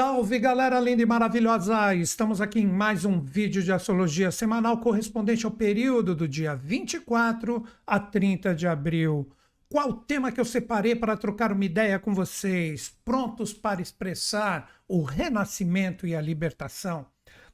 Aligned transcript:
Salve 0.00 0.38
galera 0.38 0.80
linda 0.80 1.02
e 1.02 1.04
maravilhosa! 1.04 1.94
Estamos 1.94 2.40
aqui 2.40 2.58
em 2.58 2.66
mais 2.66 3.04
um 3.04 3.20
vídeo 3.20 3.62
de 3.62 3.70
astrologia 3.70 4.30
semanal 4.30 4.78
correspondente 4.78 5.44
ao 5.44 5.52
período 5.52 6.14
do 6.14 6.26
dia 6.26 6.56
24 6.56 7.62
a 7.86 8.00
30 8.00 8.54
de 8.54 8.66
abril. 8.66 9.30
Qual 9.68 9.90
o 9.90 9.94
tema 9.96 10.32
que 10.32 10.40
eu 10.40 10.44
separei 10.46 10.96
para 10.96 11.18
trocar 11.18 11.52
uma 11.52 11.66
ideia 11.66 11.98
com 11.98 12.14
vocês? 12.14 12.96
Prontos 13.04 13.52
para 13.52 13.82
expressar 13.82 14.70
o 14.88 15.02
renascimento 15.02 16.06
e 16.06 16.16
a 16.16 16.20
libertação? 16.22 17.04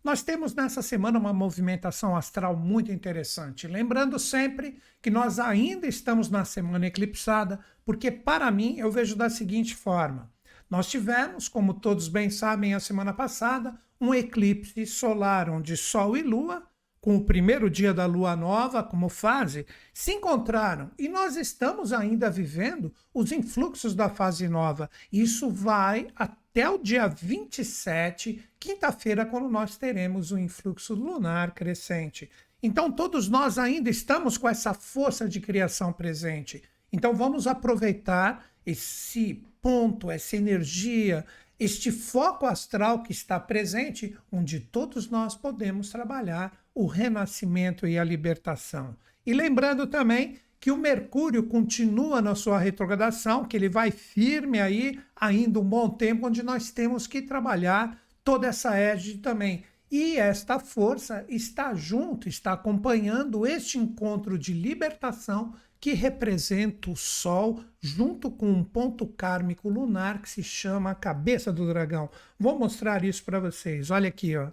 Nós 0.04 0.22
temos 0.22 0.54
nessa 0.54 0.82
semana 0.82 1.18
uma 1.18 1.32
movimentação 1.32 2.14
astral 2.14 2.56
muito 2.56 2.92
interessante. 2.92 3.66
Lembrando 3.66 4.20
sempre 4.20 4.78
que 5.02 5.10
nós 5.10 5.40
ainda 5.40 5.88
estamos 5.88 6.30
na 6.30 6.44
semana 6.44 6.86
eclipsada, 6.86 7.58
porque 7.84 8.08
para 8.08 8.48
mim 8.52 8.76
eu 8.78 8.88
vejo 8.88 9.16
da 9.16 9.28
seguinte 9.28 9.74
forma. 9.74 10.35
Nós 10.68 10.88
tivemos, 10.88 11.48
como 11.48 11.74
todos 11.74 12.08
bem 12.08 12.28
sabem, 12.28 12.74
a 12.74 12.80
semana 12.80 13.12
passada, 13.12 13.78
um 14.00 14.12
eclipse 14.12 14.84
solar 14.86 15.48
onde 15.48 15.76
Sol 15.76 16.16
e 16.16 16.22
Lua, 16.22 16.62
com 17.00 17.16
o 17.16 17.24
primeiro 17.24 17.70
dia 17.70 17.94
da 17.94 18.04
Lua 18.04 18.34
nova 18.34 18.82
como 18.82 19.08
fase, 19.08 19.64
se 19.94 20.12
encontraram 20.12 20.90
e 20.98 21.08
nós 21.08 21.36
estamos 21.36 21.92
ainda 21.92 22.28
vivendo 22.28 22.92
os 23.14 23.30
influxos 23.30 23.94
da 23.94 24.08
fase 24.08 24.48
nova. 24.48 24.90
Isso 25.12 25.48
vai 25.48 26.08
até 26.16 26.68
o 26.68 26.78
dia 26.78 27.06
27, 27.06 28.44
quinta-feira, 28.58 29.24
quando 29.24 29.48
nós 29.48 29.76
teremos 29.76 30.32
o 30.32 30.38
influxo 30.38 30.94
lunar 30.94 31.54
crescente. 31.54 32.28
Então, 32.60 32.90
todos 32.90 33.28
nós 33.28 33.56
ainda 33.58 33.88
estamos 33.88 34.36
com 34.36 34.48
essa 34.48 34.74
força 34.74 35.28
de 35.28 35.38
criação 35.38 35.92
presente. 35.92 36.62
Então, 36.92 37.14
vamos 37.14 37.46
aproveitar 37.46 38.44
esse 38.64 39.44
ponto, 39.66 40.12
essa 40.12 40.36
energia, 40.36 41.26
este 41.58 41.90
foco 41.90 42.46
astral 42.46 43.02
que 43.02 43.10
está 43.10 43.40
presente, 43.40 44.16
onde 44.30 44.60
todos 44.60 45.10
nós 45.10 45.34
podemos 45.34 45.90
trabalhar 45.90 46.56
o 46.72 46.86
renascimento 46.86 47.84
e 47.84 47.98
a 47.98 48.04
libertação. 48.04 48.96
E 49.26 49.34
lembrando 49.34 49.84
também 49.88 50.36
que 50.60 50.70
o 50.70 50.76
Mercúrio 50.76 51.42
continua 51.42 52.22
na 52.22 52.36
sua 52.36 52.60
retrogradação, 52.60 53.44
que 53.44 53.56
ele 53.56 53.68
vai 53.68 53.90
firme 53.90 54.60
aí 54.60 55.00
ainda 55.16 55.58
um 55.58 55.64
bom 55.64 55.88
tempo, 55.88 56.28
onde 56.28 56.44
nós 56.44 56.70
temos 56.70 57.08
que 57.08 57.20
trabalhar 57.20 58.00
toda 58.22 58.46
essa 58.46 58.76
égide 58.76 59.18
também. 59.18 59.64
E 59.90 60.16
esta 60.16 60.60
força 60.60 61.24
está 61.28 61.74
junto, 61.74 62.28
está 62.28 62.52
acompanhando 62.52 63.44
este 63.44 63.78
encontro 63.78 64.38
de 64.38 64.52
libertação 64.52 65.54
que 65.80 65.92
representa 65.92 66.90
o 66.90 66.96
Sol 66.96 67.62
junto 67.80 68.30
com 68.30 68.50
um 68.50 68.64
ponto 68.64 69.06
kármico 69.06 69.68
lunar 69.68 70.20
que 70.20 70.28
se 70.28 70.42
chama 70.42 70.90
a 70.90 70.94
cabeça 70.94 71.52
do 71.52 71.66
dragão. 71.66 72.10
Vou 72.38 72.58
mostrar 72.58 73.04
isso 73.04 73.24
para 73.24 73.40
vocês. 73.40 73.90
Olha 73.90 74.08
aqui, 74.08 74.36
ó. 74.36 74.50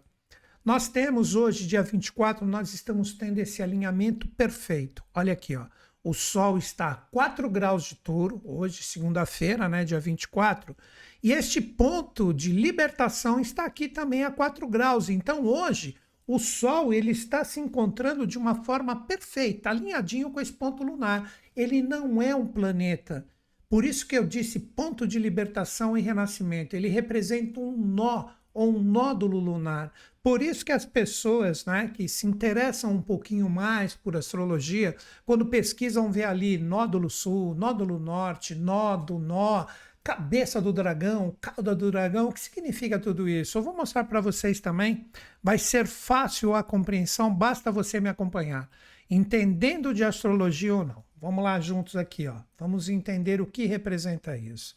Nós 0.64 0.88
temos 0.88 1.36
hoje, 1.36 1.68
dia 1.68 1.84
24, 1.84 2.46
nós 2.46 2.74
estamos 2.74 3.14
tendo 3.14 3.40
esse 3.40 3.62
alinhamento 3.62 4.28
perfeito. 4.30 5.04
Olha 5.14 5.34
aqui, 5.34 5.56
ó. 5.56 5.66
O 6.04 6.14
Sol 6.14 6.58
está 6.58 6.92
a 6.92 6.96
4 6.96 7.50
graus 7.50 7.86
de 7.86 7.96
touro, 7.96 8.42
hoje, 8.44 8.84
segunda-feira, 8.84 9.70
né, 9.70 9.86
dia 9.86 10.02
24, 10.02 10.76
e 11.24 11.32
este 11.32 11.62
ponto 11.62 12.34
de 12.34 12.52
libertação 12.52 13.40
está 13.40 13.64
aqui 13.64 13.88
também 13.88 14.26
a 14.26 14.32
4 14.32 14.68
graus. 14.68 15.08
Então, 15.08 15.46
hoje, 15.46 15.96
o 16.26 16.40
Sol 16.40 16.94
ele 16.94 17.12
está 17.12 17.44
se 17.44 17.60
encontrando 17.60 18.26
de 18.26 18.38
uma 18.38 18.64
forma 18.64 18.96
perfeita, 19.06 19.70
alinhadinho 19.70 20.32
com 20.32 20.40
esse 20.40 20.54
ponto 20.54 20.84
lunar. 20.84 21.34
Ele 21.56 21.82
não 21.82 22.22
é 22.22 22.36
um 22.36 22.48
planeta. 22.48 23.28
Por 23.70 23.84
isso 23.84 24.08
que 24.08 24.18
eu 24.18 24.26
disse 24.26 24.60
ponto 24.60 25.08
de 25.08 25.20
libertação 25.20 25.98
e 25.98 26.02
renascimento. 26.02 26.76
Ele 26.76 26.88
representa 26.88 27.60
um 27.60 27.76
nó 27.76 28.30
ou 28.54 28.70
um 28.70 28.82
nódulo 28.82 29.40
lunar. 29.40 29.92
Por 30.22 30.42
isso 30.42 30.64
que 30.64 30.72
as 30.72 30.86
pessoas 30.86 31.66
né, 31.66 31.92
que 31.94 32.08
se 32.08 32.26
interessam 32.26 32.94
um 32.94 33.02
pouquinho 33.02 33.50
mais 33.50 33.96
por 33.96 34.16
astrologia, 34.16 34.96
quando 35.26 35.48
pesquisam, 35.48 36.12
vê 36.12 36.24
ali 36.24 36.58
nódulo 36.58 37.10
sul, 37.10 37.56
nódulo 37.56 38.00
norte, 38.00 38.56
nó 38.56 38.96
do 38.96 39.20
nó, 39.20 39.66
cabeça 40.04 40.62
do 40.62 40.74
dragão, 40.74 41.36
cauda 41.40 41.74
do 41.74 41.90
dragão, 41.90 42.28
o 42.28 42.34
que 42.34 42.40
significa 42.40 43.00
tudo 43.00 43.28
isso? 43.30 43.58
Eu 43.58 43.64
vou 43.64 43.76
mostrar 43.76 44.04
para 44.04 44.20
vocês 44.20 44.60
também. 44.60 45.08
Vai 45.42 45.58
ser 45.58 45.88
fácil 45.88 46.54
a 46.54 46.62
compreensão, 46.62 47.34
basta 47.34 47.72
você 47.72 48.00
me 48.00 48.10
acompanhar. 48.10 48.70
Entendendo 49.10 49.94
de 49.94 50.04
astrologia 50.04 50.76
ou 50.76 50.86
não. 50.86 51.04
Vamos 51.22 51.44
lá 51.44 51.60
juntos 51.60 51.96
aqui, 51.96 52.28
ó. 52.28 52.36
Vamos 52.58 52.90
entender 52.90 53.40
o 53.40 53.46
que 53.46 53.66
representa 53.66 54.36
isso. 54.36 54.76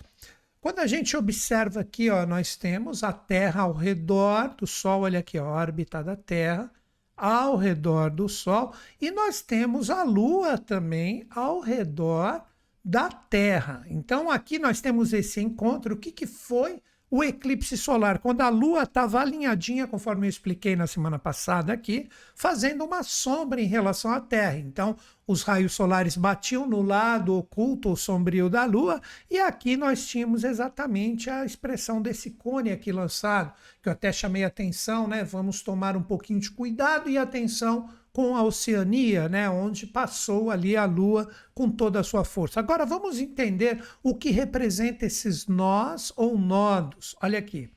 Quando 0.60 0.78
a 0.78 0.86
gente 0.86 1.16
observa 1.16 1.80
aqui, 1.80 2.08
ó, 2.08 2.24
nós 2.24 2.54
temos 2.54 3.02
a 3.02 3.12
Terra 3.12 3.62
ao 3.62 3.72
redor 3.72 4.54
do 4.56 4.66
Sol, 4.66 5.02
olha 5.02 5.18
aqui, 5.18 5.38
a 5.38 5.44
órbita 5.44 6.02
da 6.04 6.16
Terra, 6.16 6.70
ao 7.16 7.56
redor 7.56 8.10
do 8.10 8.28
Sol, 8.28 8.74
e 9.00 9.10
nós 9.10 9.40
temos 9.40 9.90
a 9.90 10.02
Lua 10.02 10.58
também 10.58 11.26
ao 11.30 11.60
redor 11.60 12.44
da 12.86 13.08
Terra. 13.08 13.84
Então 13.90 14.30
aqui 14.30 14.60
nós 14.60 14.80
temos 14.80 15.12
esse 15.12 15.40
encontro. 15.40 15.94
O 15.94 15.98
que, 15.98 16.12
que 16.12 16.24
foi 16.24 16.80
o 17.10 17.24
eclipse 17.24 17.76
solar? 17.76 18.20
Quando 18.20 18.42
a 18.42 18.48
Lua 18.48 18.84
estava 18.84 19.20
alinhadinha, 19.20 19.88
conforme 19.88 20.24
eu 20.24 20.30
expliquei 20.30 20.76
na 20.76 20.86
semana 20.86 21.18
passada 21.18 21.72
aqui, 21.72 22.08
fazendo 22.32 22.84
uma 22.84 23.02
sombra 23.02 23.60
em 23.60 23.66
relação 23.66 24.12
à 24.12 24.20
Terra. 24.20 24.58
Então 24.58 24.96
os 25.26 25.42
raios 25.42 25.72
solares 25.72 26.16
batiam 26.16 26.64
no 26.64 26.80
lado 26.80 27.34
oculto 27.34 27.88
ou 27.88 27.96
sombrio 27.96 28.48
da 28.48 28.64
Lua, 28.64 29.00
e 29.28 29.40
aqui 29.40 29.76
nós 29.76 30.06
tínhamos 30.06 30.44
exatamente 30.44 31.28
a 31.28 31.44
expressão 31.44 32.00
desse 32.00 32.30
cone 32.30 32.70
aqui 32.70 32.92
lançado, 32.92 33.52
que 33.82 33.88
eu 33.88 33.92
até 33.92 34.12
chamei 34.12 34.44
atenção, 34.44 35.08
né? 35.08 35.24
Vamos 35.24 35.60
tomar 35.60 35.96
um 35.96 36.02
pouquinho 36.04 36.38
de 36.38 36.52
cuidado 36.52 37.10
e 37.10 37.18
atenção 37.18 37.90
com 38.16 38.34
a 38.34 38.42
Oceania, 38.42 39.28
né, 39.28 39.46
onde 39.50 39.86
passou 39.86 40.50
ali 40.50 40.74
a 40.74 40.86
Lua 40.86 41.30
com 41.52 41.70
toda 41.70 42.00
a 42.00 42.02
sua 42.02 42.24
força. 42.24 42.58
Agora 42.58 42.86
vamos 42.86 43.18
entender 43.18 43.84
o 44.02 44.14
que 44.14 44.30
representa 44.30 45.04
esses 45.04 45.46
nós 45.46 46.14
ou 46.16 46.38
nodos. 46.38 47.14
Olha 47.22 47.38
aqui. 47.38 47.70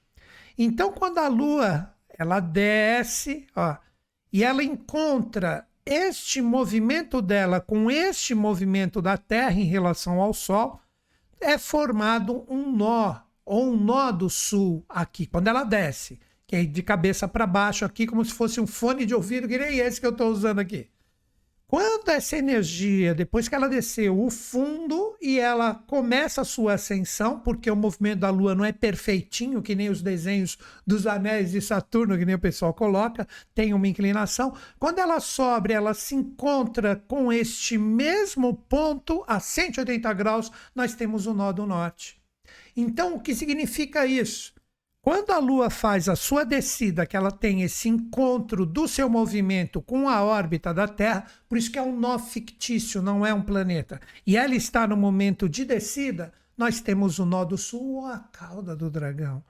Então, 0.57 0.93
quando 0.93 1.17
a 1.17 1.27
Lua 1.27 1.93
ela 2.17 2.39
desce, 2.39 3.47
ó, 3.53 3.75
e 4.31 4.41
ela 4.41 4.63
encontra 4.63 5.67
este 5.85 6.41
movimento 6.41 7.21
dela 7.21 7.59
com 7.59 7.91
este 7.91 8.33
movimento 8.33 9.01
da 9.01 9.17
Terra 9.17 9.59
em 9.59 9.65
relação 9.65 10.21
ao 10.21 10.33
Sol, 10.33 10.79
é 11.41 11.57
formado 11.57 12.45
um 12.47 12.71
nó 12.71 13.19
ou 13.43 13.73
um 13.73 13.75
nó 13.75 14.09
do 14.09 14.29
sul 14.29 14.85
aqui, 14.87 15.25
quando 15.25 15.49
ela 15.49 15.65
desce 15.65 16.17
que 16.49 16.55
é 16.55 16.65
de 16.65 16.81
cabeça 16.81 17.27
para 17.27 17.45
baixo 17.45 17.85
aqui, 17.85 18.07
como 18.07 18.25
se 18.25 18.33
fosse 18.33 18.59
um 18.59 18.65
fone 18.65 19.05
de 19.05 19.13
ouvido, 19.13 19.47
que 19.47 19.55
nem 19.55 19.77
esse 19.77 20.01
que 20.01 20.07
eu 20.07 20.11
estou 20.11 20.31
usando 20.31 20.57
aqui. 20.57 20.89
Quando 21.67 22.09
essa 22.09 22.37
energia, 22.37 23.13
depois 23.13 23.47
que 23.47 23.53
ela 23.53 23.69
desceu 23.69 24.19
o 24.19 24.31
fundo 24.31 25.15
e 25.21 25.39
ela 25.39 25.75
começa 25.75 26.41
a 26.41 26.43
sua 26.43 26.73
ascensão, 26.73 27.39
porque 27.39 27.69
o 27.69 27.75
movimento 27.75 28.21
da 28.21 28.31
Lua 28.31 28.55
não 28.55 28.65
é 28.65 28.71
perfeitinho, 28.71 29.61
que 29.61 29.75
nem 29.75 29.89
os 29.89 30.01
desenhos 30.01 30.57
dos 30.87 31.05
anéis 31.05 31.51
de 31.51 31.61
Saturno, 31.61 32.17
que 32.17 32.25
nem 32.25 32.33
o 32.33 32.39
pessoal 32.39 32.73
coloca, 32.73 33.27
tem 33.53 33.71
uma 33.71 33.87
inclinação. 33.87 34.51
Quando 34.79 34.97
ela 34.97 35.19
sobe, 35.19 35.71
ela 35.71 35.93
se 35.93 36.15
encontra 36.15 36.95
com 36.95 37.31
este 37.31 37.77
mesmo 37.77 38.55
ponto 38.55 39.23
a 39.27 39.39
180 39.39 40.11
graus, 40.13 40.51
nós 40.73 40.95
temos 40.95 41.27
o 41.27 41.33
nó 41.35 41.51
do 41.51 41.67
norte. 41.67 42.19
Então, 42.75 43.13
o 43.13 43.19
que 43.19 43.35
significa 43.35 44.03
isso? 44.07 44.57
Quando 45.01 45.31
a 45.31 45.37
Lua 45.37 45.69
faz 45.69 46.09
a 46.09 46.15
sua 46.15 46.43
descida, 46.43 47.05
que 47.05 47.15
ela 47.15 47.31
tem 47.31 47.61
esse 47.61 47.87
encontro 47.87 48.65
do 48.65 48.85
seu 48.85 49.09
movimento 49.09 49.81
com 49.81 50.09
a 50.09 50.21
órbita 50.21 50.73
da 50.73 50.89
Terra, 50.89 51.25
por 51.47 51.57
isso 51.57 51.71
que 51.71 51.79
é 51.79 51.81
um 51.81 51.97
nó 51.97 52.19
fictício, 52.19 53.01
não 53.01 53.25
é 53.25 53.33
um 53.33 53.41
planeta, 53.41 54.01
e 54.27 54.35
ela 54.35 54.53
está 54.53 54.85
no 54.85 54.97
momento 54.97 55.47
de 55.47 55.63
descida, 55.63 56.33
nós 56.57 56.81
temos 56.81 57.17
o 57.17 57.25
nó 57.25 57.45
do 57.45 57.57
sul 57.57 58.01
ou 58.01 58.07
a 58.07 58.19
cauda 58.19 58.75
do 58.75 58.89
dragão. 58.89 59.41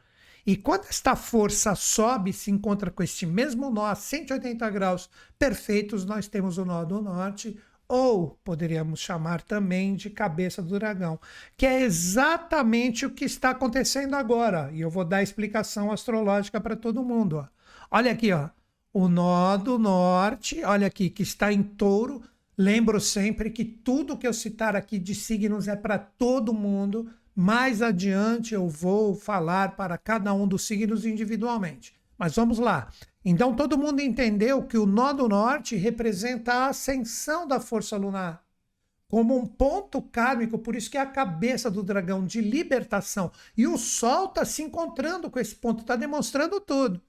E 0.46 0.56
quando 0.56 0.86
esta 0.86 1.16
força 1.16 1.74
sobe 1.74 2.30
e 2.30 2.34
se 2.34 2.52
encontra 2.52 2.92
com 2.92 3.02
este 3.02 3.26
mesmo 3.26 3.72
nó 3.72 3.88
a 3.88 3.96
180 3.96 4.70
graus 4.70 5.10
perfeitos, 5.38 6.06
nós 6.06 6.28
temos 6.28 6.60
o 6.60 6.66
nó 6.66 6.86
do 6.86 7.02
norte 7.02 7.60
ou 7.90 8.40
poderíamos 8.44 9.00
chamar 9.00 9.42
também 9.42 9.96
de 9.96 10.12
cabeça 10.12 10.62
do 10.62 10.78
dragão, 10.78 11.20
que 11.58 11.66
é 11.66 11.82
exatamente 11.82 13.04
o 13.04 13.10
que 13.10 13.26
está 13.26 13.50
acontecendo 13.50 14.14
agora. 14.14 14.70
E 14.72 14.80
eu 14.80 14.92
vou 14.92 15.04
dar 15.04 15.18
a 15.18 15.24
explicação 15.24 15.92
astrológica 15.92 16.62
para 16.62 16.76
todo 16.76 17.04
mundo. 17.04 17.38
Ó. 17.38 17.48
Olha 17.90 18.12
aqui, 18.12 18.32
ó, 18.32 18.50
o 18.94 19.08
nó 19.08 19.58
do 19.58 19.80
norte, 19.80 20.64
olha 20.64 20.86
aqui, 20.86 21.10
que 21.10 21.24
está 21.24 21.52
em 21.52 21.64
touro. 21.64 22.22
Lembro 22.56 23.02
sempre 23.02 23.50
que 23.50 23.66
tudo 23.66 24.18
que 24.18 24.28
eu 24.28 24.34
citar 24.34 24.76
aqui 24.76 25.00
de 25.00 25.16
signos 25.16 25.68
é 25.68 25.76
para 25.76 25.98
todo 25.98 26.54
mundo. 26.54 27.10
Mais 27.36 27.82
adiante 27.82 28.54
eu 28.54 28.68
vou 28.68 29.16
falar 29.16 29.76
para 29.76 29.98
cada 29.98 30.32
um 30.34 30.48
dos 30.48 30.68
signos 30.68 31.06
individualmente. 31.06 31.94
Mas 32.18 32.36
vamos 32.36 32.60
lá. 32.60 32.90
Então 33.24 33.56
todo 33.56 33.78
mundo 33.78 34.02
entendeu 34.02 34.64
que 34.64 34.78
o 34.78 34.86
nó 34.86 35.14
do 35.14 35.28
norte 35.28 35.76
representa 35.76 36.54
a 36.54 36.68
ascensão 36.68 37.48
da 37.48 37.60
força 37.60 37.98
lunar. 37.98 38.44
como 39.08 39.36
um 39.38 39.46
ponto 39.46 40.02
kármico, 40.02 40.60
por 40.60 40.76
isso 40.76 40.90
que 40.90 40.98
é 40.98 41.02
a 41.02 41.06
cabeça 41.06 41.70
do 41.72 41.82
dragão 41.84 42.26
de 42.26 42.42
libertação. 42.42 43.32
E 43.58 43.66
o 43.68 43.78
Sol 43.78 44.26
está 44.26 44.46
se 44.46 44.62
encontrando 44.62 45.32
com 45.32 45.40
esse 45.40 45.56
ponto, 45.56 45.82
está 45.82 45.96
demonstrando 45.96 46.60
tudo. 46.62 47.02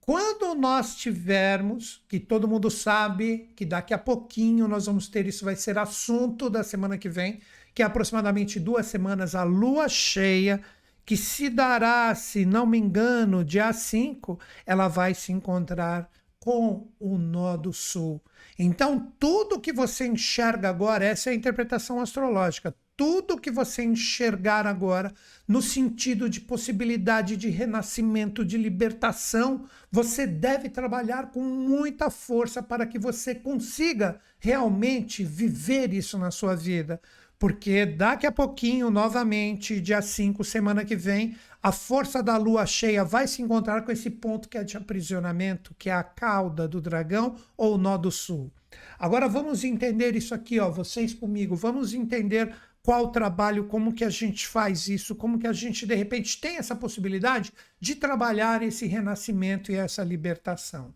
Quando 0.00 0.54
nós 0.54 0.96
tivermos, 0.96 2.04
que 2.08 2.18
todo 2.20 2.48
mundo 2.48 2.70
sabe 2.70 3.50
que 3.56 3.64
daqui 3.64 3.94
a 3.94 3.98
pouquinho 3.98 4.68
nós 4.68 4.86
vamos 4.86 5.08
ter, 5.08 5.26
isso 5.26 5.44
vai 5.44 5.56
ser 5.56 5.78
assunto 5.78 6.50
da 6.50 6.64
semana 6.64 6.98
que 6.98 7.08
vem, 7.08 7.40
que 7.74 7.82
é 7.82 7.86
aproximadamente 7.86 8.60
duas 8.60 8.86
semanas, 8.86 9.34
a 9.34 9.44
lua 9.44 9.88
cheia, 9.88 10.60
que 11.04 11.16
se 11.16 11.48
dará, 11.48 12.14
se 12.14 12.44
não 12.44 12.66
me 12.66 12.78
engano, 12.78 13.44
dia 13.44 13.72
5, 13.72 14.38
ela 14.64 14.88
vai 14.88 15.14
se 15.14 15.32
encontrar 15.32 16.08
com 16.38 16.88
o 16.98 17.16
nó 17.16 17.56
do 17.56 17.72
sul. 17.72 18.20
Então, 18.58 19.12
tudo 19.18 19.60
que 19.60 19.72
você 19.72 20.06
enxerga 20.06 20.68
agora, 20.68 21.04
essa 21.04 21.30
é 21.30 21.32
a 21.32 21.36
interpretação 21.36 22.00
astrológica, 22.00 22.74
tudo 22.96 23.40
que 23.40 23.50
você 23.50 23.82
enxergar 23.82 24.66
agora, 24.66 25.12
no 25.48 25.62
sentido 25.62 26.28
de 26.28 26.40
possibilidade 26.40 27.36
de 27.36 27.48
renascimento, 27.48 28.44
de 28.44 28.58
libertação, 28.58 29.66
você 29.90 30.26
deve 30.26 30.68
trabalhar 30.68 31.30
com 31.30 31.42
muita 31.42 32.10
força 32.10 32.62
para 32.62 32.86
que 32.86 32.98
você 32.98 33.34
consiga 33.34 34.20
realmente 34.38 35.24
viver 35.24 35.92
isso 35.92 36.18
na 36.18 36.30
sua 36.30 36.54
vida. 36.54 37.00
Porque 37.42 37.84
daqui 37.84 38.24
a 38.24 38.30
pouquinho, 38.30 38.88
novamente, 38.88 39.80
dia 39.80 40.00
5, 40.00 40.44
semana 40.44 40.84
que 40.84 40.94
vem, 40.94 41.36
a 41.60 41.72
força 41.72 42.22
da 42.22 42.36
lua 42.36 42.64
cheia 42.66 43.04
vai 43.04 43.26
se 43.26 43.42
encontrar 43.42 43.82
com 43.82 43.90
esse 43.90 44.08
ponto 44.08 44.48
que 44.48 44.56
é 44.56 44.62
de 44.62 44.76
aprisionamento, 44.76 45.74
que 45.76 45.90
é 45.90 45.92
a 45.92 46.04
cauda 46.04 46.68
do 46.68 46.80
dragão 46.80 47.34
ou 47.56 47.74
o 47.74 47.78
nó 47.78 47.96
do 47.96 48.12
sul. 48.12 48.48
Agora 48.96 49.26
vamos 49.26 49.64
entender 49.64 50.14
isso 50.14 50.32
aqui, 50.32 50.60
ó, 50.60 50.70
vocês 50.70 51.12
comigo, 51.12 51.56
vamos 51.56 51.94
entender 51.94 52.54
qual 52.80 53.06
o 53.06 53.10
trabalho, 53.10 53.64
como 53.64 53.92
que 53.92 54.04
a 54.04 54.10
gente 54.10 54.46
faz 54.46 54.86
isso, 54.86 55.16
como 55.16 55.36
que 55.36 55.48
a 55.48 55.52
gente 55.52 55.84
de 55.84 55.96
repente 55.96 56.40
tem 56.40 56.58
essa 56.58 56.76
possibilidade 56.76 57.52
de 57.80 57.96
trabalhar 57.96 58.62
esse 58.62 58.86
renascimento 58.86 59.72
e 59.72 59.74
essa 59.74 60.04
libertação. 60.04 60.94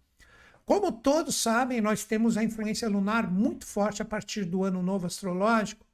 Como 0.65 0.93
todos 0.93 1.35
sabem, 1.35 1.81
nós 1.81 2.05
temos 2.05 2.37
a 2.37 2.45
influência 2.45 2.89
lunar 2.89 3.29
muito 3.29 3.67
forte 3.67 4.01
a 4.01 4.05
partir 4.05 4.45
do 4.45 4.63
ano 4.63 4.81
novo 4.81 5.07
astrológico, 5.07 5.86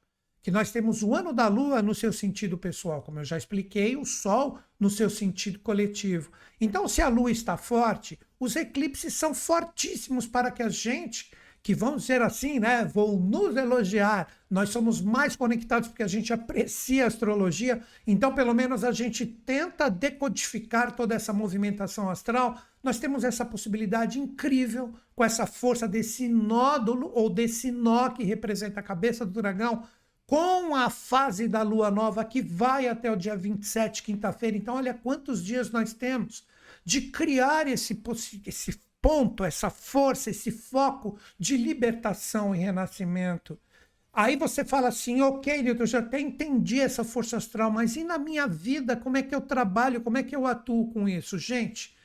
que 0.43 0.51
nós 0.51 0.71
temos 0.71 1.01
o 1.01 1.15
ano 1.15 1.31
da 1.31 1.47
lua 1.47 1.81
no 1.81 1.95
seu 1.95 2.11
sentido 2.11 2.57
pessoal, 2.57 3.01
como 3.01 3.19
eu 3.19 3.23
já 3.23 3.37
expliquei, 3.37 3.95
o 3.95 4.05
sol 4.05 4.59
no 4.77 4.89
seu 4.89 5.09
sentido 5.09 5.57
coletivo. 5.59 6.29
Então, 6.59 6.85
se 6.85 7.01
a 7.01 7.07
lua 7.07 7.31
está 7.31 7.55
forte, 7.55 8.19
os 8.37 8.57
eclipses 8.57 9.13
são 9.13 9.33
fortíssimos 9.33 10.27
para 10.27 10.51
que 10.51 10.61
a 10.61 10.67
gente, 10.67 11.31
que 11.63 11.73
vamos 11.73 12.01
dizer 12.01 12.21
assim, 12.21 12.59
né, 12.59 12.83
vou 12.83 13.17
nos 13.17 13.55
elogiar, 13.55 14.27
nós 14.51 14.67
somos 14.67 14.99
mais 14.99 15.33
conectados 15.33 15.87
porque 15.87 16.03
a 16.03 16.07
gente 16.07 16.33
aprecia 16.33 17.05
a 17.05 17.07
astrologia, 17.07 17.81
então 18.05 18.35
pelo 18.35 18.53
menos 18.53 18.83
a 18.83 18.91
gente 18.91 19.25
tenta 19.25 19.89
decodificar 19.89 20.93
toda 20.93 21.15
essa 21.15 21.31
movimentação 21.31 22.09
astral. 22.09 22.61
Nós 22.83 22.99
temos 22.99 23.23
essa 23.23 23.45
possibilidade 23.45 24.19
incrível 24.19 24.93
com 25.15 25.23
essa 25.23 25.45
força 25.45 25.87
desse 25.87 26.27
nódulo 26.27 27.09
ou 27.15 27.29
desse 27.29 27.71
nó 27.71 28.09
que 28.09 28.25
representa 28.25 28.81
a 28.81 28.83
cabeça 28.83 29.25
do 29.25 29.41
dragão 29.41 29.83
com 30.33 30.75
a 30.75 30.89
fase 30.89 31.47
da 31.47 31.61
lua 31.61 31.91
nova 31.91 32.25
que 32.25 32.41
vai 32.41 32.87
até 32.87 33.11
o 33.11 33.15
dia 33.15 33.37
27, 33.37 34.01
quinta-feira. 34.01 34.57
Então, 34.57 34.73
olha 34.73 34.91
quantos 34.91 35.45
dias 35.45 35.69
nós 35.69 35.93
temos 35.93 36.43
de 36.83 37.01
criar 37.01 37.67
esse, 37.67 38.01
esse 38.47 38.81
ponto, 38.99 39.43
essa 39.43 39.69
força, 39.69 40.31
esse 40.31 40.49
foco 40.49 41.19
de 41.37 41.55
libertação 41.55 42.55
e 42.55 42.57
renascimento. 42.57 43.59
Aí 44.11 44.35
você 44.35 44.65
fala 44.65 44.87
assim, 44.87 45.21
ok, 45.21 45.65
eu 45.67 45.85
já 45.85 45.99
até 45.99 46.19
entendi 46.19 46.81
essa 46.81 47.03
força 47.03 47.37
astral, 47.37 47.69
mas 47.69 47.95
e 47.95 48.03
na 48.03 48.17
minha 48.17 48.47
vida, 48.47 48.97
como 48.97 49.17
é 49.17 49.21
que 49.21 49.35
eu 49.35 49.41
trabalho, 49.41 50.01
como 50.01 50.17
é 50.17 50.23
que 50.23 50.35
eu 50.35 50.47
atuo 50.47 50.91
com 50.91 51.07
isso? 51.07 51.37
Gente, 51.37 51.95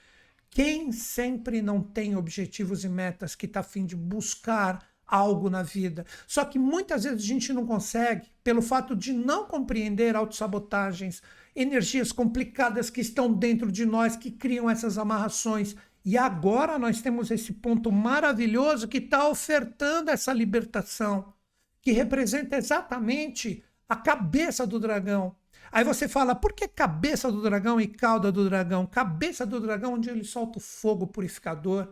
quem 0.51 0.93
sempre 0.93 1.63
não 1.63 1.83
tem 1.83 2.15
objetivos 2.15 2.85
e 2.85 2.91
metas 2.91 3.35
que 3.35 3.47
está 3.47 3.61
afim 3.61 3.87
de 3.87 3.97
buscar 3.97 4.87
algo 5.09 5.49
na 5.49 5.63
vida. 5.63 6.05
Só 6.27 6.45
que 6.45 6.59
muitas 6.59 7.05
vezes 7.05 7.25
a 7.25 7.27
gente 7.27 7.53
não 7.53 7.67
consegue 7.67 8.29
pelo 8.45 8.61
fato 8.61 8.95
de 8.95 9.13
não 9.13 9.47
compreender 9.47 10.15
autossabotagens, 10.15 11.23
energias 11.57 12.13
complicadas 12.13 12.91
que 12.91 13.01
estão 13.01 13.33
dentro 13.33 13.73
de 13.73 13.87
nós 13.87 14.15
que 14.15 14.31
criam 14.31 14.69
essas 14.69 14.99
amarrações. 14.99 15.75
E 16.05 16.17
agora 16.17 16.79
nós 16.79 17.01
temos 17.01 17.31
esse 17.31 17.55
ponto 17.55 17.91
maravilhoso 17.91 18.87
que 18.87 18.99
está 18.99 19.29
ofertando 19.29 20.11
essa 20.11 20.33
libertação, 20.33 21.33
que 21.81 21.91
representa 21.91 22.57
exatamente 22.57 23.65
a 23.89 23.97
cabeça 23.97 24.67
do 24.67 24.79
dragão. 24.79 25.35
Aí 25.71 25.85
você 25.85 26.09
fala, 26.09 26.35
por 26.35 26.53
que 26.53 26.67
cabeça 26.67 27.31
do 27.31 27.43
dragão 27.43 27.81
e 27.81 27.87
cauda 27.87 28.33
do 28.33 28.49
dragão? 28.49 28.87
Cabeça 28.87 29.45
do 29.45 29.61
dragão, 29.61 29.95
onde 29.95 30.09
ele 30.09 30.25
solta 30.25 30.59
o 30.59 30.63
fogo 30.63 31.07
purificador, 31.07 31.89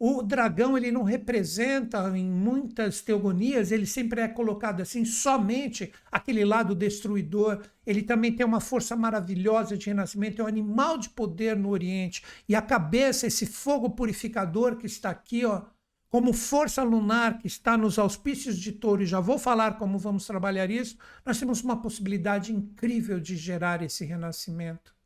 o 0.00 0.22
dragão 0.22 0.76
ele 0.78 0.92
não 0.92 1.02
representa 1.02 2.16
em 2.16 2.24
muitas 2.24 3.00
teogonias, 3.00 3.72
ele 3.72 3.84
sempre 3.84 4.20
é 4.20 4.28
colocado 4.28 4.80
assim 4.80 5.04
somente 5.04 5.92
aquele 6.10 6.44
lado 6.44 6.74
destruidor. 6.74 7.62
Ele 7.84 8.02
também 8.02 8.32
tem 8.32 8.46
uma 8.46 8.60
força 8.60 8.94
maravilhosa 8.94 9.76
de 9.76 9.86
renascimento, 9.86 10.40
é 10.40 10.44
um 10.44 10.48
animal 10.48 10.98
de 10.98 11.10
poder 11.10 11.56
no 11.56 11.70
Oriente. 11.70 12.22
E 12.48 12.54
a 12.54 12.62
cabeça, 12.62 13.26
esse 13.26 13.44
fogo 13.44 13.90
purificador 13.90 14.76
que 14.76 14.86
está 14.86 15.10
aqui, 15.10 15.44
ó, 15.44 15.62
como 16.08 16.32
força 16.32 16.82
lunar 16.82 17.38
que 17.38 17.48
está 17.48 17.76
nos 17.76 17.98
auspícios 17.98 18.56
de 18.56 18.72
touro, 18.72 19.02
e 19.02 19.06
já 19.06 19.18
vou 19.18 19.38
falar 19.38 19.78
como 19.78 19.98
vamos 19.98 20.26
trabalhar 20.26 20.70
isso, 20.70 20.96
nós 21.26 21.38
temos 21.38 21.62
uma 21.62 21.82
possibilidade 21.82 22.52
incrível 22.52 23.18
de 23.18 23.36
gerar 23.36 23.82
esse 23.82 24.04
renascimento. 24.04 24.97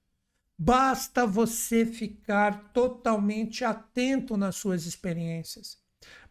Basta 0.64 1.26
você 1.26 1.84
ficar 1.84 2.70
totalmente 2.72 3.64
atento 3.64 4.36
nas 4.36 4.54
suas 4.54 4.86
experiências. 4.86 5.76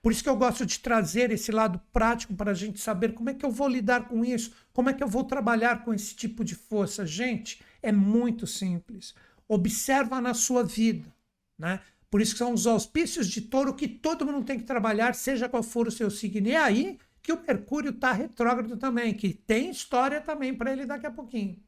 Por 0.02 0.10
isso 0.10 0.24
que 0.24 0.30
eu 0.30 0.38
gosto 0.38 0.66
de 0.66 0.80
trazer 0.80 1.32
esse 1.32 1.52
lado 1.52 1.82
prático 1.92 2.34
para 2.34 2.52
a 2.52 2.54
gente 2.54 2.80
saber 2.80 3.14
como 3.14 3.30
é 3.30 3.34
que 3.34 3.46
eu 3.46 3.52
vou 3.52 3.68
lidar 3.68 4.08
com 4.08 4.24
isso, 4.24 4.54
como 4.72 4.90
é 4.90 4.94
que 4.94 5.04
eu 5.04 5.08
vou 5.10 5.26
trabalhar 5.26 5.84
com 5.84 5.94
esse 5.94 6.16
tipo 6.16 6.46
de 6.46 6.56
força. 6.56 7.06
Gente, 7.06 7.62
é 7.84 7.92
muito 7.92 8.48
simples. 8.48 9.14
Observa 9.50 10.22
na 10.22 10.34
sua 10.34 10.64
vida, 10.64 11.14
né? 11.60 11.82
Por 12.10 12.22
isso 12.22 12.32
que 12.32 12.38
são 12.38 12.54
os 12.54 12.66
auspícios 12.66 13.28
de 13.28 13.42
touro 13.42 13.76
que 13.76 13.86
todo 13.86 14.26
mundo 14.26 14.46
tem 14.46 14.58
que 14.58 14.64
trabalhar, 14.64 15.14
seja 15.14 15.50
qual 15.50 15.62
for 15.62 15.90
o 15.90 15.92
seu 15.92 16.10
signo. 16.10 16.48
E 16.48 16.52
é 16.52 16.58
aí 16.58 16.98
que 17.22 17.34
o 17.34 17.44
Mercúrio 17.46 17.92
está 17.92 18.14
retrógrado 18.14 18.78
também, 18.78 19.14
que 19.14 19.34
tem 19.34 19.72
história 19.72 20.22
também 20.22 20.54
para 20.54 20.72
ele 20.72 20.86
daqui 20.86 21.06
a 21.06 21.12
pouquinho. 21.12 21.62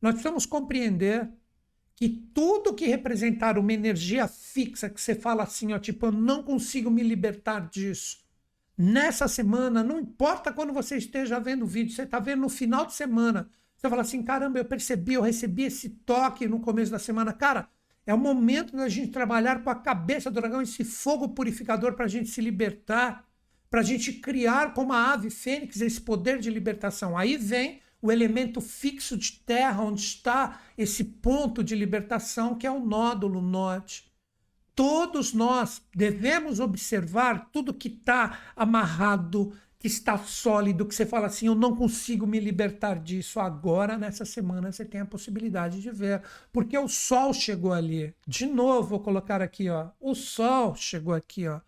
Nós 0.00 0.12
precisamos 0.12 0.46
compreender 0.46 1.28
que 2.00 2.08
tudo 2.08 2.72
que 2.72 2.86
representar 2.86 3.58
uma 3.58 3.74
energia 3.74 4.26
fixa, 4.26 4.88
que 4.88 4.98
você 4.98 5.14
fala 5.14 5.42
assim, 5.42 5.74
ó, 5.74 5.78
tipo, 5.78 6.06
eu 6.06 6.12
não 6.12 6.42
consigo 6.42 6.90
me 6.90 7.02
libertar 7.02 7.68
disso. 7.68 8.24
Nessa 8.76 9.28
semana, 9.28 9.84
não 9.84 10.00
importa 10.00 10.50
quando 10.50 10.72
você 10.72 10.96
esteja 10.96 11.38
vendo 11.38 11.64
o 11.64 11.66
vídeo, 11.66 11.94
você 11.94 12.04
está 12.04 12.18
vendo 12.18 12.40
no 12.40 12.48
final 12.48 12.86
de 12.86 12.94
semana, 12.94 13.50
você 13.76 13.86
fala 13.86 14.00
assim, 14.00 14.22
caramba, 14.22 14.58
eu 14.58 14.64
percebi, 14.64 15.12
eu 15.12 15.20
recebi 15.20 15.64
esse 15.64 15.90
toque 15.90 16.48
no 16.48 16.58
começo 16.60 16.90
da 16.90 16.98
semana. 16.98 17.34
Cara, 17.34 17.68
é 18.06 18.14
o 18.14 18.18
momento 18.18 18.74
da 18.74 18.88
gente 18.88 19.12
trabalhar 19.12 19.62
com 19.62 19.68
a 19.68 19.74
cabeça 19.74 20.30
do 20.30 20.40
dragão, 20.40 20.62
esse 20.62 20.82
fogo 20.84 21.28
purificador 21.28 21.92
para 21.92 22.06
a 22.06 22.08
gente 22.08 22.30
se 22.30 22.40
libertar, 22.40 23.28
para 23.68 23.80
a 23.80 23.84
gente 23.84 24.14
criar 24.14 24.72
como 24.72 24.94
a 24.94 25.12
ave 25.12 25.28
fênix 25.28 25.78
esse 25.82 26.00
poder 26.00 26.38
de 26.38 26.50
libertação. 26.50 27.18
Aí 27.18 27.36
vem 27.36 27.82
o 28.02 28.10
elemento 28.10 28.60
fixo 28.60 29.16
de 29.16 29.32
terra 29.32 29.82
onde 29.82 30.00
está 30.00 30.60
esse 30.76 31.04
ponto 31.04 31.62
de 31.62 31.74
libertação, 31.74 32.54
que 32.54 32.66
é 32.66 32.70
o 32.70 32.84
nódulo 32.84 33.42
norte. 33.42 34.10
Todos 34.74 35.34
nós 35.34 35.82
devemos 35.94 36.60
observar 36.60 37.50
tudo 37.52 37.74
que 37.74 37.88
está 37.88 38.38
amarrado, 38.56 39.52
que 39.78 39.86
está 39.86 40.16
sólido, 40.18 40.86
que 40.86 40.94
você 40.94 41.04
fala 41.04 41.26
assim, 41.26 41.46
eu 41.46 41.54
não 41.54 41.74
consigo 41.76 42.26
me 42.26 42.40
libertar 42.40 42.98
disso. 42.98 43.40
Agora, 43.40 43.98
nessa 43.98 44.24
semana, 44.24 44.72
você 44.72 44.84
tem 44.84 45.00
a 45.00 45.06
possibilidade 45.06 45.80
de 45.82 45.90
ver, 45.90 46.22
porque 46.52 46.78
o 46.78 46.88
sol 46.88 47.34
chegou 47.34 47.72
ali. 47.72 48.14
De 48.26 48.46
novo, 48.46 48.88
vou 48.88 49.00
colocar 49.00 49.42
aqui, 49.42 49.68
ó. 49.68 49.88
O 50.00 50.14
sol 50.14 50.74
chegou 50.74 51.14
aqui, 51.14 51.46
ó. 51.46 51.60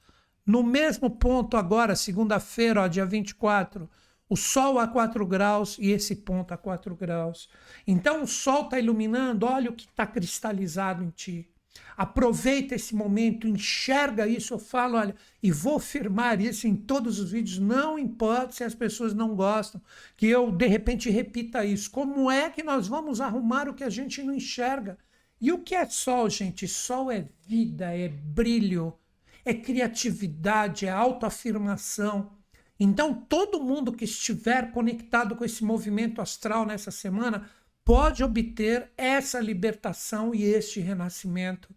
No 0.45 0.63
mesmo 0.63 1.09
ponto 1.11 1.57
agora, 1.57 1.95
segunda-feira, 1.95 2.89
dia 2.89 3.07
24 3.07 3.89
o 4.33 4.37
Sol 4.37 4.79
a 4.79 4.89
4 4.89 5.27
graus 5.27 5.77
e 5.79 5.91
esse 5.91 6.17
ponto 6.17 6.55
a 6.55 6.57
4 6.57 6.97
graus. 6.97 7.51
Então 7.87 8.23
o 8.23 8.27
Sol 8.27 8.63
está 8.63 8.79
iluminando, 8.79 9.45
olha 9.45 9.69
o 9.69 9.75
que 9.75 9.85
está 9.85 10.07
cristalizado 10.07 11.05
em 11.05 11.11
ti. 11.11 11.51
Aproveita 11.95 12.75
esse 12.75 12.95
momento, 12.95 13.47
enxerga 13.47 14.27
isso. 14.27 14.55
Eu 14.55 14.59
falo, 14.59 14.97
olha, 14.97 15.15
e 15.43 15.53
vou 15.53 15.77
afirmar 15.77 16.41
isso 16.41 16.67
em 16.67 16.75
todos 16.75 17.19
os 17.19 17.31
vídeos, 17.31 17.59
não 17.59 17.99
importa 17.99 18.53
se 18.53 18.65
as 18.65 18.75
pessoas 18.75 19.13
não 19.13 19.37
gostam, 19.37 19.83
que 20.17 20.27
eu 20.27 20.51
de 20.51 20.67
repente 20.67 21.11
repita 21.11 21.63
isso. 21.63 21.91
Como 21.91 22.31
é 22.31 22.49
que 22.49 22.63
nós 22.63 22.89
vamos 22.89 23.21
arrumar 23.21 23.69
o 23.69 23.75
que 23.75 23.85
a 23.85 23.91
gente 23.91 24.23
não 24.23 24.33
enxerga? 24.33 24.97
E 25.39 25.53
o 25.53 25.59
que 25.59 25.75
é 25.75 25.85
sol, 25.85 26.31
gente? 26.31 26.67
Sol 26.67 27.11
é 27.11 27.29
vida, 27.47 27.95
é 27.95 28.09
brilho, 28.09 28.95
é 29.45 29.53
criatividade, 29.53 30.87
é 30.87 30.91
autoafirmação. 30.91 32.42
Então, 32.85 33.15
todo 33.15 33.63
mundo 33.63 33.93
que 33.93 34.05
estiver 34.05 34.73
conectado 34.73 35.37
com 35.37 35.45
esse 35.45 35.63
movimento 35.63 36.21
astral 36.21 36.67
nessa 36.67 36.91
semana 36.91 37.49
pode 37.85 38.25
obter 38.25 38.91
essa 38.97 39.39
libertação 39.39 40.35
e 40.35 40.43
este 40.43 40.81
renascimento. 40.81 41.69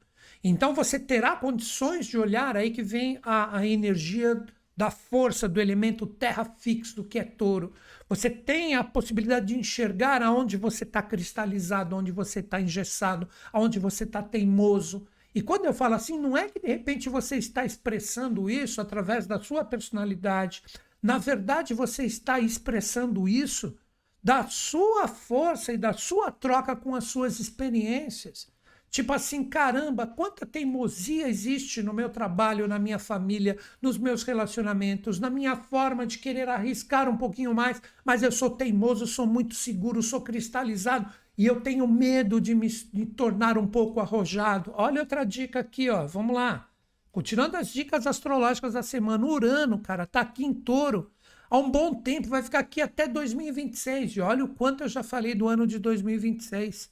Então, 0.43 0.73
você 0.73 0.97
terá 0.97 1.35
condições 1.35 2.07
de 2.07 2.17
olhar 2.17 2.57
aí 2.57 2.71
que 2.71 2.81
vem 2.81 3.19
a, 3.21 3.59
a 3.59 3.67
energia 3.67 4.43
da 4.75 4.89
força 4.89 5.47
do 5.47 5.61
elemento 5.61 6.07
terra 6.07 6.43
fixo, 6.43 7.03
que 7.03 7.19
é 7.19 7.23
touro. 7.23 7.73
Você 8.09 8.27
tem 8.27 8.73
a 8.73 8.83
possibilidade 8.83 9.45
de 9.45 9.59
enxergar 9.59 10.23
aonde 10.23 10.57
você 10.57 10.85
está 10.85 11.03
cristalizado, 11.03 11.95
onde 11.95 12.11
você 12.11 12.39
está 12.39 12.59
engessado, 12.59 13.29
aonde 13.53 13.77
você 13.77 14.05
está 14.05 14.23
teimoso. 14.23 15.05
E 15.35 15.41
quando 15.41 15.65
eu 15.65 15.73
falo 15.73 15.95
assim, 15.95 16.17
não 16.17 16.37
é 16.37 16.47
que 16.47 16.61
de 16.61 16.67
repente 16.67 17.09
você 17.09 17.35
está 17.35 17.63
expressando 17.65 18.49
isso 18.49 18.79
através 18.79 19.27
da 19.27 19.37
sua 19.37 19.65
personalidade. 19.65 20.63
Na 21.05 21.19
verdade, 21.19 21.71
você 21.71 22.03
está 22.03 22.39
expressando 22.39 23.29
isso 23.29 23.77
da 24.23 24.47
sua 24.47 25.07
força 25.07 25.71
e 25.71 25.77
da 25.77 25.93
sua 25.93 26.31
troca 26.31 26.75
com 26.75 26.95
as 26.95 27.03
suas 27.03 27.39
experiências. 27.39 28.51
Tipo 28.89 29.13
assim, 29.13 29.43
caramba, 29.43 30.07
quanta 30.07 30.47
teimosia 30.47 31.29
existe 31.29 31.83
no 31.83 31.93
meu 31.93 32.09
trabalho, 32.09 32.67
na 32.67 32.79
minha 32.79 32.97
família, 32.97 33.55
nos 33.79 33.99
meus 33.99 34.23
relacionamentos, 34.23 35.19
na 35.19 35.29
minha 35.29 35.55
forma 35.55 36.07
de 36.07 36.17
querer 36.17 36.49
arriscar 36.49 37.07
um 37.07 37.17
pouquinho 37.17 37.53
mais, 37.53 37.79
mas 38.03 38.23
eu 38.23 38.31
sou 38.31 38.49
teimoso, 38.49 39.05
sou 39.05 39.27
muito 39.27 39.53
seguro, 39.53 40.01
sou 40.01 40.21
cristalizado 40.21 41.07
e 41.37 41.45
eu 41.45 41.61
tenho 41.61 41.87
medo 41.87 42.41
de 42.41 42.55
me 42.55 42.67
tornar 43.15 43.59
um 43.59 43.67
pouco 43.67 43.99
arrojado. 43.99 44.73
Olha 44.75 45.01
outra 45.01 45.23
dica 45.23 45.59
aqui, 45.59 45.87
ó. 45.87 46.07
Vamos 46.07 46.35
lá. 46.35 46.67
Continuando 47.15 47.55
as 47.55 47.69
dicas 47.69 48.05
astrológicas 48.05 48.73
da 48.73 48.83
semana, 48.83 49.25
Urano, 49.25 49.79
cara, 49.79 50.05
tá 50.05 50.19
aqui 50.19 50.43
em 50.43 50.53
Touro 50.53 51.09
há 51.49 51.57
um 51.57 51.71
bom 51.71 51.93
tempo, 51.93 52.27
vai 52.27 52.43
ficar 52.43 52.59
aqui 52.59 52.81
até 52.81 53.07
2026. 53.07 54.17
E 54.17 54.19
olha 54.19 54.43
o 54.43 54.49
quanto 54.49 54.83
eu 54.83 54.89
já 54.89 55.01
falei 55.01 55.33
do 55.33 55.47
ano 55.47 55.65
de 55.65 55.79
2026. 55.79 56.91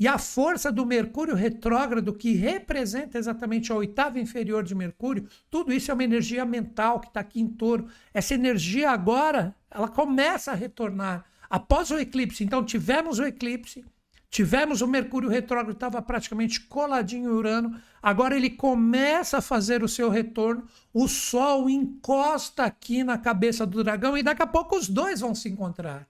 E 0.00 0.08
a 0.08 0.18
força 0.18 0.72
do 0.72 0.84
Mercúrio 0.84 1.36
retrógrado, 1.36 2.12
que 2.12 2.32
representa 2.32 3.18
exatamente 3.18 3.70
a 3.70 3.76
oitava 3.76 4.18
inferior 4.18 4.64
de 4.64 4.74
Mercúrio, 4.74 5.28
tudo 5.48 5.72
isso 5.72 5.92
é 5.92 5.94
uma 5.94 6.02
energia 6.02 6.44
mental 6.44 6.98
que 6.98 7.06
está 7.06 7.20
aqui 7.20 7.40
em 7.40 7.46
touro. 7.46 7.86
Essa 8.12 8.34
energia 8.34 8.90
agora, 8.90 9.54
ela 9.70 9.86
começa 9.86 10.50
a 10.50 10.56
retornar. 10.56 11.24
Após 11.48 11.88
o 11.92 12.00
eclipse, 12.00 12.42
então 12.42 12.64
tivemos 12.64 13.20
o 13.20 13.24
eclipse, 13.24 13.84
tivemos 14.32 14.80
o 14.80 14.88
Mercúrio 14.88 15.28
retrógrado, 15.28 15.74
estava 15.74 16.00
praticamente 16.00 16.62
coladinho 16.62 17.30
em 17.30 17.34
Urano, 17.34 17.78
agora 18.02 18.34
ele 18.34 18.48
começa 18.48 19.38
a 19.38 19.42
fazer 19.42 19.84
o 19.84 19.88
seu 19.88 20.08
retorno, 20.08 20.64
o 20.92 21.06
Sol 21.06 21.68
encosta 21.68 22.64
aqui 22.64 23.04
na 23.04 23.18
cabeça 23.18 23.66
do 23.66 23.84
dragão 23.84 24.16
e 24.16 24.22
daqui 24.22 24.42
a 24.42 24.46
pouco 24.46 24.74
os 24.74 24.88
dois 24.88 25.20
vão 25.20 25.34
se 25.34 25.50
encontrar. 25.50 26.08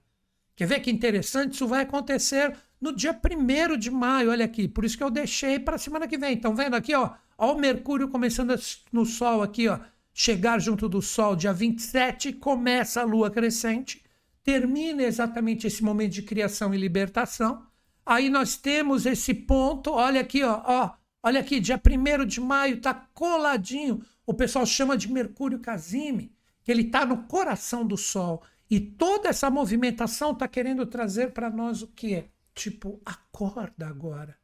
Quer 0.55 0.67
ver 0.67 0.81
que 0.81 0.91
interessante? 0.91 1.55
Isso 1.55 1.67
vai 1.67 1.83
acontecer 1.83 2.57
no 2.81 2.95
dia 2.95 3.13
1 3.13 3.77
de 3.77 3.91
maio, 3.91 4.31
olha 4.31 4.45
aqui. 4.45 4.69
Por 4.69 4.85
isso 4.85 4.97
que 4.97 5.03
eu 5.03 5.11
deixei 5.11 5.59
para 5.59 5.77
semana 5.77 6.07
que 6.07 6.17
vem. 6.17 6.35
Então, 6.35 6.55
vendo 6.55 6.77
aqui, 6.77 6.95
ó, 6.95 7.11
ó 7.37 7.55
o 7.55 7.59
Mercúrio 7.59 8.09
começando 8.09 8.55
no 8.93 9.05
Sol 9.05 9.43
aqui, 9.43 9.67
ó. 9.67 9.81
Chegar 10.15 10.61
junto 10.61 10.89
do 10.89 11.03
Sol 11.03 11.35
dia 11.35 11.53
27, 11.53 12.35
começa 12.35 13.01
a 13.01 13.05
Lua 13.05 13.31
crescente, 13.31 14.05
termina 14.45 15.03
exatamente 15.03 15.67
esse 15.67 15.83
momento 15.83 16.13
de 16.13 16.23
criação 16.23 16.73
e 16.73 16.79
libertação. 16.79 17.72
Aí 18.05 18.29
nós 18.29 18.57
temos 18.57 19.07
esse 19.07 19.33
ponto, 19.33 19.93
olha 19.93 20.21
aqui, 20.21 20.43
ó, 20.43 20.63
ó 20.65 20.91
olha 21.23 21.41
aqui, 21.41 21.61
dia 21.61 21.81
1 21.81 22.27
de 22.27 22.41
maio, 22.41 22.81
tá 22.81 22.93
coladinho. 23.15 24.05
O 24.27 24.35
pessoal 24.35 24.67
chama 24.67 24.97
de 24.97 25.11
Mercúrio 25.11 25.61
Casime, 25.61 26.35
que 26.65 26.71
ele 26.71 26.83
está 26.83 27.07
no 27.07 27.25
coração 27.25 27.87
do 27.87 27.97
Sol. 27.97 28.43
E 28.69 28.81
toda 28.81 29.29
essa 29.29 29.51
movimentação 29.51 30.33
está 30.33 30.49
querendo 30.49 30.87
trazer 30.87 31.33
para 31.33 31.51
nós 31.51 31.83
o 31.83 31.89
quê? 31.89 32.31
Tipo, 32.55 33.01
acorda 33.05 33.87
agora. 33.87 34.37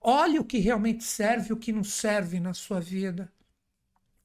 Olhe 0.00 0.38
o 0.38 0.44
que 0.44 0.58
realmente 0.58 1.04
serve 1.04 1.50
e 1.50 1.52
o 1.52 1.56
que 1.56 1.72
não 1.72 1.84
serve 1.84 2.40
na 2.40 2.54
sua 2.54 2.80
vida. 2.80 3.32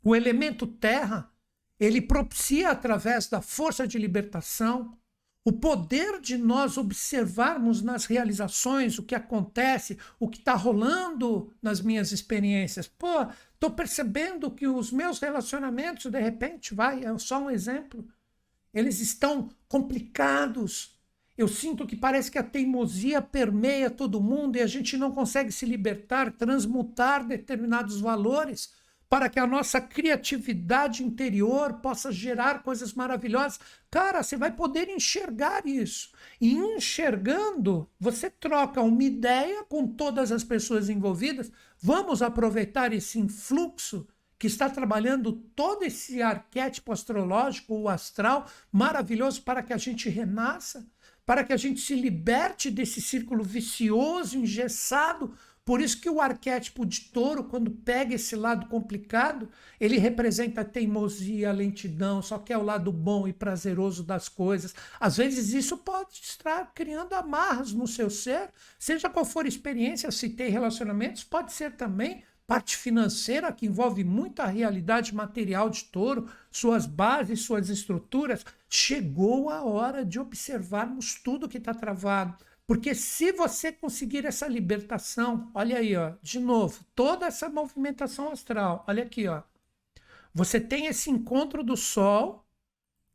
O 0.03 0.15
elemento 0.15 0.67
terra, 0.67 1.31
ele 1.79 2.01
propicia 2.01 2.71
através 2.71 3.27
da 3.27 3.41
força 3.41 3.87
de 3.87 3.97
libertação 3.97 4.97
o 5.45 5.51
poder 5.51 6.21
de 6.21 6.37
nós 6.37 6.77
observarmos 6.77 7.81
nas 7.81 8.05
realizações 8.05 8.97
o 8.97 9.03
que 9.03 9.13
acontece, 9.13 9.97
o 10.19 10.29
que 10.29 10.37
está 10.39 10.53
rolando 10.53 11.51
nas 11.61 11.81
minhas 11.81 12.11
experiências. 12.13 12.87
Pô, 12.87 13.27
estou 13.53 13.71
percebendo 13.71 14.49
que 14.49 14.67
os 14.67 14.91
meus 14.91 15.19
relacionamentos, 15.19 16.09
de 16.09 16.19
repente, 16.19 16.73
vai, 16.73 17.03
é 17.03 17.17
só 17.17 17.39
um 17.39 17.49
exemplo, 17.49 18.07
eles 18.73 19.01
estão 19.01 19.49
complicados. 19.67 20.97
Eu 21.37 21.47
sinto 21.47 21.85
que 21.85 21.95
parece 21.95 22.31
que 22.31 22.37
a 22.37 22.43
teimosia 22.43 23.21
permeia 23.21 23.89
todo 23.89 24.21
mundo 24.21 24.55
e 24.55 24.61
a 24.61 24.67
gente 24.67 24.95
não 24.95 25.11
consegue 25.11 25.51
se 25.51 25.65
libertar, 25.65 26.31
transmutar 26.31 27.27
determinados 27.27 27.99
valores 27.99 28.71
para 29.13 29.29
que 29.29 29.39
a 29.39 29.45
nossa 29.45 29.79
criatividade 29.79 31.03
interior 31.03 31.73
possa 31.73 32.11
gerar 32.11 32.63
coisas 32.63 32.95
maravilhosas. 32.95 33.59
Cara, 33.91 34.23
você 34.23 34.35
vai 34.35 34.51
poder 34.51 34.89
enxergar 34.89 35.67
isso. 35.67 36.09
E 36.41 36.55
enxergando, 36.55 37.87
você 37.99 38.27
troca 38.27 38.81
uma 38.81 39.03
ideia 39.03 39.63
com 39.65 39.85
todas 39.85 40.31
as 40.31 40.43
pessoas 40.43 40.89
envolvidas. 40.89 41.51
Vamos 41.79 42.23
aproveitar 42.23 42.91
esse 42.91 43.19
influxo 43.19 44.07
que 44.39 44.47
está 44.47 44.67
trabalhando 44.67 45.31
todo 45.31 45.83
esse 45.83 46.19
arquétipo 46.19 46.91
astrológico, 46.91 47.75
o 47.75 47.89
astral, 47.89 48.47
maravilhoso 48.71 49.43
para 49.43 49.61
que 49.61 49.73
a 49.73 49.77
gente 49.77 50.09
renasça, 50.09 50.87
para 51.23 51.43
que 51.43 51.53
a 51.53 51.57
gente 51.57 51.81
se 51.81 51.93
liberte 51.93 52.71
desse 52.71 52.99
círculo 52.99 53.43
vicioso, 53.43 54.39
engessado. 54.39 55.35
Por 55.65 55.79
isso 55.79 56.01
que 56.01 56.09
o 56.09 56.19
arquétipo 56.19 56.85
de 56.85 57.01
touro, 57.01 57.45
quando 57.45 57.71
pega 57.71 58.15
esse 58.15 58.35
lado 58.35 58.67
complicado, 58.67 59.49
ele 59.79 59.97
representa 59.97 60.59
a 60.59 60.65
teimosia, 60.65 61.49
a 61.49 61.53
lentidão, 61.53 62.21
só 62.21 62.37
que 62.37 62.51
é 62.51 62.57
o 62.57 62.63
lado 62.63 62.91
bom 62.91 63.25
e 63.27 63.31
prazeroso 63.31 64.03
das 64.03 64.27
coisas. 64.27 64.75
Às 64.99 65.15
vezes 65.15 65.53
isso 65.53 65.77
pode 65.77 66.19
estar 66.21 66.73
criando 66.73 67.13
amarras 67.13 67.71
no 67.71 67.87
seu 67.87 68.09
ser, 68.09 68.49
seja 68.77 69.09
qual 69.09 69.23
for 69.23 69.45
a 69.45 69.47
experiência, 69.47 70.11
se 70.11 70.29
tem 70.29 70.49
relacionamentos, 70.49 71.23
pode 71.23 71.53
ser 71.53 71.71
também 71.77 72.23
parte 72.45 72.75
financeira 72.75 73.51
que 73.53 73.65
envolve 73.65 74.03
muita 74.03 74.45
realidade 74.45 75.15
material 75.15 75.69
de 75.69 75.85
touro, 75.85 76.29
suas 76.51 76.85
bases, 76.85 77.41
suas 77.41 77.69
estruturas, 77.69 78.45
chegou 78.69 79.49
a 79.49 79.63
hora 79.63 80.03
de 80.03 80.19
observarmos 80.19 81.15
tudo 81.23 81.47
que 81.47 81.57
está 81.57 81.73
travado. 81.73 82.35
Porque 82.65 82.95
se 82.95 83.31
você 83.33 83.71
conseguir 83.71 84.25
essa 84.25 84.47
libertação, 84.47 85.51
olha 85.53 85.77
aí, 85.77 85.95
ó, 85.95 86.13
de 86.21 86.39
novo, 86.39 86.83
toda 86.95 87.25
essa 87.25 87.49
movimentação 87.49 88.31
astral, 88.31 88.85
olha 88.87 89.03
aqui, 89.03 89.27
ó. 89.27 89.43
Você 90.33 90.59
tem 90.59 90.87
esse 90.87 91.09
encontro 91.09 91.63
do 91.63 91.75
Sol 91.77 92.45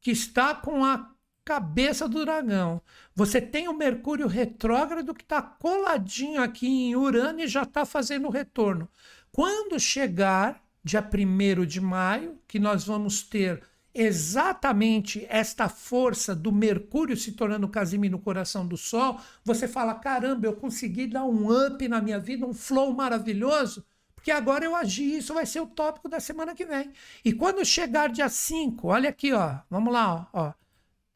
que 0.00 0.10
está 0.10 0.54
com 0.54 0.84
a 0.84 1.10
cabeça 1.44 2.06
do 2.06 2.24
dragão. 2.24 2.80
Você 3.14 3.40
tem 3.40 3.68
o 3.68 3.76
Mercúrio 3.76 4.26
retrógrado 4.26 5.14
que 5.14 5.22
está 5.22 5.40
coladinho 5.40 6.42
aqui 6.42 6.66
em 6.66 6.94
Urano 6.94 7.40
e 7.40 7.48
já 7.48 7.62
está 7.62 7.86
fazendo 7.86 8.28
o 8.28 8.30
retorno. 8.30 8.88
Quando 9.32 9.80
chegar 9.80 10.62
dia 10.84 11.02
1 11.02 11.64
de 11.64 11.80
maio, 11.80 12.38
que 12.46 12.58
nós 12.58 12.84
vamos 12.84 13.22
ter 13.22 13.62
exatamente 13.94 15.26
esta 15.28 15.68
força 15.68 16.34
do 16.34 16.52
Mercúrio 16.52 17.16
se 17.16 17.32
tornando 17.32 17.68
Casimiro 17.68 18.12
no 18.12 18.22
coração 18.22 18.66
do 18.66 18.76
Sol, 18.76 19.20
você 19.44 19.66
fala: 19.66 19.94
caramba, 19.94 20.46
eu 20.46 20.54
consegui 20.54 21.06
dar 21.06 21.24
um 21.24 21.48
up 21.66 21.86
na 21.88 22.00
minha 22.00 22.18
vida, 22.18 22.46
um 22.46 22.54
flow 22.54 22.92
maravilhoso, 22.92 23.84
porque 24.14 24.30
agora 24.30 24.64
eu 24.64 24.76
agi. 24.76 25.16
Isso 25.16 25.34
vai 25.34 25.46
ser 25.46 25.60
o 25.60 25.66
tópico 25.66 26.08
da 26.08 26.20
semana 26.20 26.54
que 26.54 26.64
vem. 26.64 26.92
E 27.24 27.32
quando 27.32 27.64
chegar 27.64 28.08
dia 28.08 28.28
5, 28.28 28.88
olha 28.88 29.10
aqui, 29.10 29.32
ó, 29.32 29.58
vamos 29.70 29.92
lá, 29.92 30.28
ó, 30.32 30.46
ó. 30.48 30.52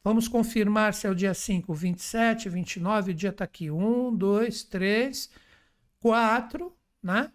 Vamos 0.03 0.27
confirmar 0.27 0.93
se 0.93 1.07
é 1.07 1.09
o 1.09 1.15
dia 1.15 1.33
5, 1.33 1.73
27, 1.73 2.49
29, 2.49 3.11
o 3.11 3.13
dia 3.13 3.29
está 3.29 3.45
aqui. 3.45 3.71
1, 3.71 4.13
2, 4.13 4.63
3, 4.65 5.29
4, 6.01 6.75
né? 7.01 7.31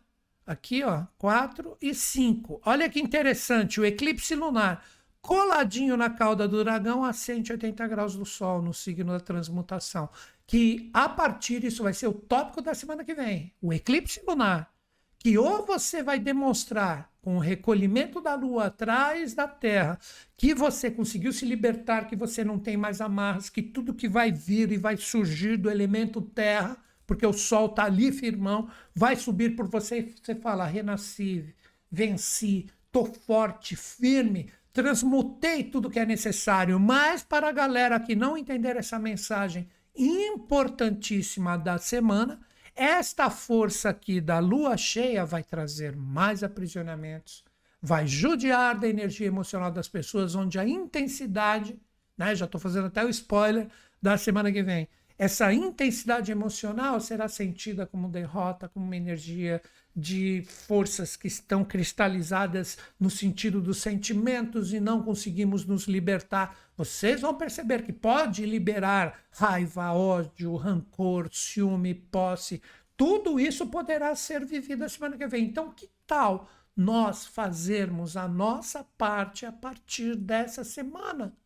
Aqui, 0.46 0.82
ó, 0.82 1.04
4 1.16 1.78
e 1.80 1.94
5. 1.94 2.60
Olha 2.64 2.88
que 2.90 3.00
interessante, 3.00 3.80
o 3.80 3.86
eclipse 3.86 4.34
lunar 4.34 4.84
coladinho 5.20 5.96
na 5.96 6.10
cauda 6.10 6.48
do 6.48 6.62
dragão 6.62 7.04
a 7.04 7.12
180 7.12 7.86
graus 7.86 8.14
do 8.14 8.24
Sol, 8.24 8.62
no 8.62 8.72
signo 8.72 9.12
da 9.12 9.20
transmutação. 9.20 10.08
Que 10.46 10.90
a 10.94 11.08
partir 11.08 11.60
disso 11.60 11.82
vai 11.82 11.92
ser 11.92 12.06
o 12.06 12.12
tópico 12.12 12.62
da 12.62 12.74
semana 12.74 13.04
que 13.04 13.14
vem, 13.14 13.52
o 13.60 13.72
eclipse 13.72 14.22
lunar. 14.26 14.72
Que 15.18 15.36
ou 15.36 15.66
você 15.66 16.02
vai 16.02 16.18
demonstrar 16.18 17.10
com 17.20 17.36
o 17.36 17.40
recolhimento 17.40 18.20
da 18.20 18.34
Lua 18.34 18.66
atrás 18.66 19.34
da 19.34 19.48
Terra 19.48 19.98
que 20.36 20.54
você 20.54 20.90
conseguiu 20.90 21.32
se 21.32 21.44
libertar, 21.44 22.06
que 22.06 22.16
você 22.16 22.44
não 22.44 22.58
tem 22.58 22.76
mais 22.76 23.00
amarras, 23.00 23.50
que 23.50 23.60
tudo 23.60 23.92
que 23.92 24.08
vai 24.08 24.30
vir 24.30 24.70
e 24.70 24.78
vai 24.78 24.96
surgir 24.96 25.56
do 25.56 25.70
elemento 25.70 26.22
Terra 26.22 26.78
porque 27.08 27.26
o 27.26 27.32
sol 27.32 27.66
está 27.66 27.84
ali 27.84 28.12
firmão, 28.12 28.70
vai 28.94 29.16
subir 29.16 29.56
por 29.56 29.66
você 29.66 30.00
e 30.00 30.14
você 30.22 30.34
fala: 30.34 30.66
renasci, 30.66 31.54
venci, 31.90 32.66
tô 32.92 33.06
forte, 33.06 33.74
firme, 33.74 34.52
transmutei 34.72 35.64
tudo 35.64 35.90
que 35.90 35.98
é 35.98 36.06
necessário, 36.06 36.78
mas 36.78 37.22
para 37.22 37.48
a 37.48 37.52
galera 37.52 37.98
que 37.98 38.14
não 38.14 38.36
entender 38.36 38.76
essa 38.76 38.98
mensagem 38.98 39.68
importantíssima 39.96 41.58
da 41.58 41.78
semana, 41.78 42.40
esta 42.74 43.28
força 43.28 43.88
aqui 43.88 44.20
da 44.20 44.38
lua 44.38 44.76
cheia 44.76 45.24
vai 45.26 45.42
trazer 45.42 45.96
mais 45.96 46.44
aprisionamentos, 46.44 47.44
vai 47.82 48.06
judiar 48.06 48.78
da 48.78 48.88
energia 48.88 49.26
emocional 49.26 49.70
das 49.70 49.88
pessoas, 49.88 50.36
onde 50.36 50.58
a 50.58 50.64
intensidade, 50.66 51.76
né, 52.16 52.36
já 52.36 52.44
estou 52.44 52.60
fazendo 52.60 52.86
até 52.86 53.04
o 53.04 53.08
spoiler 53.08 53.68
da 54.00 54.16
semana 54.16 54.52
que 54.52 54.62
vem, 54.62 54.88
essa 55.18 55.52
intensidade 55.52 56.30
emocional 56.30 57.00
será 57.00 57.28
sentida 57.28 57.84
como 57.84 58.08
derrota, 58.08 58.68
como 58.68 58.86
uma 58.86 58.96
energia 58.96 59.60
de 59.98 60.44
forças 60.46 61.16
que 61.16 61.26
estão 61.26 61.64
cristalizadas 61.64 62.78
no 63.00 63.10
sentido 63.10 63.60
dos 63.60 63.78
sentimentos 63.78 64.72
e 64.72 64.78
não 64.78 65.02
conseguimos 65.02 65.64
nos 65.64 65.88
libertar. 65.88 66.56
Vocês 66.76 67.20
vão 67.20 67.34
perceber 67.34 67.82
que 67.82 67.92
pode 67.92 68.46
liberar 68.46 69.24
raiva, 69.32 69.92
ódio, 69.92 70.54
rancor, 70.54 71.28
ciúme, 71.32 71.94
posse. 71.94 72.62
Tudo 72.96 73.40
isso 73.40 73.66
poderá 73.66 74.14
ser 74.14 74.44
vivido 74.44 74.84
a 74.84 74.88
semana 74.88 75.16
que 75.16 75.26
vem. 75.26 75.46
Então, 75.46 75.72
que 75.72 75.90
tal 76.06 76.48
nós 76.76 77.26
fazermos 77.26 78.16
a 78.16 78.28
nossa 78.28 78.84
parte 78.96 79.44
a 79.44 79.50
partir 79.50 80.14
dessa 80.14 80.62
semana? 80.62 81.36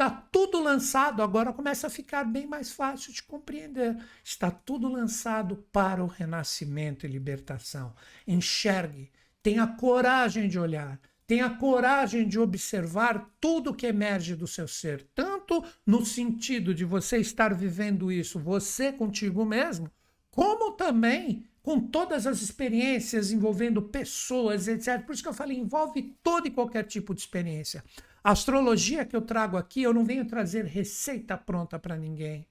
Está 0.00 0.08
tudo 0.32 0.62
lançado, 0.62 1.22
agora 1.22 1.52
começa 1.52 1.86
a 1.86 1.90
ficar 1.90 2.24
bem 2.24 2.46
mais 2.46 2.72
fácil 2.72 3.12
de 3.12 3.22
compreender. 3.22 3.98
Está 4.24 4.50
tudo 4.50 4.88
lançado 4.88 5.56
para 5.70 6.02
o 6.02 6.06
renascimento 6.06 7.04
e 7.04 7.08
libertação. 7.10 7.94
Enxergue, 8.26 9.10
tenha 9.42 9.66
coragem 9.66 10.48
de 10.48 10.58
olhar, 10.58 10.98
tenha 11.26 11.50
coragem 11.50 12.26
de 12.26 12.38
observar 12.38 13.30
tudo 13.38 13.74
que 13.74 13.84
emerge 13.86 14.34
do 14.34 14.46
seu 14.46 14.66
ser, 14.66 15.06
tanto 15.14 15.62
no 15.84 16.02
sentido 16.06 16.74
de 16.74 16.86
você 16.86 17.18
estar 17.18 17.52
vivendo 17.52 18.10
isso, 18.10 18.40
você 18.40 18.90
contigo 18.90 19.44
mesmo, 19.44 19.90
como 20.30 20.72
também 20.72 21.44
com 21.62 21.78
todas 21.78 22.26
as 22.26 22.40
experiências 22.40 23.30
envolvendo 23.30 23.82
pessoas, 23.82 24.66
etc. 24.66 25.04
Por 25.04 25.12
isso 25.12 25.22
que 25.22 25.28
eu 25.28 25.34
falei, 25.34 25.58
envolve 25.58 26.16
todo 26.22 26.48
e 26.48 26.50
qualquer 26.50 26.84
tipo 26.84 27.14
de 27.14 27.20
experiência. 27.20 27.84
A 28.22 28.32
astrologia 28.32 29.04
que 29.04 29.16
eu 29.16 29.22
trago 29.22 29.56
aqui, 29.56 29.82
eu 29.82 29.94
não 29.94 30.04
venho 30.04 30.26
trazer 30.26 30.64
receita 30.64 31.36
pronta 31.38 31.78
para 31.78 31.96
ninguém. 31.96 32.46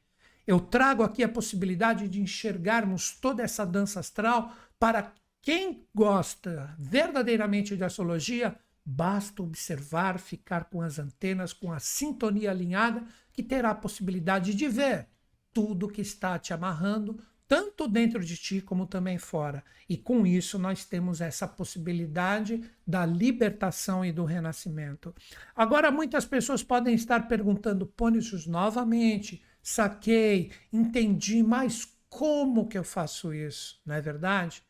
Eu 0.48 0.60
trago 0.60 1.04
aqui 1.04 1.24
a 1.24 1.30
possibilidade 1.30 2.08
de 2.08 2.20
enxergarmos 2.20 3.12
toda 3.12 3.44
essa 3.44 3.64
dança 3.66 4.00
astral 4.00 4.56
para 4.80 5.14
quem 5.42 5.86
gosta 5.94 6.76
verdadeiramente 6.80 7.78
de 7.78 7.84
astrologia, 7.84 8.58
basta 8.84 9.44
observar, 9.44 10.20
ficar 10.20 10.66
com 10.66 10.82
as 10.82 10.98
antenas, 10.98 11.54
com 11.54 11.72
a 11.72 11.80
sintonia 11.80 12.50
alinhada, 12.50 13.06
que 13.32 13.44
terá 13.44 13.70
a 13.70 13.76
possibilidade 13.76 14.56
de 14.56 14.68
ver 14.68 15.08
tudo 15.54 15.88
que 15.88 16.02
está 16.02 16.38
te 16.40 16.54
amarrando, 16.54 17.22
tanto 17.50 17.88
dentro 17.88 18.24
de 18.24 18.38
ti 18.38 18.62
como 18.62 18.86
também 18.86 19.18
fora. 19.18 19.64
E 19.90 19.98
com 19.98 20.26
isso 20.26 20.60
nós 20.60 20.86
temos 20.86 21.20
essa 21.20 21.48
possibilidade 21.48 22.62
da 22.86 23.04
libertação 23.08 24.06
e 24.06 24.12
do 24.12 24.24
renascimento. 24.24 25.14
Agora, 25.56 25.90
muitas 25.90 26.26
pessoas 26.26 26.62
podem 26.62 26.94
estar 26.94 27.28
perguntando, 27.28 27.88
Pônicios, 27.88 28.46
novamente, 28.46 29.42
saquei, 29.64 30.52
entendi, 30.72 31.42
mas 31.42 31.98
como 32.08 32.68
que 32.68 32.78
eu 32.78 32.84
faço 32.84 33.34
isso? 33.34 33.82
Não 33.84 33.96
é 33.96 34.02
verdade? 34.02 34.62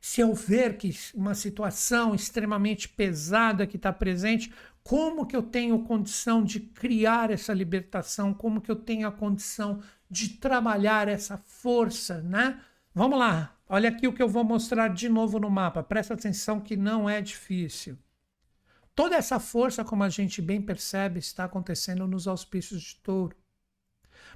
Se 0.00 0.20
eu 0.20 0.32
ver 0.32 0.78
que 0.78 0.90
uma 1.12 1.34
situação 1.34 2.14
extremamente 2.14 2.88
pesada 2.88 3.66
que 3.66 3.76
está 3.76 3.92
presente, 3.92 4.52
como 4.84 5.26
que 5.26 5.36
eu 5.36 5.42
tenho 5.42 5.82
condição 5.82 6.44
de 6.44 6.60
criar 6.60 7.30
essa 7.30 7.52
libertação? 7.52 8.32
Como 8.32 8.60
que 8.60 8.70
eu 8.70 8.76
tenho 8.76 9.08
a 9.08 9.12
condição 9.12 9.82
de 10.10 10.30
trabalhar 10.30 11.08
essa 11.08 11.38
força, 11.38 12.20
né? 12.22 12.60
Vamos 12.92 13.18
lá, 13.18 13.56
olha 13.68 13.88
aqui 13.88 14.08
o 14.08 14.12
que 14.12 14.22
eu 14.22 14.28
vou 14.28 14.42
mostrar 14.42 14.88
de 14.88 15.08
novo 15.08 15.38
no 15.38 15.48
mapa. 15.48 15.82
Presta 15.82 16.14
atenção 16.14 16.60
que 16.60 16.76
não 16.76 17.08
é 17.08 17.20
difícil. 17.20 17.96
Toda 18.94 19.14
essa 19.14 19.38
força, 19.38 19.84
como 19.84 20.02
a 20.02 20.08
gente 20.08 20.42
bem 20.42 20.60
percebe, 20.60 21.20
está 21.20 21.44
acontecendo 21.44 22.06
nos 22.06 22.26
auspícios 22.26 22.82
de 22.82 22.96
touro. 22.96 23.36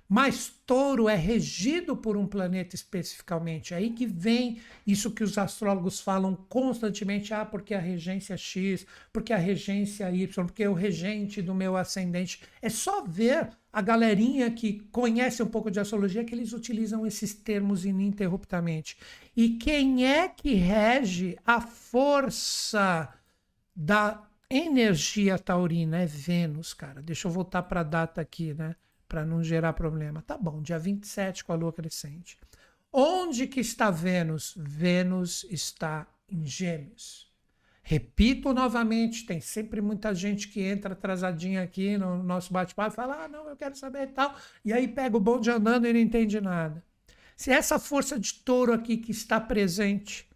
Mas 0.08 0.52
touro 0.66 1.08
é 1.08 1.16
regido 1.16 1.96
por 1.96 2.16
um 2.16 2.26
planeta 2.26 2.74
especificamente. 2.74 3.72
É 3.72 3.78
aí 3.78 3.90
que 3.90 4.06
vem 4.06 4.60
isso 4.86 5.10
que 5.10 5.24
os 5.24 5.36
astrólogos 5.38 6.00
falam 6.00 6.36
constantemente: 6.48 7.32
ah, 7.32 7.44
porque 7.44 7.74
a 7.74 7.80
regência 7.80 8.36
X, 8.36 8.86
porque 9.12 9.32
a 9.32 9.38
regência 9.38 10.10
Y, 10.10 10.46
porque 10.46 10.66
o 10.68 10.74
regente 10.74 11.42
do 11.42 11.54
meu 11.54 11.76
ascendente. 11.76 12.42
É 12.62 12.68
só 12.68 13.02
ver 13.04 13.50
a 13.74 13.82
galerinha 13.82 14.50
que 14.50 14.80
conhece 14.92 15.42
um 15.42 15.46
pouco 15.46 15.70
de 15.70 15.80
astrologia 15.80 16.24
que 16.24 16.34
eles 16.34 16.52
utilizam 16.52 17.06
esses 17.06 17.34
termos 17.34 17.84
ininterruptamente. 17.84 18.96
E 19.36 19.50
quem 19.50 20.06
é 20.06 20.28
que 20.28 20.54
rege 20.54 21.36
a 21.44 21.60
força 21.60 23.12
da 23.74 24.22
energia 24.48 25.38
taurina? 25.38 25.98
É 25.98 26.06
Vênus, 26.06 26.72
cara. 26.72 27.02
Deixa 27.02 27.26
eu 27.26 27.32
voltar 27.32 27.64
para 27.64 27.80
a 27.80 27.84
data 27.84 28.20
aqui, 28.20 28.54
né? 28.54 28.76
para 29.14 29.24
não 29.24 29.44
gerar 29.44 29.72
problema. 29.74 30.22
Tá 30.22 30.36
bom, 30.36 30.60
dia 30.60 30.78
27 30.78 31.44
com 31.44 31.52
a 31.52 31.56
lua 31.56 31.72
crescente. 31.72 32.36
Onde 32.92 33.46
que 33.46 33.60
está 33.60 33.88
Vênus? 33.90 34.54
Vênus 34.56 35.44
está 35.50 36.06
em 36.28 36.44
Gêmeos. 36.44 37.23
Repito 37.86 38.54
novamente, 38.54 39.26
tem 39.26 39.42
sempre 39.42 39.82
muita 39.82 40.14
gente 40.14 40.48
que 40.48 40.62
entra 40.62 40.94
atrasadinha 40.94 41.62
aqui 41.62 41.98
no 41.98 42.22
nosso 42.22 42.50
bate-papo 42.50 42.94
e 42.94 42.96
fala: 42.96 43.24
ah, 43.24 43.28
não, 43.28 43.46
eu 43.46 43.56
quero 43.56 43.76
saber 43.76 44.08
e 44.08 44.12
tal. 44.12 44.34
E 44.64 44.72
aí 44.72 44.88
pega 44.88 45.14
o 45.14 45.20
bonde 45.20 45.50
andando 45.50 45.86
e 45.86 45.92
não 45.92 46.00
entende 46.00 46.40
nada. 46.40 46.82
Se 47.36 47.50
essa 47.50 47.78
força 47.78 48.18
de 48.18 48.34
touro 48.34 48.72
aqui 48.72 48.96
que 48.96 49.10
está 49.10 49.38
presente 49.38 50.26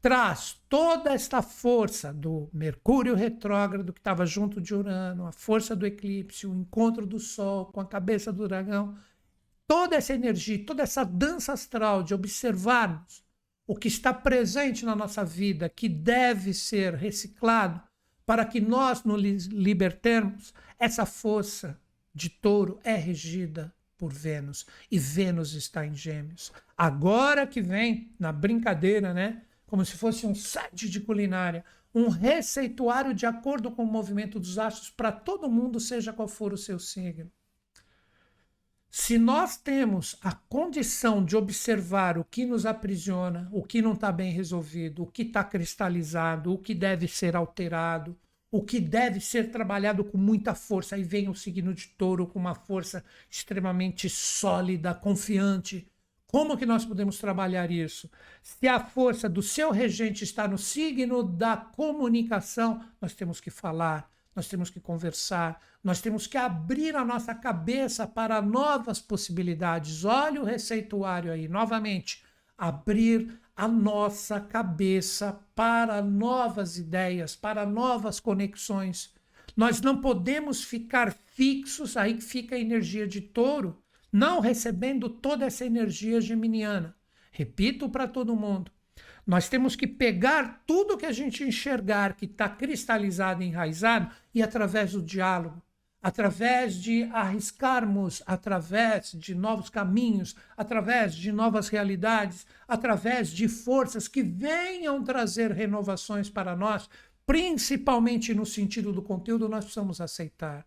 traz 0.00 0.58
toda 0.68 1.12
esta 1.12 1.42
força 1.42 2.12
do 2.12 2.48
Mercúrio 2.52 3.14
retrógrado 3.14 3.92
que 3.92 4.00
estava 4.00 4.24
junto 4.24 4.60
de 4.60 4.74
Urano, 4.74 5.26
a 5.26 5.32
força 5.32 5.76
do 5.76 5.86
eclipse, 5.86 6.46
o 6.46 6.54
encontro 6.54 7.06
do 7.06 7.18
Sol 7.18 7.66
com 7.66 7.80
a 7.80 7.86
cabeça 7.86 8.32
do 8.32 8.46
dragão, 8.46 8.96
toda 9.66 9.96
essa 9.96 10.14
energia, 10.14 10.64
toda 10.64 10.82
essa 10.82 11.04
dança 11.04 11.52
astral 11.52 12.02
de 12.02 12.14
observarmos 12.14 13.23
o 13.66 13.74
que 13.74 13.88
está 13.88 14.12
presente 14.12 14.84
na 14.84 14.94
nossa 14.94 15.24
vida, 15.24 15.68
que 15.68 15.88
deve 15.88 16.52
ser 16.52 16.94
reciclado 16.94 17.82
para 18.26 18.44
que 18.44 18.60
nós 18.60 19.04
nos 19.04 19.46
libertemos, 19.46 20.54
essa 20.78 21.04
força 21.04 21.80
de 22.14 22.28
touro 22.28 22.78
é 22.84 22.94
regida 22.94 23.74
por 23.96 24.12
Vênus 24.12 24.66
e 24.90 24.98
Vênus 24.98 25.54
está 25.54 25.86
em 25.86 25.94
Gêmeos. 25.94 26.52
Agora 26.76 27.46
que 27.46 27.60
vem 27.60 28.12
na 28.18 28.32
brincadeira, 28.32 29.14
né? 29.14 29.42
como 29.66 29.84
se 29.84 29.96
fosse 29.96 30.26
um 30.26 30.34
set 30.34 30.88
de 30.88 31.00
culinária, 31.00 31.64
um 31.94 32.08
receituário 32.08 33.14
de 33.14 33.24
acordo 33.24 33.70
com 33.70 33.84
o 33.84 33.90
movimento 33.90 34.40
dos 34.40 34.58
astros 34.58 34.90
para 34.90 35.12
todo 35.12 35.50
mundo, 35.50 35.78
seja 35.78 36.12
qual 36.12 36.28
for 36.28 36.52
o 36.52 36.58
seu 36.58 36.78
signo. 36.78 37.30
Se 38.96 39.18
nós 39.18 39.56
temos 39.56 40.16
a 40.22 40.30
condição 40.30 41.24
de 41.24 41.36
observar 41.36 42.16
o 42.16 42.24
que 42.24 42.46
nos 42.46 42.64
aprisiona, 42.64 43.48
o 43.50 43.60
que 43.60 43.82
não 43.82 43.94
está 43.94 44.12
bem 44.12 44.30
resolvido, 44.30 45.02
o 45.02 45.06
que 45.08 45.22
está 45.22 45.42
cristalizado, 45.42 46.52
o 46.52 46.58
que 46.58 46.72
deve 46.76 47.08
ser 47.08 47.34
alterado, 47.34 48.16
o 48.52 48.62
que 48.62 48.78
deve 48.78 49.18
ser 49.18 49.50
trabalhado 49.50 50.04
com 50.04 50.16
muita 50.16 50.54
força, 50.54 50.94
aí 50.94 51.02
vem 51.02 51.28
o 51.28 51.34
signo 51.34 51.74
de 51.74 51.88
touro 51.88 52.24
com 52.24 52.38
uma 52.38 52.54
força 52.54 53.04
extremamente 53.28 54.08
sólida, 54.08 54.94
confiante, 54.94 55.90
como 56.28 56.56
que 56.56 56.64
nós 56.64 56.84
podemos 56.84 57.18
trabalhar 57.18 57.72
isso? 57.72 58.08
Se 58.44 58.68
a 58.68 58.78
força 58.78 59.28
do 59.28 59.42
seu 59.42 59.72
regente 59.72 60.22
está 60.22 60.46
no 60.46 60.56
signo 60.56 61.20
da 61.20 61.56
comunicação, 61.56 62.80
nós 63.00 63.12
temos 63.12 63.40
que 63.40 63.50
falar, 63.50 64.08
nós 64.34 64.48
temos 64.48 64.70
que 64.70 64.80
conversar, 64.80 65.60
nós 65.82 66.00
temos 66.00 66.26
que 66.26 66.36
abrir 66.36 66.96
a 66.96 67.04
nossa 67.04 67.34
cabeça 67.34 68.06
para 68.06 68.40
novas 68.42 69.00
possibilidades. 69.00 70.04
Olha 70.04 70.40
o 70.40 70.44
receituário 70.44 71.32
aí, 71.32 71.48
novamente, 71.48 72.24
abrir 72.56 73.40
a 73.56 73.68
nossa 73.68 74.40
cabeça 74.40 75.40
para 75.54 76.02
novas 76.02 76.78
ideias, 76.78 77.36
para 77.36 77.64
novas 77.64 78.18
conexões. 78.18 79.14
Nós 79.56 79.80
não 79.80 80.00
podemos 80.00 80.64
ficar 80.64 81.12
fixos, 81.12 81.96
aí 81.96 82.20
fica 82.20 82.56
a 82.56 82.60
energia 82.60 83.06
de 83.06 83.20
touro 83.20 83.82
não 84.14 84.38
recebendo 84.38 85.08
toda 85.08 85.44
essa 85.44 85.66
energia 85.66 86.20
geminiana. 86.20 86.94
Repito 87.32 87.88
para 87.88 88.06
todo 88.06 88.36
mundo. 88.36 88.70
Nós 89.26 89.48
temos 89.48 89.74
que 89.74 89.86
pegar 89.86 90.62
tudo 90.66 90.98
que 90.98 91.06
a 91.06 91.12
gente 91.12 91.42
enxergar 91.42 92.14
que 92.14 92.26
está 92.26 92.48
cristalizado, 92.48 93.42
enraizado, 93.42 94.10
e 94.34 94.42
através 94.42 94.92
do 94.92 95.02
diálogo, 95.02 95.62
através 96.02 96.74
de 96.74 97.04
arriscarmos, 97.04 98.22
através 98.26 99.12
de 99.12 99.34
novos 99.34 99.70
caminhos, 99.70 100.36
através 100.54 101.14
de 101.14 101.32
novas 101.32 101.68
realidades, 101.68 102.46
através 102.68 103.30
de 103.30 103.48
forças 103.48 104.06
que 104.06 104.22
venham 104.22 105.02
trazer 105.02 105.50
renovações 105.50 106.28
para 106.28 106.54
nós, 106.54 106.90
principalmente 107.24 108.34
no 108.34 108.44
sentido 108.44 108.92
do 108.92 109.00
conteúdo, 109.00 109.48
nós 109.48 109.64
precisamos 109.64 109.98
aceitar. 110.00 110.66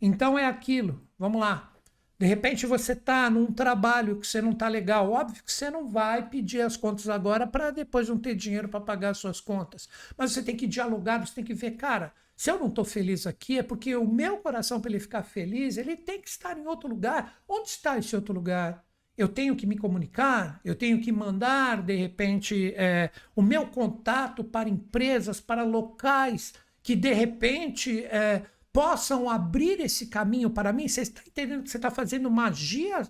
Então 0.00 0.38
é 0.38 0.44
aquilo, 0.44 1.02
vamos 1.18 1.40
lá. 1.40 1.72
De 2.18 2.26
repente 2.26 2.64
você 2.64 2.92
está 2.92 3.28
num 3.28 3.52
trabalho 3.52 4.18
que 4.18 4.26
você 4.26 4.40
não 4.40 4.52
está 4.52 4.68
legal. 4.68 5.10
Óbvio 5.10 5.42
que 5.44 5.52
você 5.52 5.70
não 5.70 5.86
vai 5.86 6.28
pedir 6.28 6.62
as 6.62 6.76
contas 6.76 7.08
agora 7.08 7.46
para 7.46 7.70
depois 7.70 8.08
não 8.08 8.18
ter 8.18 8.34
dinheiro 8.34 8.68
para 8.68 8.80
pagar 8.80 9.10
as 9.10 9.18
suas 9.18 9.40
contas. 9.40 9.88
Mas 10.16 10.32
você 10.32 10.42
tem 10.42 10.56
que 10.56 10.66
dialogar, 10.66 11.24
você 11.26 11.34
tem 11.34 11.44
que 11.44 11.52
ver, 11.54 11.72
cara, 11.72 12.12
se 12.34 12.50
eu 12.50 12.58
não 12.58 12.68
estou 12.68 12.84
feliz 12.84 13.26
aqui 13.26 13.58
é 13.58 13.62
porque 13.62 13.96
o 13.96 14.06
meu 14.06 14.38
coração, 14.38 14.80
para 14.80 14.90
ele 14.90 15.00
ficar 15.00 15.22
feliz, 15.22 15.76
ele 15.76 15.96
tem 15.96 16.20
que 16.20 16.28
estar 16.28 16.56
em 16.58 16.66
outro 16.66 16.88
lugar. 16.88 17.38
Onde 17.48 17.68
está 17.68 17.98
esse 17.98 18.14
outro 18.14 18.34
lugar? 18.34 18.84
Eu 19.16 19.28
tenho 19.28 19.56
que 19.56 19.66
me 19.66 19.78
comunicar, 19.78 20.60
eu 20.62 20.74
tenho 20.74 21.00
que 21.00 21.10
mandar, 21.10 21.82
de 21.82 21.96
repente, 21.96 22.74
é, 22.76 23.10
o 23.34 23.40
meu 23.40 23.66
contato 23.66 24.44
para 24.44 24.68
empresas, 24.68 25.40
para 25.40 25.64
locais 25.64 26.52
que, 26.82 26.94
de 26.94 27.12
repente, 27.14 28.04
é, 28.04 28.42
possam 28.76 29.30
abrir 29.30 29.80
esse 29.80 30.08
caminho 30.08 30.50
para 30.50 30.70
mim. 30.70 30.86
Você 30.86 31.00
está 31.00 31.22
entendendo 31.26 31.62
que 31.62 31.70
você 31.70 31.78
está 31.78 31.90
fazendo 31.90 32.30
magia 32.30 33.08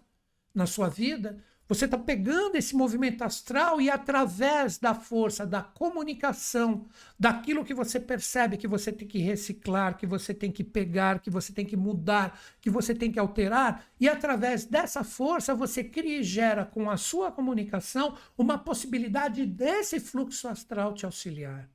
na 0.55 0.65
sua 0.65 0.89
vida? 0.89 1.43
Você 1.69 1.87
está 1.87 1.99
pegando 1.99 2.55
esse 2.55 2.77
movimento 2.77 3.23
astral 3.23 3.81
e, 3.81 3.91
através 3.91 4.79
da 4.79 4.95
força 4.95 5.45
da 5.45 5.61
comunicação, 5.61 6.87
daquilo 7.19 7.65
que 7.65 7.75
você 7.75 7.99
percebe 7.99 8.57
que 8.57 8.69
você 8.69 8.93
tem 8.93 9.09
que 9.09 9.19
reciclar, 9.19 9.97
que 9.97 10.07
você 10.07 10.33
tem 10.33 10.53
que 10.53 10.63
pegar, 10.63 11.19
que 11.19 11.31
você 11.31 11.53
tem 11.53 11.67
que 11.67 11.77
mudar, 11.77 12.39
que 12.61 12.71
você 12.71 12.95
tem 12.95 13.11
que 13.11 13.19
alterar, 13.19 13.87
e 13.99 14.09
através 14.09 14.65
dessa 14.67 15.03
força 15.03 15.53
você 15.53 15.83
cria 15.83 16.21
e 16.21 16.23
gera 16.23 16.65
com 16.65 16.89
a 16.89 16.97
sua 16.97 17.33
comunicação 17.33 18.17
uma 18.39 18.57
possibilidade 18.57 19.45
desse 19.45 19.99
fluxo 19.99 20.47
astral 20.47 20.95
te 20.95 21.05
auxiliar. 21.05 21.69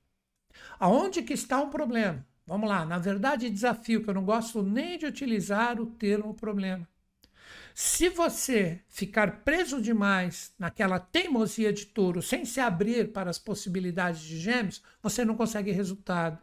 Aonde 0.79 1.21
que 1.21 1.33
está 1.33 1.59
o 1.59 1.69
problema? 1.69 2.25
Vamos 2.45 2.69
lá, 2.69 2.85
na 2.85 2.97
verdade, 2.97 3.49
desafio, 3.49 4.03
que 4.03 4.09
eu 4.09 4.13
não 4.13 4.25
gosto 4.25 4.63
nem 4.63 4.97
de 4.97 5.05
utilizar 5.05 5.79
o 5.79 5.85
termo 5.85 6.33
problema. 6.33 6.87
Se 7.73 8.09
você 8.09 8.81
ficar 8.89 9.43
preso 9.43 9.81
demais 9.81 10.53
naquela 10.59 10.99
teimosia 10.99 11.71
de 11.71 11.85
touro, 11.85 12.21
sem 12.21 12.43
se 12.43 12.59
abrir 12.59 13.11
para 13.11 13.29
as 13.29 13.39
possibilidades 13.39 14.21
de 14.21 14.37
gêmeos, 14.39 14.83
você 15.01 15.23
não 15.23 15.35
consegue 15.35 15.71
resultado. 15.71 16.41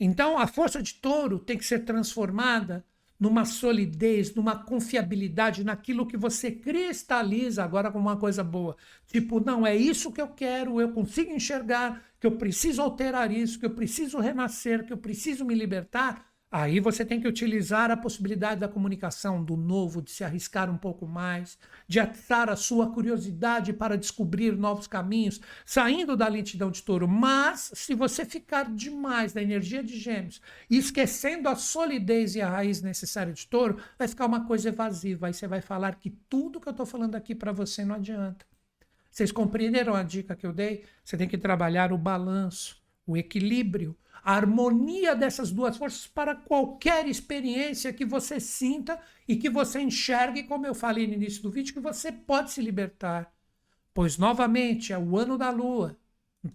Então, 0.00 0.38
a 0.38 0.46
força 0.46 0.82
de 0.82 0.94
touro 0.94 1.38
tem 1.38 1.56
que 1.56 1.64
ser 1.64 1.84
transformada 1.84 2.84
numa 3.18 3.44
solidez, 3.44 4.34
numa 4.34 4.56
confiabilidade 4.64 5.64
naquilo 5.64 6.06
que 6.06 6.16
você 6.16 6.50
cristaliza 6.52 7.64
agora 7.64 7.90
como 7.90 8.08
uma 8.08 8.16
coisa 8.16 8.44
boa. 8.44 8.76
Tipo, 9.06 9.40
não, 9.40 9.66
é 9.66 9.74
isso 9.76 10.12
que 10.12 10.20
eu 10.20 10.28
quero, 10.28 10.80
eu 10.80 10.92
consigo 10.92 11.32
enxergar, 11.32 12.04
que 12.20 12.26
eu 12.26 12.36
preciso 12.36 12.80
alterar 12.82 13.30
isso, 13.32 13.58
que 13.58 13.66
eu 13.66 13.74
preciso 13.74 14.18
renascer, 14.18 14.84
que 14.86 14.92
eu 14.92 14.98
preciso 14.98 15.44
me 15.44 15.54
libertar. 15.54 16.27
Aí 16.50 16.80
você 16.80 17.04
tem 17.04 17.20
que 17.20 17.28
utilizar 17.28 17.90
a 17.90 17.96
possibilidade 17.96 18.60
da 18.60 18.68
comunicação, 18.68 19.44
do 19.44 19.54
novo, 19.54 20.00
de 20.00 20.10
se 20.10 20.24
arriscar 20.24 20.70
um 20.70 20.78
pouco 20.78 21.06
mais, 21.06 21.58
de 21.86 22.00
atiçar 22.00 22.48
a 22.48 22.56
sua 22.56 22.90
curiosidade 22.90 23.74
para 23.74 23.98
descobrir 23.98 24.56
novos 24.56 24.86
caminhos, 24.86 25.42
saindo 25.66 26.16
da 26.16 26.26
lentidão 26.26 26.70
de 26.70 26.82
touro. 26.82 27.06
Mas, 27.06 27.70
se 27.74 27.94
você 27.94 28.24
ficar 28.24 28.74
demais 28.74 29.34
na 29.34 29.42
energia 29.42 29.82
de 29.82 29.98
gêmeos 29.98 30.40
esquecendo 30.70 31.50
a 31.50 31.54
solidez 31.54 32.34
e 32.34 32.40
a 32.40 32.48
raiz 32.48 32.80
necessária 32.80 33.32
de 33.32 33.46
touro, 33.46 33.76
vai 33.98 34.08
ficar 34.08 34.24
uma 34.24 34.46
coisa 34.46 34.70
evasiva. 34.70 35.26
Aí 35.26 35.34
você 35.34 35.46
vai 35.46 35.60
falar 35.60 35.96
que 35.96 36.08
tudo 36.30 36.60
que 36.60 36.68
eu 36.68 36.72
estou 36.72 36.86
falando 36.86 37.14
aqui 37.14 37.34
para 37.34 37.52
você 37.52 37.84
não 37.84 37.96
adianta. 37.96 38.46
Vocês 39.10 39.30
compreenderam 39.30 39.94
a 39.94 40.02
dica 40.02 40.34
que 40.34 40.46
eu 40.46 40.52
dei? 40.52 40.84
Você 41.04 41.16
tem 41.16 41.28
que 41.28 41.36
trabalhar 41.36 41.92
o 41.92 41.98
balanço, 41.98 42.82
o 43.06 43.16
equilíbrio 43.16 43.94
a 44.28 44.34
harmonia 44.34 45.16
dessas 45.16 45.50
duas 45.50 45.78
forças 45.78 46.06
para 46.06 46.34
qualquer 46.34 47.08
experiência 47.08 47.94
que 47.94 48.04
você 48.04 48.38
sinta 48.38 49.00
e 49.26 49.36
que 49.36 49.48
você 49.48 49.80
enxergue, 49.80 50.42
como 50.42 50.66
eu 50.66 50.74
falei 50.74 51.06
no 51.06 51.14
início 51.14 51.42
do 51.42 51.50
vídeo, 51.50 51.72
que 51.72 51.80
você 51.80 52.12
pode 52.12 52.50
se 52.50 52.60
libertar. 52.60 53.32
Pois, 53.94 54.18
novamente, 54.18 54.92
é 54.92 54.98
o 54.98 55.16
ano 55.16 55.38
da 55.38 55.48
lua, 55.48 55.96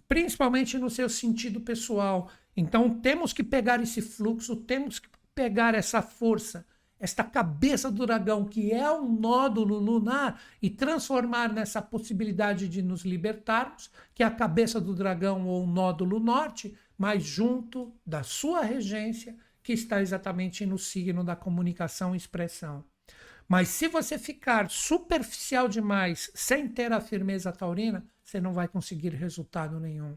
principalmente 0.06 0.78
no 0.78 0.88
seu 0.88 1.08
sentido 1.08 1.60
pessoal. 1.60 2.30
Então, 2.56 2.88
temos 3.00 3.32
que 3.32 3.42
pegar 3.42 3.82
esse 3.82 4.00
fluxo, 4.00 4.54
temos 4.54 5.00
que 5.00 5.08
pegar 5.34 5.74
essa 5.74 6.00
força, 6.00 6.64
esta 7.00 7.24
cabeça 7.24 7.90
do 7.90 8.06
dragão, 8.06 8.44
que 8.44 8.70
é 8.70 8.88
um 8.92 9.18
nódulo 9.18 9.80
lunar, 9.80 10.40
e 10.62 10.70
transformar 10.70 11.52
nessa 11.52 11.82
possibilidade 11.82 12.68
de 12.68 12.80
nos 12.80 13.04
libertarmos, 13.04 13.90
que 14.14 14.22
é 14.22 14.26
a 14.26 14.30
cabeça 14.30 14.80
do 14.80 14.94
dragão 14.94 15.48
ou 15.48 15.64
o 15.64 15.66
nódulo 15.66 16.20
norte, 16.20 16.72
mas 16.96 17.22
junto 17.22 17.94
da 18.06 18.22
sua 18.22 18.62
regência, 18.62 19.36
que 19.62 19.72
está 19.72 20.00
exatamente 20.00 20.66
no 20.66 20.78
signo 20.78 21.24
da 21.24 21.34
comunicação 21.34 22.14
e 22.14 22.18
expressão. 22.18 22.84
Mas 23.48 23.68
se 23.68 23.88
você 23.88 24.18
ficar 24.18 24.70
superficial 24.70 25.68
demais, 25.68 26.30
sem 26.34 26.68
ter 26.68 26.92
a 26.92 27.00
firmeza 27.00 27.52
taurina, 27.52 28.06
você 28.22 28.40
não 28.40 28.52
vai 28.52 28.68
conseguir 28.68 29.10
resultado 29.10 29.78
nenhum. 29.78 30.16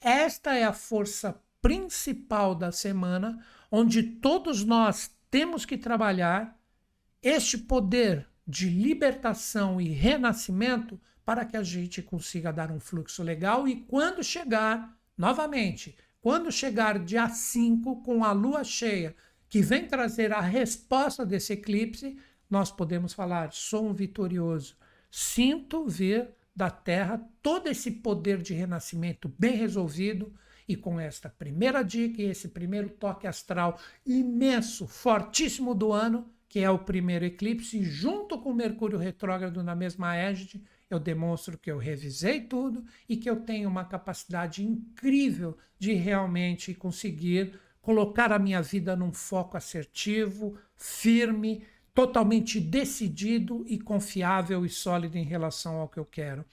Esta 0.00 0.54
é 0.54 0.64
a 0.64 0.72
força 0.72 1.40
principal 1.60 2.54
da 2.54 2.70
semana, 2.70 3.44
onde 3.70 4.02
todos 4.02 4.64
nós 4.64 5.10
temos 5.30 5.64
que 5.64 5.76
trabalhar 5.76 6.58
este 7.22 7.58
poder 7.58 8.28
de 8.46 8.68
libertação 8.68 9.80
e 9.80 9.88
renascimento 9.88 11.00
para 11.24 11.44
que 11.44 11.56
a 11.56 11.62
gente 11.62 12.00
consiga 12.02 12.52
dar 12.52 12.70
um 12.70 12.78
fluxo 12.78 13.22
legal 13.22 13.66
e 13.66 13.82
quando 13.82 14.22
chegar, 14.22 14.96
novamente, 15.18 15.96
quando 16.26 16.50
chegar 16.50 16.98
dia 16.98 17.28
5, 17.28 18.02
com 18.02 18.24
a 18.24 18.32
lua 18.32 18.64
cheia, 18.64 19.14
que 19.48 19.62
vem 19.62 19.86
trazer 19.86 20.32
a 20.32 20.40
resposta 20.40 21.24
desse 21.24 21.52
eclipse, 21.52 22.18
nós 22.50 22.68
podemos 22.68 23.12
falar: 23.12 23.52
sou 23.52 23.86
um 23.86 23.92
vitorioso. 23.94 24.76
Sinto 25.08 25.86
vir 25.86 26.28
da 26.52 26.68
Terra 26.68 27.24
todo 27.40 27.68
esse 27.68 27.92
poder 27.92 28.42
de 28.42 28.52
renascimento 28.52 29.32
bem 29.38 29.54
resolvido. 29.54 30.34
E 30.66 30.74
com 30.74 30.98
esta 30.98 31.28
primeira 31.28 31.84
dica 31.84 32.20
e 32.20 32.24
esse 32.24 32.48
primeiro 32.48 32.88
toque 32.88 33.28
astral 33.28 33.78
imenso, 34.04 34.88
fortíssimo 34.88 35.76
do 35.76 35.92
ano, 35.92 36.28
que 36.48 36.58
é 36.58 36.68
o 36.68 36.80
primeiro 36.80 37.24
eclipse, 37.24 37.84
junto 37.84 38.36
com 38.40 38.52
Mercúrio 38.52 38.98
retrógrado 38.98 39.62
na 39.62 39.76
mesma 39.76 40.16
égide, 40.16 40.60
eu 40.88 40.98
demonstro 40.98 41.58
que 41.58 41.70
eu 41.70 41.78
revisei 41.78 42.40
tudo 42.40 42.84
e 43.08 43.16
que 43.16 43.28
eu 43.28 43.36
tenho 43.36 43.68
uma 43.68 43.84
capacidade 43.84 44.64
incrível 44.64 45.56
de 45.78 45.92
realmente 45.92 46.74
conseguir 46.74 47.58
colocar 47.82 48.32
a 48.32 48.38
minha 48.38 48.62
vida 48.62 48.96
num 48.96 49.12
foco 49.12 49.56
assertivo, 49.56 50.58
firme, 50.76 51.64
totalmente 51.94 52.60
decidido 52.60 53.64
e 53.66 53.78
confiável 53.78 54.64
e 54.64 54.68
sólido 54.68 55.16
em 55.16 55.24
relação 55.24 55.76
ao 55.76 55.88
que 55.88 55.98
eu 55.98 56.04
quero. 56.04 56.44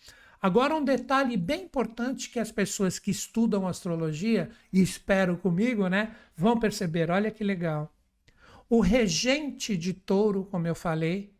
Agora, 0.41 0.75
um 0.75 0.83
detalhe 0.83 1.37
bem 1.37 1.63
importante 1.63 2.29
que 2.29 2.39
as 2.39 2.51
pessoas 2.51 2.99
que 2.99 3.11
estudam 3.11 3.67
astrologia, 3.67 4.49
e 4.71 4.81
espero 4.81 5.37
comigo, 5.37 5.87
né, 5.87 6.15
vão 6.35 6.59
perceber: 6.59 7.09
olha 7.09 7.31
que 7.31 7.43
legal. 7.43 7.93
O 8.69 8.81
regente 8.81 9.77
de 9.77 9.93
touro, 9.93 10.45
como 10.45 10.67
eu 10.67 10.75
falei, 10.75 11.33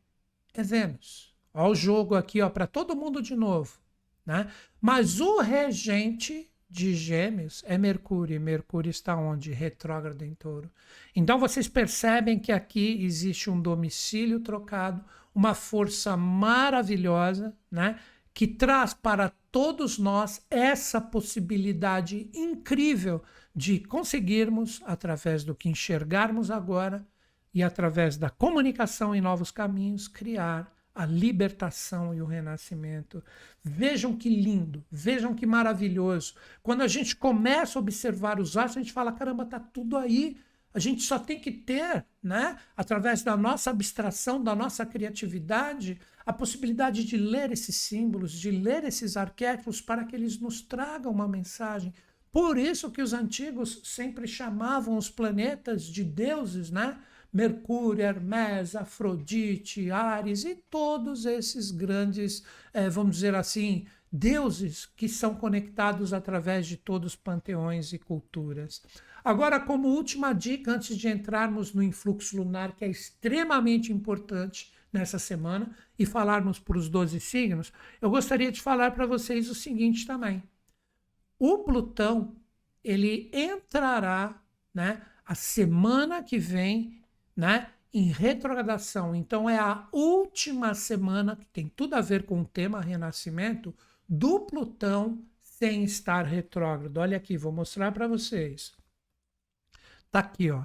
é 0.54 0.64
Vênus. 0.64 1.33
Olha 1.54 1.72
o 1.72 1.76
jogo 1.76 2.16
aqui 2.16 2.42
ó 2.42 2.50
para 2.50 2.66
todo 2.66 2.96
mundo 2.96 3.22
de 3.22 3.36
novo. 3.36 3.78
Né? 4.26 4.50
Mas 4.82 5.20
o 5.20 5.40
regente 5.40 6.50
de 6.70 6.96
Gêmeos 6.96 7.64
é 7.68 7.78
Mercúrio. 7.78 8.36
E 8.36 8.40
Mercúrio 8.40 8.90
está 8.90 9.16
onde? 9.16 9.52
Retrógrado 9.52 10.24
em 10.24 10.34
touro. 10.34 10.72
Então 11.16 11.38
vocês 11.38 11.68
percebem 11.68 12.40
que 12.40 12.52
aqui 12.52 13.04
existe 13.04 13.50
um 13.50 13.62
domicílio 13.62 14.40
trocado, 14.40 15.04
uma 15.36 15.54
força 15.54 16.18
maravilhosa, 16.18 17.56
né? 17.70 18.00
que 18.34 18.48
traz 18.48 18.94
para 18.94 19.32
todos 19.52 20.00
nós 20.00 20.44
essa 20.50 21.00
possibilidade 21.00 22.32
incrível 22.34 23.22
de 23.56 23.80
conseguirmos, 23.80 24.82
através 24.84 25.44
do 25.44 25.54
que 25.54 25.70
enxergarmos 25.70 26.50
agora 26.50 27.06
e 27.54 27.62
através 27.62 28.18
da 28.18 28.32
comunicação 28.32 29.14
em 29.14 29.22
novos 29.22 29.52
caminhos, 29.52 30.08
criar 30.08 30.73
a 30.94 31.06
libertação 31.06 32.14
e 32.14 32.22
o 32.22 32.26
renascimento. 32.26 33.24
Vejam 33.64 34.16
que 34.16 34.30
lindo, 34.30 34.84
vejam 34.92 35.34
que 35.34 35.46
maravilhoso. 35.46 36.36
Quando 36.62 36.82
a 36.82 36.88
gente 36.88 37.16
começa 37.16 37.78
a 37.78 37.82
observar 37.82 38.40
os 38.40 38.56
astros, 38.56 38.78
a 38.78 38.82
gente 38.82 38.94
fala: 38.94 39.12
caramba, 39.12 39.46
tá 39.46 39.60
tudo 39.60 39.98
aí. 39.98 40.38
A 40.74 40.80
gente 40.80 41.04
só 41.04 41.20
tem 41.20 41.40
que 41.40 41.52
ter, 41.52 42.04
né, 42.22 42.58
através 42.76 43.22
da 43.22 43.38
nossa 43.38 43.70
abstração, 43.70 44.44
da 44.44 44.56
nossa 44.56 44.84
criatividade, 44.84 46.00
a 46.26 46.34
possibilidade 46.34 47.04
de 47.04 47.16
ler 47.16 47.52
esses 47.52 47.76
símbolos, 47.76 48.32
de 48.32 48.50
ler 48.50 48.84
esses 48.84 49.16
arquétipos 49.16 49.80
para 49.80 50.04
que 50.04 50.16
eles 50.16 50.40
nos 50.40 50.62
tragam 50.62 51.12
uma 51.12 51.28
mensagem. 51.28 51.94
Por 52.32 52.58
isso 52.58 52.90
que 52.90 53.04
os 53.04 53.14
antigos 53.14 53.82
sempre 53.84 54.28
chamavam 54.28 54.98
os 54.98 55.12
planetas 55.12 55.84
de 55.86 56.04
deuses, 56.04 56.72
né? 56.72 56.98
Mercúrio, 57.34 58.04
Hermes, 58.04 58.76
Afrodite, 58.76 59.90
Ares 59.90 60.46
e 60.46 60.56
todos 60.56 61.26
esses 61.26 61.72
grandes, 61.72 62.44
eh, 62.72 62.90
vamos 62.90 63.16
dizer 63.16 63.34
assim, 63.34 63.88
deuses 64.12 64.86
que 64.86 65.10
são 65.10 65.34
conectados 65.34 66.14
através 66.14 66.68
de 66.68 66.78
todos 66.78 67.14
os 67.14 67.16
panteões 67.20 67.92
e 67.92 67.98
culturas. 67.98 68.84
Agora, 69.26 69.60
como 69.60 69.88
última 69.88 70.32
dica, 70.32 70.72
antes 70.72 70.96
de 70.96 71.08
entrarmos 71.08 71.74
no 71.74 71.82
influxo 71.82 72.38
lunar, 72.38 72.76
que 72.76 72.86
é 72.86 72.90
extremamente 72.90 73.92
importante 73.92 74.72
nessa 74.92 75.18
semana, 75.18 75.76
e 75.98 76.06
falarmos 76.06 76.60
para 76.60 76.78
os 76.78 76.88
12 76.88 77.20
signos, 77.20 77.74
eu 78.00 78.12
gostaria 78.12 78.52
de 78.52 78.62
falar 78.62 78.92
para 78.92 79.08
vocês 79.08 79.50
o 79.50 79.56
seguinte 79.56 80.06
também. 80.06 80.44
O 81.40 81.60
Plutão, 81.60 82.36
ele 82.84 83.32
entrará, 83.34 84.40
né, 84.72 85.02
a 85.26 85.34
semana 85.34 86.22
que 86.22 86.38
vem, 86.38 87.03
né, 87.36 87.72
em 87.94 88.12
retrogradação. 88.12 89.16
Então 89.16 89.50
é 89.50 89.58
a 89.58 89.88
última 89.92 90.74
semana 90.74 91.36
que 91.36 91.46
tem 91.48 91.68
tudo 91.68 91.96
a 91.96 92.02
ver 92.02 92.26
com 92.26 92.42
o 92.42 92.46
tema 92.46 92.82
renascimento 92.82 93.76
do 94.08 94.42
Plutão 94.42 95.24
sem 95.42 95.84
estar 95.84 96.26
retrógrado. 96.26 96.98
Olha 96.98 97.18
aqui, 97.18 97.38
vou 97.38 97.52
mostrar 97.52 97.92
para 97.92 98.08
vocês. 98.08 98.74
Tá 100.12 100.20
aqui, 100.20 100.52
ó. 100.52 100.64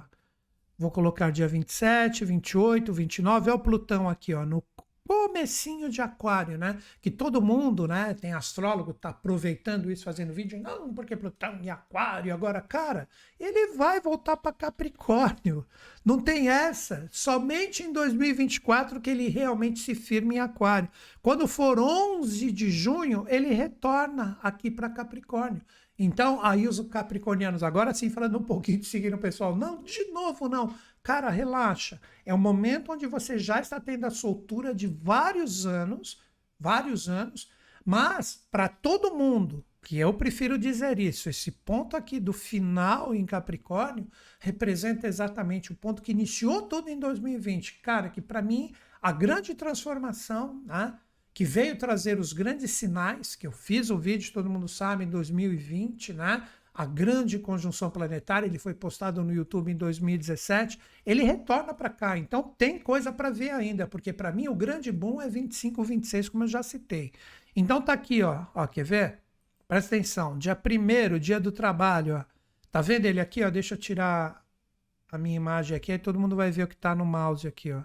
Vou 0.77 0.91
colocar 0.91 1.31
dia 1.31 1.47
27, 1.47 2.23
28, 2.23 2.93
29, 2.93 3.51
é 3.51 3.53
o 3.53 3.59
Plutão 3.59 4.07
aqui, 4.07 4.33
ó, 4.33 4.45
no 4.45 4.61
comecinho 5.09 5.89
de 5.89 6.03
aquário, 6.03 6.55
né? 6.55 6.77
Que 7.01 7.09
todo 7.09 7.41
mundo, 7.41 7.87
né, 7.87 8.13
tem 8.13 8.31
astrólogo, 8.31 8.93
tá 8.93 9.09
aproveitando 9.09 9.89
isso, 9.89 10.03
fazendo 10.03 10.31
vídeo. 10.31 10.61
Não, 10.61 10.93
porque 10.93 11.15
Plutão 11.15 11.59
em 11.63 11.71
aquário 11.71 12.31
agora, 12.31 12.61
cara, 12.61 13.09
ele 13.39 13.73
vai 13.75 13.99
voltar 13.99 14.37
para 14.37 14.53
Capricórnio. 14.53 15.65
Não 16.05 16.19
tem 16.21 16.47
essa. 16.47 17.09
Somente 17.11 17.81
em 17.81 17.91
2024 17.91 19.01
que 19.01 19.09
ele 19.09 19.29
realmente 19.29 19.79
se 19.79 19.95
firma 19.95 20.35
em 20.35 20.39
aquário. 20.39 20.87
Quando 21.23 21.47
for 21.47 21.79
11 21.79 22.51
de 22.51 22.69
junho, 22.69 23.25
ele 23.29 23.51
retorna 23.51 24.37
aqui 24.43 24.69
para 24.69 24.91
Capricórnio. 24.91 25.63
Então, 26.01 26.39
aí 26.41 26.65
os 26.65 26.79
capricornianos, 26.79 27.61
agora 27.61 27.93
sim, 27.93 28.09
falando 28.09 28.37
um 28.37 28.43
pouquinho 28.43 28.79
de 28.79 29.13
o 29.13 29.17
pessoal, 29.17 29.53
não, 29.53 29.83
de 29.83 30.05
novo 30.11 30.47
não. 30.47 30.73
Cara, 31.03 31.29
relaxa. 31.29 31.99
É 32.25 32.33
um 32.33 32.37
momento 32.37 32.91
onde 32.91 33.07
você 33.07 33.37
já 33.39 33.59
está 33.59 33.79
tendo 33.79 34.05
a 34.05 34.11
soltura 34.11 34.73
de 34.73 34.87
vários 34.87 35.65
anos, 35.65 36.21
vários 36.59 37.07
anos, 37.07 37.51
mas 37.85 38.45
para 38.51 38.67
todo 38.67 39.15
mundo, 39.15 39.65
que 39.81 39.97
eu 39.97 40.13
prefiro 40.13 40.57
dizer 40.57 40.99
isso, 40.99 41.29
esse 41.29 41.51
ponto 41.51 41.95
aqui 41.95 42.19
do 42.19 42.33
final 42.33 43.15
em 43.15 43.25
Capricórnio 43.25 44.07
representa 44.39 45.07
exatamente 45.07 45.71
o 45.71 45.75
ponto 45.75 46.01
que 46.01 46.11
iniciou 46.11 46.63
tudo 46.63 46.89
em 46.89 46.99
2020. 46.99 47.79
Cara, 47.81 48.09
que 48.09 48.21
para 48.21 48.41
mim 48.41 48.73
a 49.01 49.11
grande 49.11 49.55
transformação, 49.55 50.61
né, 50.65 50.97
que 51.33 51.45
veio 51.45 51.77
trazer 51.77 52.19
os 52.19 52.33
grandes 52.33 52.71
sinais, 52.71 53.35
que 53.35 53.47
eu 53.47 53.51
fiz 53.51 53.89
o 53.89 53.97
vídeo, 53.97 54.33
todo 54.33 54.49
mundo 54.49 54.67
sabe, 54.67 55.05
em 55.05 55.09
2020, 55.09 56.13
né? 56.13 56.45
A 56.79 56.85
grande 56.85 57.37
conjunção 57.37 57.89
planetária, 57.89 58.47
ele 58.47 58.57
foi 58.57 58.73
postado 58.73 59.21
no 59.21 59.33
YouTube 59.33 59.69
em 59.69 59.75
2017, 59.75 60.79
ele 61.05 61.23
retorna 61.23 61.73
para 61.73 61.89
cá. 61.89 62.17
Então 62.17 62.41
tem 62.57 62.79
coisa 62.79 63.11
para 63.11 63.29
ver 63.29 63.49
ainda, 63.49 63.85
porque 63.85 64.13
para 64.13 64.31
mim 64.31 64.47
o 64.47 64.55
grande 64.55 64.89
boom 64.89 65.21
é 65.21 65.27
25, 65.27 65.83
26, 65.83 66.29
como 66.29 66.45
eu 66.45 66.47
já 66.47 66.63
citei. 66.63 67.11
Então 67.53 67.81
tá 67.81 67.91
aqui, 67.91 68.23
ó, 68.23 68.45
ó 68.55 68.65
quer 68.65 68.85
ver? 68.85 69.19
Presta 69.67 69.93
atenção, 69.93 70.37
dia 70.37 70.57
1 70.57 71.19
dia 71.19 71.37
do 71.37 71.51
trabalho, 71.51 72.15
ó. 72.15 72.23
Tá 72.71 72.79
vendo 72.79 73.07
ele 73.07 73.19
aqui, 73.19 73.43
ó? 73.43 73.49
Deixa 73.49 73.73
eu 73.75 73.77
tirar 73.77 74.41
a 75.11 75.17
minha 75.17 75.35
imagem 75.35 75.75
aqui, 75.75 75.91
aí 75.91 75.99
todo 75.99 76.17
mundo 76.17 76.37
vai 76.37 76.49
ver 76.49 76.63
o 76.63 76.67
que 76.67 76.77
tá 76.77 76.95
no 76.95 77.05
mouse 77.05 77.45
aqui, 77.45 77.73
ó. 77.73 77.83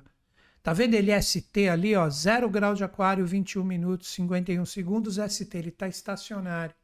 Tá 0.63 0.73
vendo 0.73 0.95
ele 0.95 1.11
ST 1.21 1.69
ali, 1.69 1.97
ó, 1.97 2.09
0 2.09 2.49
grau 2.49 2.75
de 2.75 2.85
aquário, 2.85 3.27
21 3.27 3.65
minutos, 3.65 4.07
51 4.11 4.65
segundos, 4.65 5.17
ST, 5.17 5.53
ele 5.59 5.73
tá 5.73 5.89
estacionário. 5.89 6.77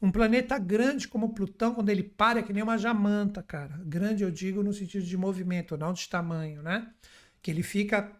Um 0.00 0.12
planeta 0.12 0.58
grande 0.58 1.08
como 1.08 1.34
Plutão, 1.34 1.74
quando 1.74 1.88
ele 1.88 2.04
para, 2.04 2.38
é 2.38 2.42
que 2.42 2.52
nem 2.52 2.62
uma 2.62 2.78
jamanta, 2.78 3.42
cara. 3.42 3.80
Grande, 3.84 4.22
eu 4.22 4.30
digo, 4.30 4.62
no 4.62 4.72
sentido 4.72 5.04
de 5.04 5.16
movimento, 5.16 5.76
não 5.76 5.92
de 5.92 6.08
tamanho, 6.08 6.62
né? 6.62 6.92
Que 7.42 7.50
ele 7.50 7.62
fica, 7.62 8.12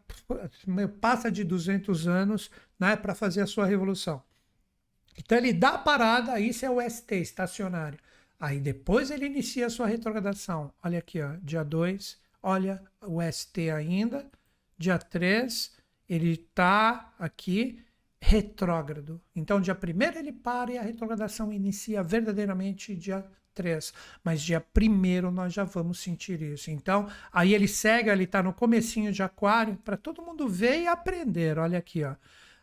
passa 1.00 1.30
de 1.30 1.44
200 1.44 2.08
anos 2.08 2.50
né, 2.78 2.96
para 2.96 3.14
fazer 3.14 3.42
a 3.42 3.46
sua 3.46 3.66
revolução. 3.66 4.22
Então 5.16 5.38
ele 5.38 5.52
dá 5.52 5.76
parada, 5.78 6.38
isso 6.40 6.64
é 6.64 6.70
o 6.70 6.80
ST, 6.80 7.14
estacionário. 7.16 7.98
Aí 8.38 8.60
depois 8.60 9.10
ele 9.10 9.26
inicia 9.26 9.66
a 9.66 9.70
sua 9.70 9.86
retrogradação. 9.86 10.72
Olha 10.82 10.98
aqui, 10.98 11.20
ó, 11.20 11.34
dia 11.42 11.64
2, 11.64 12.18
olha 12.42 12.82
o 13.02 13.20
ST 13.20 13.70
ainda. 13.70 14.30
Dia 14.76 14.96
3, 14.98 15.76
ele 16.08 16.32
está 16.34 17.12
aqui 17.18 17.84
retrógrado. 18.20 19.20
Então, 19.35 19.61
dia 19.61 19.74
1 19.76 20.18
ele 20.18 20.33
para 20.33 20.72
e 20.72 20.78
a 20.78 20.83
retrogradação 20.83 21.52
inicia 21.52 22.02
verdadeiramente 22.02 22.94
dia 22.94 23.24
3. 23.54 23.92
Mas 24.22 24.42
dia 24.42 24.64
1 24.76 25.31
nós 25.31 25.52
já 25.52 25.64
vamos 25.64 26.00
sentir 26.00 26.40
isso. 26.42 26.70
Então, 26.70 27.09
aí 27.33 27.54
ele 27.54 27.68
segue, 27.68 28.11
ele 28.11 28.24
está 28.24 28.42
no 28.42 28.52
comecinho 28.52 29.12
de 29.12 29.22
aquário, 29.22 29.76
para 29.85 29.96
todo 29.96 30.22
mundo 30.22 30.48
ver 30.48 30.83
e 30.83 30.87
aprender. 30.87 31.59
Olha 31.59 31.78
aqui, 31.78 32.04
ó. 32.04 32.14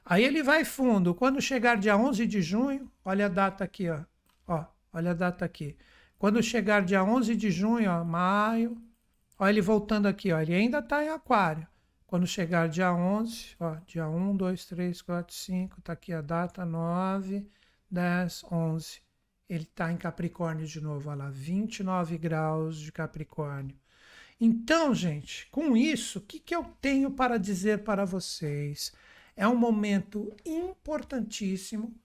Aí 0.06 0.24
ele 0.24 0.44
vai 0.44 0.64
fundo. 0.64 1.16
Quando 1.16 1.42
chegar 1.42 1.78
dia 1.78 1.98
11 1.98 2.26
de 2.28 2.42
junho, 2.42 2.92
olha 3.04 3.26
a 3.26 3.30
data 3.30 3.64
aqui, 3.64 3.90
ó. 3.90 4.02
ó 4.48 4.66
olha 4.94 5.12
a 5.12 5.16
data 5.16 5.44
aqui. 5.44 5.76
Quando 6.18 6.42
chegar 6.42 6.84
dia 6.84 7.04
11 7.04 7.36
de 7.36 7.52
junho, 7.52 7.90
ó, 7.90 8.04
maio, 8.04 8.78
olha 9.38 9.50
ele 9.52 9.62
voltando 9.62 10.08
aqui, 10.08 10.32
ó. 10.32 10.40
Ele 10.40 10.54
ainda 10.54 10.80
está 10.80 11.04
em 11.04 11.10
aquário. 11.10 11.68
Quando 12.08 12.28
chegar 12.28 12.70
dia 12.70 12.94
11, 12.94 13.56
ó, 13.60 13.76
dia 13.86 14.08
1, 14.08 14.38
2, 14.38 14.66
3, 14.66 15.02
4, 15.02 15.36
5, 15.36 15.82
tá 15.82 15.94
aqui 15.94 16.14
a 16.14 16.22
data, 16.22 16.64
9, 16.66 17.48
10, 17.90 18.46
11. 18.52 19.02
Ele 19.50 19.64
está 19.64 19.92
em 19.92 19.98
Capricórnio 19.98 20.68
de 20.68 20.82
novo, 20.82 21.10
olha 21.10 21.26
lá, 21.26 21.30
29 21.30 22.18
graus 22.18 22.78
de 22.78 22.92
Capricórnio. 22.92 23.76
Então, 24.40 24.94
gente, 24.94 25.48
com 25.48 25.78
isso, 25.78 26.20
o 26.20 26.22
que, 26.22 26.40
que 26.40 26.56
eu 26.56 26.64
tenho 26.82 27.12
para 27.12 27.38
dizer 27.38 27.84
para 27.84 28.06
vocês? 28.06 28.94
É 29.36 29.48
um 29.48 29.56
momento 29.56 30.36
importantíssimo 30.46 31.96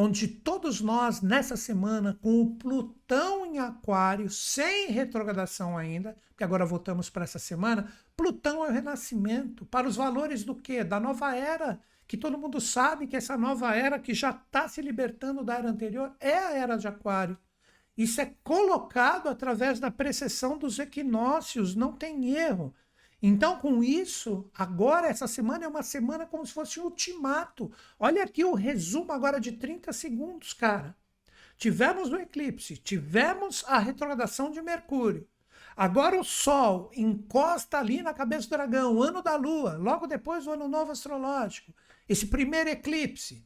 onde 0.00 0.28
todos 0.28 0.80
nós, 0.80 1.20
nessa 1.20 1.56
semana, 1.56 2.16
com 2.22 2.40
o 2.40 2.54
Plutão 2.54 3.44
em 3.44 3.58
Aquário, 3.58 4.30
sem 4.30 4.92
retrogradação 4.92 5.76
ainda, 5.76 6.14
que 6.36 6.44
agora 6.44 6.64
voltamos 6.64 7.10
para 7.10 7.24
essa 7.24 7.40
semana, 7.40 7.92
Plutão 8.16 8.64
é 8.64 8.68
o 8.68 8.72
renascimento 8.72 9.66
para 9.66 9.88
os 9.88 9.96
valores 9.96 10.44
do 10.44 10.54
quê? 10.54 10.84
Da 10.84 11.00
nova 11.00 11.34
era, 11.34 11.80
que 12.06 12.16
todo 12.16 12.38
mundo 12.38 12.60
sabe 12.60 13.08
que 13.08 13.16
essa 13.16 13.36
nova 13.36 13.74
era 13.74 13.98
que 13.98 14.14
já 14.14 14.30
está 14.30 14.68
se 14.68 14.80
libertando 14.80 15.42
da 15.42 15.56
era 15.56 15.68
anterior 15.68 16.14
é 16.20 16.38
a 16.38 16.52
era 16.52 16.76
de 16.76 16.86
Aquário. 16.86 17.36
Isso 17.96 18.20
é 18.20 18.32
colocado 18.44 19.28
através 19.28 19.80
da 19.80 19.90
precessão 19.90 20.56
dos 20.56 20.78
equinócios, 20.78 21.74
não 21.74 21.90
tem 21.92 22.36
erro. 22.36 22.72
Então, 23.20 23.58
com 23.58 23.82
isso, 23.82 24.48
agora, 24.54 25.08
essa 25.08 25.26
semana 25.26 25.64
é 25.64 25.68
uma 25.68 25.82
semana 25.82 26.24
como 26.24 26.46
se 26.46 26.52
fosse 26.52 26.78
um 26.78 26.84
ultimato. 26.84 27.70
Olha 27.98 28.22
aqui 28.22 28.44
o 28.44 28.54
resumo 28.54 29.10
agora 29.12 29.40
de 29.40 29.52
30 29.52 29.92
segundos, 29.92 30.52
cara. 30.52 30.96
Tivemos 31.56 32.12
o 32.12 32.16
eclipse, 32.16 32.76
tivemos 32.76 33.64
a 33.66 33.78
retrogradação 33.78 34.52
de 34.52 34.62
Mercúrio. 34.62 35.28
Agora 35.76 36.18
o 36.18 36.24
Sol 36.24 36.90
encosta 36.94 37.78
ali 37.78 38.02
na 38.02 38.14
cabeça 38.14 38.46
do 38.46 38.50
dragão, 38.50 38.94
o 38.94 39.02
ano 39.02 39.22
da 39.22 39.36
Lua, 39.36 39.76
logo 39.76 40.06
depois 40.06 40.44
do 40.44 40.52
ano 40.52 40.68
novo 40.68 40.92
astrológico. 40.92 41.74
Esse 42.08 42.26
primeiro 42.26 42.70
eclipse. 42.70 43.44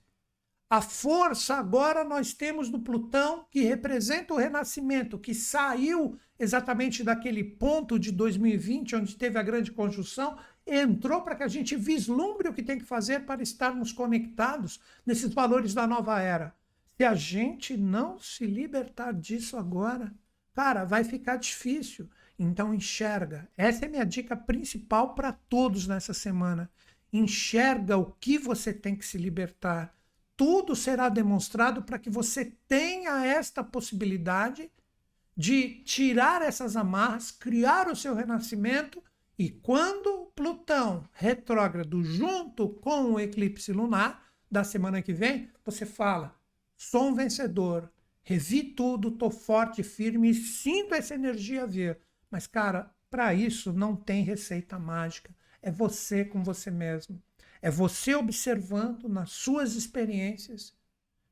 A 0.72 0.80
força 0.80 1.56
agora 1.56 2.02
nós 2.02 2.32
temos 2.32 2.70
do 2.70 2.80
Plutão, 2.80 3.44
que 3.50 3.60
representa 3.60 4.32
o 4.32 4.38
renascimento, 4.38 5.18
que 5.18 5.34
saiu 5.34 6.18
exatamente 6.38 7.04
daquele 7.04 7.44
ponto 7.44 7.98
de 7.98 8.10
2020, 8.10 8.96
onde 8.96 9.14
teve 9.14 9.38
a 9.38 9.42
grande 9.42 9.70
conjunção, 9.70 10.38
entrou 10.66 11.20
para 11.20 11.36
que 11.36 11.42
a 11.42 11.48
gente 11.48 11.76
vislumbre 11.76 12.48
o 12.48 12.54
que 12.54 12.62
tem 12.62 12.78
que 12.78 12.86
fazer 12.86 13.26
para 13.26 13.42
estarmos 13.42 13.92
conectados 13.92 14.80
nesses 15.04 15.34
valores 15.34 15.74
da 15.74 15.86
nova 15.86 16.18
era. 16.22 16.54
Se 16.96 17.04
a 17.04 17.14
gente 17.14 17.76
não 17.76 18.18
se 18.18 18.46
libertar 18.46 19.12
disso 19.12 19.58
agora, 19.58 20.10
cara, 20.54 20.86
vai 20.86 21.04
ficar 21.04 21.36
difícil. 21.36 22.08
Então 22.38 22.72
enxerga. 22.72 23.46
Essa 23.58 23.84
é 23.84 23.88
minha 23.88 24.06
dica 24.06 24.34
principal 24.34 25.14
para 25.14 25.32
todos 25.32 25.86
nessa 25.86 26.14
semana. 26.14 26.70
Enxerga 27.12 27.98
o 27.98 28.12
que 28.12 28.38
você 28.38 28.72
tem 28.72 28.96
que 28.96 29.04
se 29.04 29.18
libertar 29.18 29.94
tudo 30.42 30.74
será 30.74 31.08
demonstrado 31.08 31.82
para 31.82 32.00
que 32.00 32.10
você 32.10 32.44
tenha 32.66 33.24
esta 33.24 33.62
possibilidade 33.62 34.72
de 35.36 35.84
tirar 35.84 36.42
essas 36.42 36.74
amarras, 36.74 37.30
criar 37.30 37.86
o 37.86 37.94
seu 37.94 38.12
renascimento 38.12 39.00
e 39.38 39.48
quando 39.48 40.32
Plutão 40.34 41.08
retrógrado 41.12 42.02
junto 42.02 42.70
com 42.70 43.12
o 43.12 43.20
eclipse 43.20 43.72
lunar 43.72 44.20
da 44.50 44.64
semana 44.64 45.00
que 45.00 45.12
vem, 45.12 45.48
você 45.64 45.86
fala: 45.86 46.34
sou 46.76 47.10
um 47.10 47.14
vencedor, 47.14 47.88
revi 48.24 48.64
tudo, 48.64 49.12
tô 49.12 49.30
forte, 49.30 49.84
firme 49.84 50.30
e 50.30 50.34
sinto 50.34 50.92
essa 50.92 51.14
energia 51.14 51.68
vir. 51.68 52.00
Mas 52.28 52.48
cara, 52.48 52.92
para 53.08 53.32
isso 53.32 53.72
não 53.72 53.94
tem 53.94 54.24
receita 54.24 54.76
mágica. 54.76 55.32
É 55.62 55.70
você 55.70 56.24
com 56.24 56.42
você 56.42 56.68
mesmo. 56.68 57.22
É 57.62 57.70
você 57.70 58.14
observando 58.16 59.08
nas 59.08 59.30
suas 59.30 59.76
experiências 59.76 60.74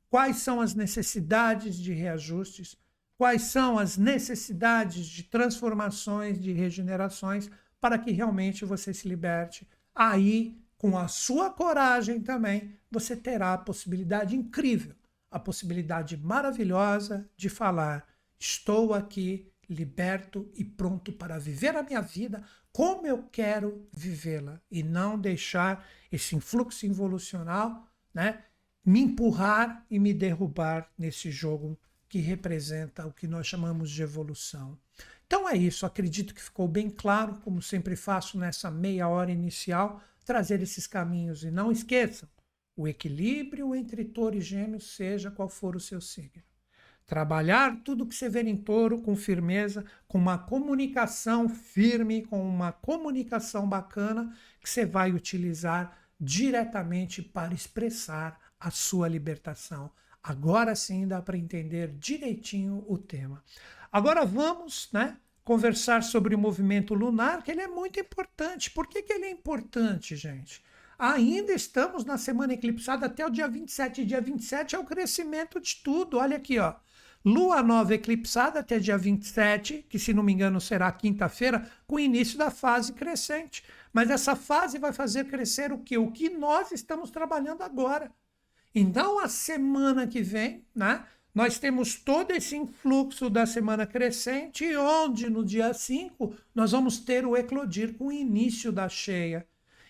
quais 0.09 0.37
são 0.37 0.61
as 0.61 0.75
necessidades 0.75 1.77
de 1.77 1.93
reajustes, 1.93 2.77
quais 3.19 3.43
são 3.43 3.77
as 3.77 3.97
necessidades 3.97 5.07
de 5.07 5.25
transformações, 5.25 6.41
de 6.41 6.53
regenerações, 6.53 7.51
para 7.81 7.99
que 7.99 8.13
realmente 8.13 8.65
você 8.65 8.95
se 8.95 9.09
liberte. 9.09 9.69
Aí, 9.93 10.57
com 10.79 10.97
a 10.97 11.09
sua 11.09 11.51
coragem 11.51 12.21
também, 12.21 12.75
você 12.91 13.17
terá 13.17 13.55
a 13.55 13.59
possibilidade 13.59 14.37
incrível, 14.37 14.95
a 15.31 15.39
possibilidade 15.39 16.17
maravilhosa 16.17 17.29
de 17.37 17.49
falar: 17.49 18.07
estou 18.39 18.95
aqui 18.95 19.51
liberto 19.69 20.51
e 20.55 20.65
pronto 20.65 21.13
para 21.13 21.39
viver 21.39 21.77
a 21.77 21.83
minha 21.83 22.01
vida 22.01 22.43
como 22.73 23.07
eu 23.07 23.23
quero 23.31 23.89
vivê-la 23.93 24.61
e 24.71 24.83
não 24.83 25.19
deixar 25.19 25.87
esse 26.11 26.35
influxo 26.35 26.87
involucional, 26.87 27.87
né, 28.13 28.43
me 28.85 29.01
empurrar 29.01 29.85
e 29.91 29.99
me 29.99 30.13
derrubar 30.13 30.91
nesse 30.99 31.31
jogo 31.31 31.79
que 32.09 32.19
representa 32.19 33.07
o 33.07 33.13
que 33.13 33.29
nós 33.29 33.47
chamamos 33.47 33.91
de 33.91 34.03
evolução. 34.03 34.77
Então 35.27 35.49
é 35.49 35.57
isso, 35.57 35.87
acredito 35.87 36.35
que 36.35 36.43
ficou 36.43 36.67
bem 36.67 36.91
claro, 36.91 37.35
como 37.45 37.63
sempre 37.63 37.95
faço 37.95 38.37
nessa 38.37 38.69
meia 38.71 39.07
hora 39.07 39.31
inicial, 39.31 40.03
trazer 40.25 40.61
esses 40.61 40.87
caminhos 40.87 41.45
e 41.45 41.51
não 41.51 41.71
esqueçam, 41.71 42.29
o 42.77 42.89
equilíbrio 42.89 43.75
entre 43.75 44.05
touro 44.05 44.37
e 44.37 44.41
gêmeos, 44.41 44.97
seja 44.97 45.31
qual 45.31 45.49
for 45.49 45.77
o 45.77 45.81
seu 45.81 46.01
signo. 46.01 46.43
Trabalhar 47.07 47.83
tudo 47.85 48.07
que 48.07 48.15
você 48.15 48.29
vê 48.29 48.41
em 48.43 48.57
touro 48.57 49.03
com 49.03 49.15
firmeza, 49.17 49.85
com 50.07 50.19
uma 50.19 50.39
comunicação 50.39 51.49
firme, 51.49 52.23
com 52.23 52.41
uma 52.41 52.73
comunicação 52.73 53.69
bacana 53.69 54.33
que 54.61 54.71
você 54.71 54.87
vai 54.87 55.13
utilizar 55.13 55.97
diretamente 56.21 57.23
para 57.23 57.55
expressar 57.55 58.39
a 58.59 58.71
sua 58.71 59.09
libertação. 59.09 59.91
Agora 60.23 60.77
sim 60.77 61.09
dá 61.09 61.23
para 61.23 61.39
entender 61.39 61.89
direitinho 61.99 62.85
o 62.87 62.99
tema. 62.99 63.43
Agora 63.91 64.25
vamos, 64.25 64.89
né, 64.93 65.17
conversar 65.43 66.03
sobre 66.03 66.35
o 66.35 66.39
movimento 66.39 66.95
lunar, 66.95 67.43
que 67.43 67.51
ele 67.51 67.63
é 67.63 67.69
muito 67.69 67.99
importante. 67.99 68.71
Por 68.71 68.87
que, 68.87 69.03
que 69.03 69.13
ele 69.13 69.25
é 69.25 69.31
importante, 69.31 70.15
gente? 70.15 70.63
Ainda 70.99 71.55
estamos 71.55 72.05
na 72.05 72.19
semana 72.19 72.53
eclipsada 72.53 73.07
até 73.07 73.25
o 73.25 73.31
dia 73.31 73.49
27. 73.49 74.05
Dia 74.05 74.21
27 74.21 74.77
é 74.77 74.79
o 74.79 74.85
crescimento 74.85 75.59
de 75.59 75.77
tudo. 75.77 76.19
Olha 76.19 76.37
aqui, 76.37 76.59
ó. 76.59 76.75
Lua 77.25 77.63
nova 77.63 77.95
eclipsada 77.95 78.61
até 78.61 78.79
dia 78.79 78.97
27, 78.97 79.85
que 79.89 79.99
se 79.99 80.15
não 80.15 80.23
me 80.23 80.33
engano 80.33 80.61
será 80.61 80.91
quinta-feira, 80.91 81.71
com 81.87 81.97
o 81.97 82.01
início 82.01 82.39
da 82.39 82.51
fase 82.51 82.95
crescente. 82.95 83.63
Mas 83.93 84.09
essa 84.09 84.35
fase 84.35 84.79
vai 84.79 84.93
fazer 84.93 85.25
crescer 85.25 85.71
o 85.71 85.79
que? 85.79 85.99
O 85.99 86.11
que 86.11 86.31
nós 86.31 86.73
estamos 86.73 87.11
trabalhando 87.11 87.63
agora. 87.63 88.11
Então, 88.75 89.19
a 89.19 89.29
semana 89.29 90.07
que 90.07 90.23
vem, 90.23 90.65
né, 90.75 91.05
nós 91.35 91.59
temos 91.59 91.95
todo 91.95 92.31
esse 92.31 92.57
influxo 92.57 93.29
da 93.29 93.45
semana 93.45 93.87
crescente, 93.87 94.75
onde 94.77 95.29
no 95.29 95.45
dia 95.45 95.75
5 95.75 96.35
nós 96.55 96.73
vamos 96.73 96.99
ter 96.99 97.27
o 97.27 97.37
eclodir 97.37 97.95
com 97.95 98.07
o 98.07 98.13
início 98.13 98.73
da 98.73 98.89
cheia. 98.89 99.47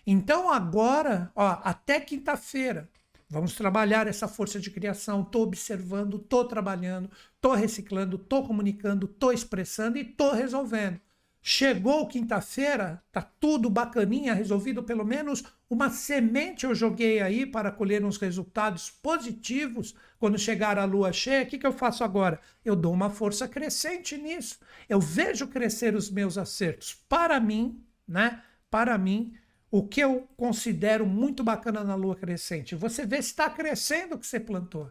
Então, 0.07 0.51
agora, 0.51 1.31
ó, 1.37 1.61
até 1.63 2.01
quinta-feira, 2.01 2.89
Vamos 3.31 3.55
trabalhar 3.55 4.09
essa 4.09 4.27
força 4.27 4.59
de 4.59 4.73
criação. 4.73 5.23
Estou 5.23 5.45
observando, 5.45 6.17
estou 6.17 6.45
trabalhando, 6.45 7.09
estou 7.37 7.55
reciclando, 7.55 8.17
estou 8.17 8.45
comunicando, 8.45 9.07
estou 9.07 9.33
expressando 9.33 9.97
e 9.97 10.01
estou 10.01 10.33
resolvendo. 10.33 11.01
Chegou 11.41 12.09
quinta-feira, 12.09 13.03
tá 13.13 13.23
tudo 13.23 13.71
bacaninha, 13.71 14.35
resolvido. 14.35 14.83
Pelo 14.83 15.05
menos 15.05 15.45
uma 15.71 15.89
semente 15.91 16.65
eu 16.67 16.75
joguei 16.75 17.21
aí 17.21 17.47
para 17.47 17.71
colher 17.71 18.05
uns 18.05 18.17
resultados 18.17 18.91
positivos 18.91 19.95
quando 20.19 20.37
chegar 20.37 20.77
a 20.77 20.85
lua 20.85 21.13
cheia. 21.13 21.45
O 21.45 21.47
que, 21.47 21.57
que 21.57 21.67
eu 21.67 21.73
faço 21.73 22.03
agora? 22.03 22.41
Eu 22.65 22.75
dou 22.75 22.93
uma 22.93 23.11
força 23.11 23.47
crescente 23.47 24.19
nisso. 24.19 24.59
Eu 24.89 24.99
vejo 24.99 25.47
crescer 25.47 25.95
os 25.95 26.11
meus 26.11 26.37
acertos. 26.37 26.95
Para 27.09 27.39
mim, 27.39 27.81
né? 28.09 28.43
Para 28.69 28.99
mim, 28.99 29.33
o 29.71 29.87
que 29.87 30.01
eu 30.01 30.29
considero 30.37 31.07
muito 31.07 31.45
bacana 31.45 31.85
na 31.85 31.95
lua 31.95 32.17
crescente. 32.17 32.75
Você 32.75 33.07
vê 33.07 33.23
se 33.23 33.29
está 33.29 33.49
crescendo 33.49 34.17
o 34.17 34.19
que 34.19 34.27
você 34.27 34.41
plantou. 34.41 34.91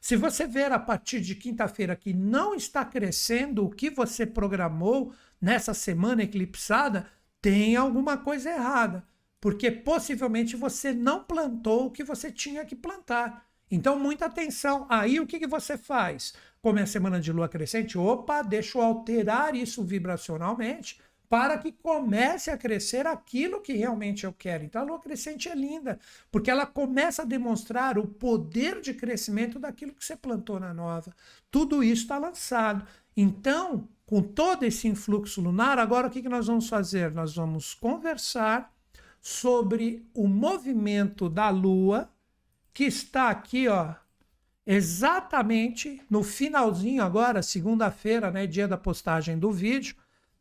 Se 0.00 0.16
você 0.16 0.46
ver 0.46 0.72
a 0.72 0.78
partir 0.78 1.20
de 1.20 1.34
quinta-feira 1.34 1.96
que 1.96 2.12
não 2.12 2.54
está 2.54 2.84
crescendo 2.84 3.64
o 3.64 3.70
que 3.70 3.88
você 3.88 4.26
programou 4.26 5.12
nessa 5.40 5.72
semana 5.72 6.22
eclipsada, 6.22 7.06
tem 7.40 7.76
alguma 7.76 8.16
coisa 8.16 8.50
errada. 8.50 9.04
Porque 9.40 9.70
possivelmente 9.70 10.56
você 10.56 10.92
não 10.92 11.22
plantou 11.22 11.86
o 11.86 11.90
que 11.90 12.02
você 12.02 12.30
tinha 12.32 12.64
que 12.64 12.74
plantar. 12.74 13.46
Então, 13.70 13.98
muita 13.98 14.26
atenção. 14.26 14.86
Aí, 14.88 15.18
o 15.20 15.26
que, 15.26 15.38
que 15.38 15.46
você 15.46 15.76
faz? 15.76 16.34
Como 16.60 16.78
é 16.78 16.82
a 16.82 16.86
semana 16.86 17.20
de 17.20 17.32
lua 17.32 17.48
crescente, 17.48 17.98
opa, 17.98 18.42
deixa 18.42 18.78
eu 18.78 18.82
alterar 18.82 19.54
isso 19.54 19.84
vibracionalmente 19.84 20.98
para 21.28 21.58
que 21.58 21.72
comece 21.72 22.50
a 22.50 22.56
crescer 22.56 23.06
aquilo 23.06 23.60
que 23.60 23.72
realmente 23.72 24.24
eu 24.24 24.32
quero. 24.32 24.64
Então 24.64 24.82
a 24.82 24.84
lua 24.84 25.00
crescente 25.00 25.48
é 25.48 25.54
linda, 25.54 25.98
porque 26.30 26.50
ela 26.50 26.66
começa 26.66 27.22
a 27.22 27.26
demonstrar 27.26 27.98
o 27.98 28.06
poder 28.06 28.80
de 28.80 28.94
crescimento 28.94 29.58
daquilo 29.58 29.92
que 29.92 30.04
você 30.04 30.16
plantou 30.16 30.60
na 30.60 30.72
nova. 30.72 31.14
Tudo 31.50 31.82
isso 31.82 32.02
está 32.02 32.18
lançado. 32.18 32.86
Então, 33.16 33.88
com 34.04 34.22
todo 34.22 34.64
esse 34.64 34.86
influxo 34.86 35.40
lunar, 35.40 35.78
agora 35.78 36.06
o 36.06 36.10
que, 36.10 36.22
que 36.22 36.28
nós 36.28 36.46
vamos 36.46 36.68
fazer? 36.68 37.10
Nós 37.12 37.34
vamos 37.34 37.74
conversar 37.74 38.72
sobre 39.20 40.08
o 40.14 40.28
movimento 40.28 41.28
da 41.28 41.48
lua 41.48 42.08
que 42.72 42.84
está 42.84 43.30
aqui, 43.30 43.66
ó, 43.66 43.94
exatamente 44.64 46.00
no 46.08 46.22
finalzinho 46.22 47.02
agora, 47.02 47.42
segunda-feira, 47.42 48.30
né, 48.30 48.46
dia 48.46 48.68
da 48.68 48.76
postagem 48.76 49.38
do 49.38 49.50
vídeo 49.50 49.96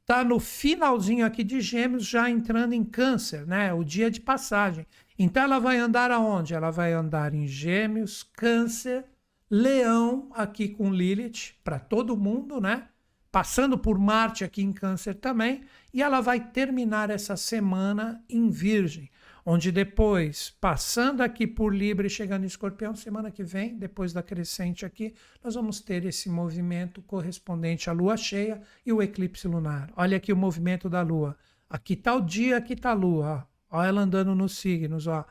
está 0.06 0.24
no 0.24 0.39
finalzinho 0.39 1.26
aqui 1.26 1.44
de 1.44 1.60
Gêmeos, 1.60 2.06
já 2.06 2.30
entrando 2.30 2.74
em 2.74 2.84
Câncer, 2.84 3.48
né? 3.48 3.74
O 3.74 3.84
dia 3.84 4.12
de 4.12 4.22
passagem. 4.22 4.86
Então 5.18 5.41
ela 5.41 5.58
vai 5.58 5.80
andar 5.80 6.12
aonde? 6.12 6.54
Ela 6.54 6.70
vai 6.70 6.94
andar 6.94 7.34
em 7.34 7.48
Gêmeos, 7.48 8.22
Câncer, 8.22 9.04
Leão 9.50 10.30
aqui 10.34 10.70
com 10.70 10.91
Lilith 10.91 11.56
para 11.63 11.80
todo 11.80 12.15
mundo, 12.15 12.62
né? 12.62 12.88
Passando 13.32 13.80
por 13.80 13.98
Marte 13.98 14.44
aqui 14.44 14.62
em 14.62 14.72
Câncer 14.72 15.15
também, 15.15 15.63
e 15.91 16.04
ela 16.04 16.22
vai 16.22 16.39
terminar 16.39 17.10
essa 17.10 17.36
semana 17.36 18.24
em 18.30 18.48
Virgem 18.50 19.10
onde 19.46 19.72
depois, 19.72 20.50
passando 20.60 21.22
aqui 21.22 21.46
por 21.46 21.74
Libra 21.74 22.08
e 22.08 22.10
chegando 22.10 22.44
em 22.44 22.48
Escorpião, 22.48 22.96
semana 22.96 23.30
que 23.30 23.44
vem, 23.44 23.78
depois 23.78 24.12
da 24.12 24.24
crescente 24.24 24.86
aqui, 24.86 25.14
nós 25.44 25.54
vamos 25.54 25.80
ter 25.80 26.04
esse 26.04 26.28
movimento 26.28 27.02
correspondente 27.04 27.88
à 27.90 27.94
lua 27.94 28.18
cheia 28.18 28.62
e 28.84 28.92
o 28.92 29.04
eclipse 29.04 29.48
lunar. 29.48 29.92
Olha 29.96 30.18
aqui 30.18 30.34
o 30.34 30.38
movimento 30.38 30.90
da 30.90 31.04
lua. 31.04 31.38
Aqui 31.70 31.94
está 31.94 32.16
o 32.16 32.22
dia, 32.22 32.58
aqui 32.58 32.74
está 32.74 32.90
a 32.90 32.94
lua. 32.94 33.48
Ó 33.70 33.84
ela 33.84 34.02
andando 34.02 34.34
nos 34.34 34.58
signos, 34.58 35.06
ó. 35.06 35.24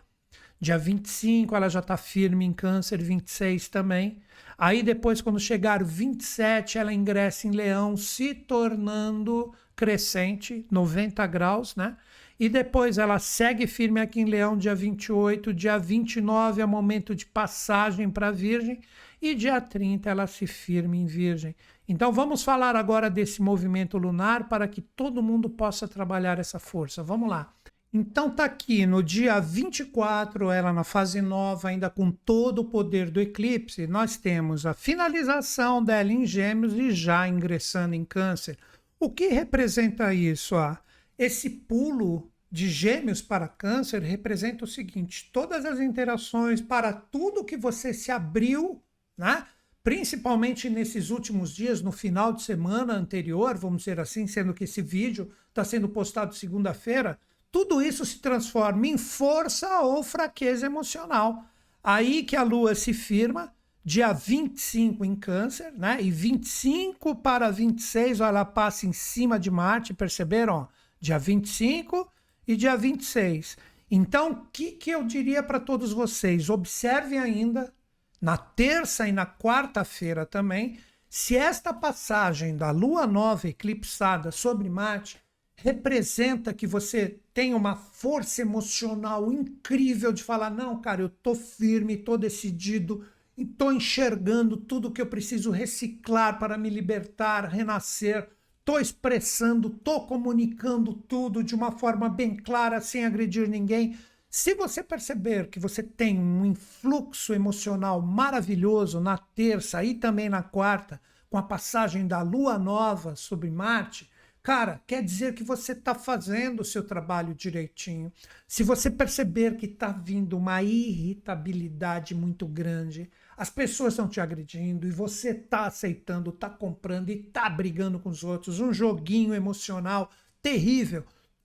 Dia 0.61 0.79
25 0.79 1.55
ela 1.55 1.68
já 1.68 1.81
está 1.81 1.96
firme 1.96 2.44
em 2.44 2.53
câncer, 2.53 3.03
26 3.03 3.68
também. 3.68 4.22
Aí 4.57 4.83
depois, 4.83 5.20
quando 5.20 5.40
chegar 5.40 5.83
27, 5.83 6.79
ela 6.79 6.92
ingressa 6.92 7.48
em 7.48 7.50
leão, 7.50 7.96
se 7.96 8.33
tornando 8.33 9.53
crescente, 9.74 10.66
90 10.70 11.27
graus, 11.27 11.74
né? 11.74 11.96
E 12.38 12.48
depois 12.48 12.98
ela 12.98 13.18
segue 13.18 13.66
firme 13.66 14.00
aqui 14.00 14.20
em 14.20 14.24
Leão, 14.24 14.56
dia 14.56 14.74
28, 14.74 15.54
dia 15.54 15.78
29 15.78 16.60
é 16.60 16.66
momento 16.66 17.14
de 17.14 17.26
passagem 17.26 18.10
para 18.10 18.32
Virgem, 18.32 18.80
e 19.22 19.35
dia 19.35 19.60
30 19.60 20.10
ela 20.10 20.26
se 20.26 20.46
firme 20.46 20.98
em 20.98 21.06
Virgem. 21.06 21.54
Então 21.88 22.12
vamos 22.12 22.42
falar 22.42 22.76
agora 22.76 23.08
desse 23.08 23.40
movimento 23.40 23.96
lunar 23.98 24.48
para 24.48 24.66
que 24.66 24.80
todo 24.80 25.22
mundo 25.22 25.48
possa 25.48 25.87
trabalhar 25.87 26.38
essa 26.38 26.58
força. 26.58 27.02
Vamos 27.02 27.28
lá. 27.28 27.52
Então 27.96 28.28
tá 28.28 28.44
aqui 28.44 28.85
no 28.87 29.04
dia 29.04 29.38
24, 29.38 30.50
ela 30.50 30.72
na 30.72 30.82
fase 30.82 31.22
nova, 31.22 31.68
ainda 31.68 31.88
com 31.88 32.10
todo 32.10 32.58
o 32.62 32.64
poder 32.64 33.08
do 33.08 33.20
eclipse, 33.20 33.87
nós 33.87 34.16
temos 34.16 34.66
a 34.66 34.74
finalização 34.74 35.80
dela 35.80 36.12
em 36.12 36.26
Gêmeos 36.26 36.74
e 36.74 36.90
já 36.90 37.28
ingressando 37.28 37.94
em 37.94 38.04
Câncer. 38.04 38.58
O 38.98 39.08
que 39.08 39.28
representa 39.28 40.12
isso? 40.12 40.56
Ah, 40.56 40.80
esse 41.19 41.48
pulo 41.50 42.31
de 42.50 42.69
gêmeos 42.69 43.21
para 43.21 43.48
câncer 43.48 44.02
representa 44.02 44.65
o 44.65 44.69
seguinte: 44.69 45.31
todas 45.33 45.65
as 45.65 45.81
interações 45.81 46.60
para 46.60 46.92
tudo 46.92 47.44
que 47.44 47.56
você 47.56 47.92
se 47.92 48.10
abriu, 48.10 48.83
né? 49.17 49.46
principalmente 49.85 50.71
nesses 50.71 51.10
últimos 51.10 51.54
dias, 51.54 51.83
no 51.83 51.92
final 51.92 52.33
de 52.33 52.42
semana 52.42 52.94
anterior, 52.94 53.56
vamos 53.58 53.83
dizer 53.83 54.00
assim, 54.00 54.27
sendo 54.27 54.54
que 54.54 54.65
esse 54.65 54.81
vídeo 54.81 55.31
está 55.50 55.62
sendo 55.62 55.88
postado 55.90 56.35
segunda-feira, 56.35 57.19
tudo 57.52 57.83
isso 57.83 58.04
se 58.04 58.19
transforma 58.19 58.87
em 58.87 58.96
força 58.96 59.81
ou 59.83 60.02
fraqueza 60.02 60.67
emocional. 60.67 61.44
Aí 61.83 62.23
que 62.25 62.35
a 62.35 62.42
Lua 62.42 62.75
se 62.75 62.94
firma, 62.94 63.54
dia 63.85 64.10
25 64.10 65.04
em 65.04 65.15
Câncer, 65.15 65.71
né? 65.77 65.98
E 66.00 66.10
25 66.10 67.17
para 67.17 67.50
26, 67.50 68.23
ó, 68.23 68.27
ela 68.27 68.44
passa 68.44 68.87
em 68.87 68.92
cima 68.92 69.38
de 69.38 69.50
Marte, 69.50 69.92
perceberam? 69.92 70.67
Dia 71.05 71.19
25 71.19 72.11
e 72.48 72.57
dia 72.57 72.77
26. 72.77 73.59
Então, 73.90 74.33
o 74.33 74.46
que, 74.46 74.73
que 74.73 74.90
eu 74.90 75.05
diria 75.05 75.42
para 75.42 75.61
todos 75.61 75.92
vocês? 75.92 76.48
Observem 76.48 77.19
ainda 77.19 77.73
na 78.21 78.38
terça 78.38 79.07
e 79.07 79.13
na 79.13 79.27
quarta-feira 79.27 80.25
também, 80.25 80.79
se 81.09 81.37
esta 81.37 81.75
passagem 81.75 82.57
da 82.57 82.71
lua 82.71 83.07
nova 83.07 83.46
eclipsada 83.46 84.31
sobre 84.33 84.69
Marte 84.71 85.21
representa 85.55 86.55
que 86.55 86.67
você 86.67 87.21
tem 87.35 87.52
uma 87.52 87.77
força 87.77 88.40
emocional 88.40 89.31
incrível 89.31 90.11
de 90.11 90.25
falar: 90.25 90.50
não, 90.50 90.81
cara, 90.81 91.02
eu 91.02 91.11
tô 91.11 91.35
firme, 91.35 91.98
tô 91.98 92.17
decidido 92.17 93.07
e 93.37 93.44
tô 93.44 93.71
enxergando 93.71 94.57
tudo 94.57 94.90
que 94.90 95.02
eu 95.02 95.07
preciso 95.07 95.50
reciclar 95.50 96.38
para 96.38 96.57
me 96.57 96.71
libertar, 96.71 97.44
renascer. 97.44 98.27
Tô 98.65 98.79
expressando, 98.79 99.69
tô 99.69 100.06
comunicando 100.06 100.94
tudo 100.94 101.44
de 101.44 101.54
uma 101.54 101.71
forma 101.71 102.08
bem 102.08 102.35
clara, 102.35 102.81
sem 102.81 103.04
agredir 103.04 103.46
ninguém. 103.46 103.94
Se 104.31 104.54
você 104.54 104.83
perceber 104.83 105.50
que 105.50 105.60
você 105.60 105.83
tem 105.83 106.19
um 106.19 106.46
influxo 106.46 107.35
emocional 107.35 108.00
maravilhoso 108.00 109.00
na 109.00 109.19
terça 109.19 109.85
e 109.85 109.94
também 109.94 110.31
na 110.31 110.42
quarta, 110.42 110.98
com 111.29 111.37
a 111.37 111.42
passagem 111.42 112.06
da 112.06 112.23
lua 112.23 112.58
nova 112.58 113.15
sobre 113.15 113.50
Marte, 113.50 114.10
cara, 114.42 114.81
quer 114.87 115.02
dizer 115.02 115.35
que 115.35 115.44
você 115.44 115.73
está 115.73 115.94
fazendo 115.94 116.60
o 116.60 116.65
seu 116.65 116.83
trabalho 116.83 117.35
direitinho. 117.35 118.10
Se 118.48 118.62
você 118.62 118.90
perceber 118.90 119.56
que 119.58 119.67
está 119.67 119.92
vindo 119.92 120.38
uma 120.38 120.62
irritabilidade 120.62 122.15
muito 122.15 122.46
grande, 122.46 123.10
as 123.37 123.50
pessoas 123.50 123.94
estão 123.94 124.08
te 124.08 124.20
agredindo 124.20 124.87
e 124.87 124.90
você 124.90 125.30
está 125.30 125.66
aceitando, 125.66 126.30
está 126.30 126.48
comprando 126.48 127.10
e 127.10 127.26
está 127.26 127.48
brigando 127.48 127.98
com 127.98 128.08
os 128.08 128.22
outros, 128.24 128.60
um 128.60 128.72
joguinho 128.72 129.35
emocional 129.35 130.10
terrível 130.42 131.04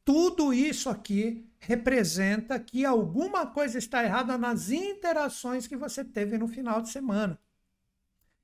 tudo 0.10 0.52
isso 0.52 0.90
aqui 0.90 1.48
representa 1.60 2.60
que 2.60 2.84
alguma 2.84 3.46
coisa 3.46 3.78
está 3.78 4.04
errada 4.04 4.40
nas 4.40 4.72
interações 4.72 5.68
que 5.68 5.78
você 5.78 6.04
teve 6.04 6.36
no 6.36 6.48
final 6.48 6.82
de 6.82 6.90
semana. 6.90 7.40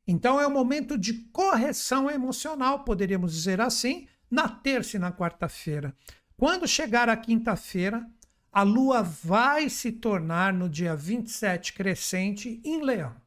Então 0.06 0.40
é 0.40 0.46
um 0.46 0.52
momento 0.52 0.96
de 0.96 1.14
correção 1.32 2.08
emocional, 2.08 2.84
poderíamos 2.84 3.34
dizer 3.34 3.60
assim, 3.60 4.08
na 4.30 4.48
terça 4.48 4.98
e 4.98 5.00
na 5.00 5.12
quarta-feira. 5.12 5.92
Quando 6.38 6.68
chegar 6.68 7.10
a 7.10 7.18
quinta-feira, 7.18 8.08
a 8.52 8.62
lua 8.62 9.02
vai 9.02 9.68
se 9.68 9.92
tornar 9.92 10.54
no 10.54 10.70
dia 10.70 10.96
27 10.96 11.74
crescente 11.74 12.62
em 12.64 12.84
Leão. 12.84 13.25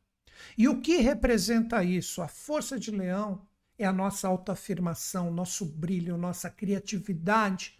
E 0.57 0.69
o 0.69 0.81
que 0.81 0.99
representa 0.99 1.83
isso? 1.85 2.23
A 2.23 2.29
força 2.29 2.79
de 2.79 2.91
Leão 2.91 3.43
é 3.79 3.85
a 3.85 3.93
nossa 3.93 4.27
autoafirmação, 4.29 5.31
nosso 5.31 5.65
brilho, 5.65 6.17
nossa 6.17 6.51
criatividade 6.51 7.79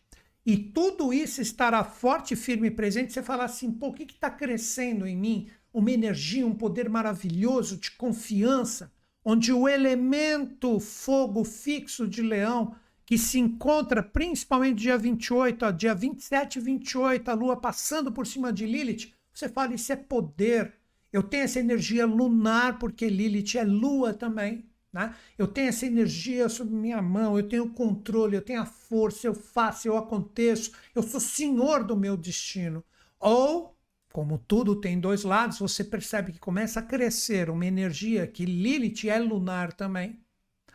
e 0.49 0.57
tudo 0.57 1.13
isso 1.13 1.43
estará 1.43 1.85
forte, 1.85 2.35
firme 2.35 2.69
e 2.69 2.71
presente. 2.71 3.13
Você 3.13 3.23
falar 3.23 3.45
assim, 3.45 3.71
pô, 3.71 3.89
o 3.89 3.93
que 3.93 4.05
está 4.05 4.31
crescendo 4.31 5.07
em 5.07 5.15
mim? 5.15 5.51
Uma 5.71 5.91
energia, 5.91 6.47
um 6.47 6.55
poder 6.55 6.89
maravilhoso 6.89 7.77
de 7.77 7.91
confiança, 7.91 8.91
onde 9.23 9.53
o 9.53 9.69
elemento 9.69 10.81
fogo 10.81 11.45
fixo 11.45 12.09
de 12.09 12.23
leão, 12.23 12.75
que 13.05 13.19
se 13.19 13.39
encontra 13.39 14.03
principalmente 14.03 14.79
dia 14.79 14.97
28, 14.97 15.67
ó, 15.67 15.71
dia 15.71 15.95
27 15.95 16.57
e 16.57 16.63
28, 16.63 17.31
a 17.31 17.35
lua 17.35 17.55
passando 17.55 18.11
por 18.11 18.27
cima 18.27 18.51
de 18.51 18.65
Lilith, 18.65 19.13
você 19.31 19.51
fala, 19.51 19.75
isso 19.75 19.93
é 19.93 19.97
poder. 19.97 20.78
Eu 21.13 21.23
tenho 21.23 21.45
essa 21.45 21.61
energia 21.61 22.07
lunar, 22.07 22.79
porque 22.79 23.09
Lilith 23.09 23.57
é 23.57 23.65
lua 23.65 24.13
também. 24.13 24.69
Né? 24.93 25.15
Eu 25.37 25.47
tenho 25.47 25.69
essa 25.69 25.87
energia 25.87 26.49
sobre 26.49 26.75
minha 26.75 27.01
mão, 27.03 27.37
eu 27.37 27.47
tenho 27.49 27.65
o 27.65 27.73
controle, 27.73 28.37
eu 28.37 28.43
tenho 28.43 28.61
a 28.61 28.67
força, 28.67 29.27
eu 29.27 29.35
faço, 29.35 29.87
eu 29.87 29.97
aconteço, 29.97 30.73
eu 30.95 31.03
sou 31.03 31.21
senhor 31.21 31.85
do 31.85 31.97
meu 31.97 32.17
destino. 32.17 32.83
Ou, 33.21 33.77
como 34.13 34.39
tudo 34.39 34.81
tem 34.81 34.99
dois 34.99 35.25
lados, 35.25 35.59
você 35.59 35.85
percebe 35.85 36.33
que 36.33 36.39
começa 36.39 36.81
a 36.81 36.83
crescer 36.83 37.51
uma 37.51 37.67
energia 37.67 38.27
que 38.27 38.45
Lilith 38.45 39.09
é 39.09 39.19
lunar 39.19 39.73
também, 39.73 40.21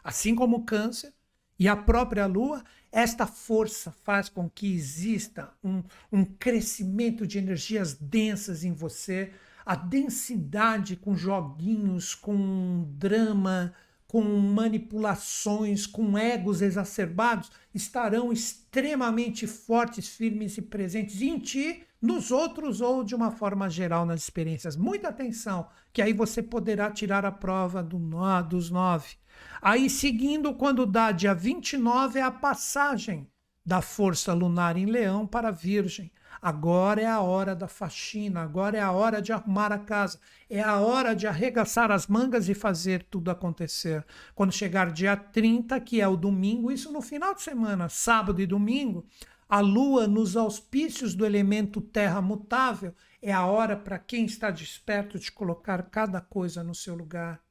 assim 0.03 0.35
como 0.35 0.57
o 0.57 0.63
Câncer 0.63 1.13
e 1.57 1.67
a 1.67 1.75
própria 1.75 2.25
Lua. 2.25 2.63
Esta 2.91 3.25
força 3.25 3.91
faz 4.03 4.29
com 4.29 4.47
que 4.47 4.71
exista 4.71 5.51
um, 5.63 5.81
um 6.11 6.23
crescimento 6.23 7.25
de 7.25 7.39
energias 7.39 7.95
densas 7.95 8.63
em 8.63 8.71
você, 8.71 9.33
a 9.65 9.75
densidade 9.75 10.95
com 10.95 11.15
joguinhos, 11.15 12.13
com 12.13 12.85
drama, 12.97 13.73
com 14.07 14.21
manipulações, 14.21 15.87
com 15.87 16.15
egos 16.17 16.61
exacerbados, 16.61 17.51
estarão 17.73 18.31
extremamente 18.31 19.47
fortes, 19.47 20.07
firmes 20.07 20.55
e 20.57 20.61
presentes 20.61 21.21
em 21.21 21.39
ti, 21.39 21.83
nos 21.99 22.29
outros 22.31 22.81
ou 22.81 23.03
de 23.03 23.15
uma 23.15 23.31
forma 23.31 23.69
geral 23.69 24.05
nas 24.05 24.21
experiências. 24.21 24.75
Muita 24.75 25.07
atenção, 25.07 25.67
que 25.91 26.01
aí 26.01 26.13
você 26.13 26.43
poderá 26.43 26.91
tirar 26.91 27.25
a 27.25 27.31
prova 27.31 27.81
do 27.81 27.97
nó, 27.97 28.41
dos 28.41 28.69
nove. 28.69 29.15
Aí, 29.61 29.89
seguindo, 29.89 30.53
quando 30.53 30.85
dá 30.85 31.11
dia 31.11 31.33
29, 31.33 32.19
é 32.19 32.21
a 32.21 32.29
passagem 32.29 33.27
da 33.65 33.81
força 33.81 34.33
lunar 34.33 34.77
em 34.77 34.85
Leão 34.85 35.25
para 35.25 35.49
Virgem. 35.49 36.11
Agora 36.43 36.99
é 36.99 37.05
a 37.05 37.21
hora 37.21 37.55
da 37.55 37.69
faxina, 37.69 38.41
agora 38.41 38.77
é 38.77 38.81
a 38.81 38.91
hora 38.91 39.21
de 39.21 39.31
arrumar 39.31 39.71
a 39.71 39.79
casa, 39.79 40.19
é 40.49 40.59
a 40.59 40.77
hora 40.77 41.15
de 41.15 41.25
arregaçar 41.25 41.89
as 41.89 42.05
mangas 42.05 42.49
e 42.49 42.53
fazer 42.53 43.03
tudo 43.09 43.31
acontecer. 43.31 44.05
Quando 44.35 44.51
chegar 44.51 44.91
dia 44.91 45.15
30, 45.15 45.79
que 45.79 46.01
é 46.01 46.07
o 46.07 46.17
domingo, 46.17 46.69
isso 46.69 46.91
no 46.91 47.01
final 47.01 47.33
de 47.33 47.41
semana, 47.41 47.87
sábado 47.87 48.41
e 48.41 48.45
domingo, 48.45 49.05
a 49.47 49.61
lua 49.61 50.05
nos 50.05 50.35
auspícios 50.35 51.15
do 51.15 51.25
elemento 51.25 51.79
terra 51.79 52.21
mutável, 52.21 52.93
é 53.21 53.31
a 53.31 53.45
hora 53.45 53.77
para 53.77 53.97
quem 53.97 54.25
está 54.25 54.51
desperto 54.51 55.17
de 55.17 55.31
colocar 55.31 55.81
cada 55.83 56.19
coisa 56.19 56.61
no 56.61 56.75
seu 56.75 56.93
lugar. 56.93 57.41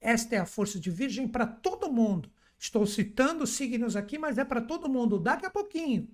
Esta 0.00 0.36
é 0.36 0.38
a 0.38 0.46
força 0.46 0.80
de 0.80 0.90
Virgem 0.90 1.28
para 1.28 1.46
todo 1.46 1.92
mundo. 1.92 2.32
Estou 2.58 2.86
citando 2.86 3.46
signos 3.46 3.94
aqui, 3.94 4.16
mas 4.16 4.38
é 4.38 4.44
para 4.44 4.62
todo 4.62 4.88
mundo. 4.88 5.18
Daqui 5.18 5.44
a 5.44 5.50
pouquinho 5.50 6.08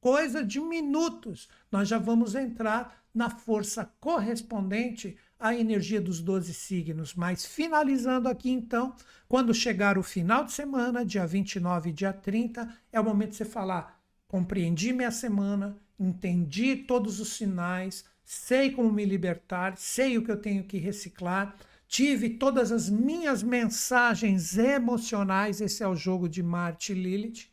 coisa 0.00 0.42
de 0.42 0.58
minutos, 0.60 1.48
nós 1.70 1.88
já 1.88 1.98
vamos 1.98 2.34
entrar 2.34 3.04
na 3.14 3.28
força 3.28 3.92
correspondente 4.00 5.16
à 5.38 5.54
energia 5.54 6.00
dos 6.00 6.20
12 6.20 6.54
signos. 6.54 7.14
Mas 7.14 7.44
finalizando 7.44 8.28
aqui 8.28 8.50
então, 8.50 8.94
quando 9.28 9.54
chegar 9.54 9.98
o 9.98 10.02
final 10.02 10.44
de 10.44 10.52
semana, 10.52 11.04
dia 11.04 11.26
29 11.26 11.90
e 11.90 11.92
dia 11.92 12.12
30, 12.12 12.68
é 12.92 13.00
o 13.00 13.04
momento 13.04 13.30
de 13.30 13.36
você 13.36 13.44
falar: 13.44 14.00
compreendi 14.26 14.92
minha 14.92 15.10
semana, 15.10 15.76
entendi 15.98 16.76
todos 16.76 17.20
os 17.20 17.34
sinais, 17.34 18.04
sei 18.24 18.70
como 18.70 18.92
me 18.92 19.04
libertar, 19.04 19.76
sei 19.76 20.16
o 20.16 20.24
que 20.24 20.30
eu 20.30 20.40
tenho 20.40 20.64
que 20.64 20.78
reciclar. 20.78 21.56
Tive 21.86 22.30
todas 22.30 22.70
as 22.70 22.88
minhas 22.88 23.42
mensagens 23.42 24.56
emocionais, 24.56 25.60
esse 25.60 25.82
é 25.82 25.88
o 25.88 25.96
jogo 25.96 26.28
de 26.28 26.40
Marte 26.40 26.92
e 26.92 26.94
Lilith 26.94 27.49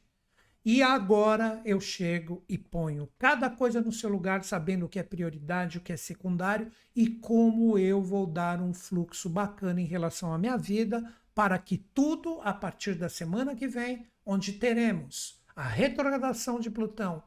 e 0.69 0.83
agora 0.83 1.61
eu 1.63 1.79
chego 1.79 2.43
e 2.49 2.57
ponho 2.57 3.07
cada 3.17 3.49
coisa 3.49 3.79
no 3.79 3.89
seu 3.89 4.09
lugar, 4.09 4.43
sabendo 4.43 4.85
o 4.85 4.89
que 4.89 4.99
é 4.99 5.03
prioridade, 5.03 5.77
o 5.77 5.81
que 5.81 5.93
é 5.93 5.95
secundário 5.95 6.69
e 6.93 7.07
como 7.07 7.77
eu 7.77 8.01
vou 8.01 8.27
dar 8.27 8.61
um 8.61 8.73
fluxo 8.73 9.29
bacana 9.29 9.79
em 9.79 9.85
relação 9.85 10.33
à 10.33 10.37
minha 10.37 10.57
vida, 10.57 11.09
para 11.33 11.57
que 11.57 11.77
tudo 11.77 12.41
a 12.43 12.53
partir 12.53 12.95
da 12.95 13.07
semana 13.07 13.55
que 13.55 13.65
vem, 13.65 14.07
onde 14.25 14.51
teremos 14.51 15.41
a 15.55 15.65
retrogradação 15.65 16.59
de 16.59 16.69
Plutão 16.69 17.23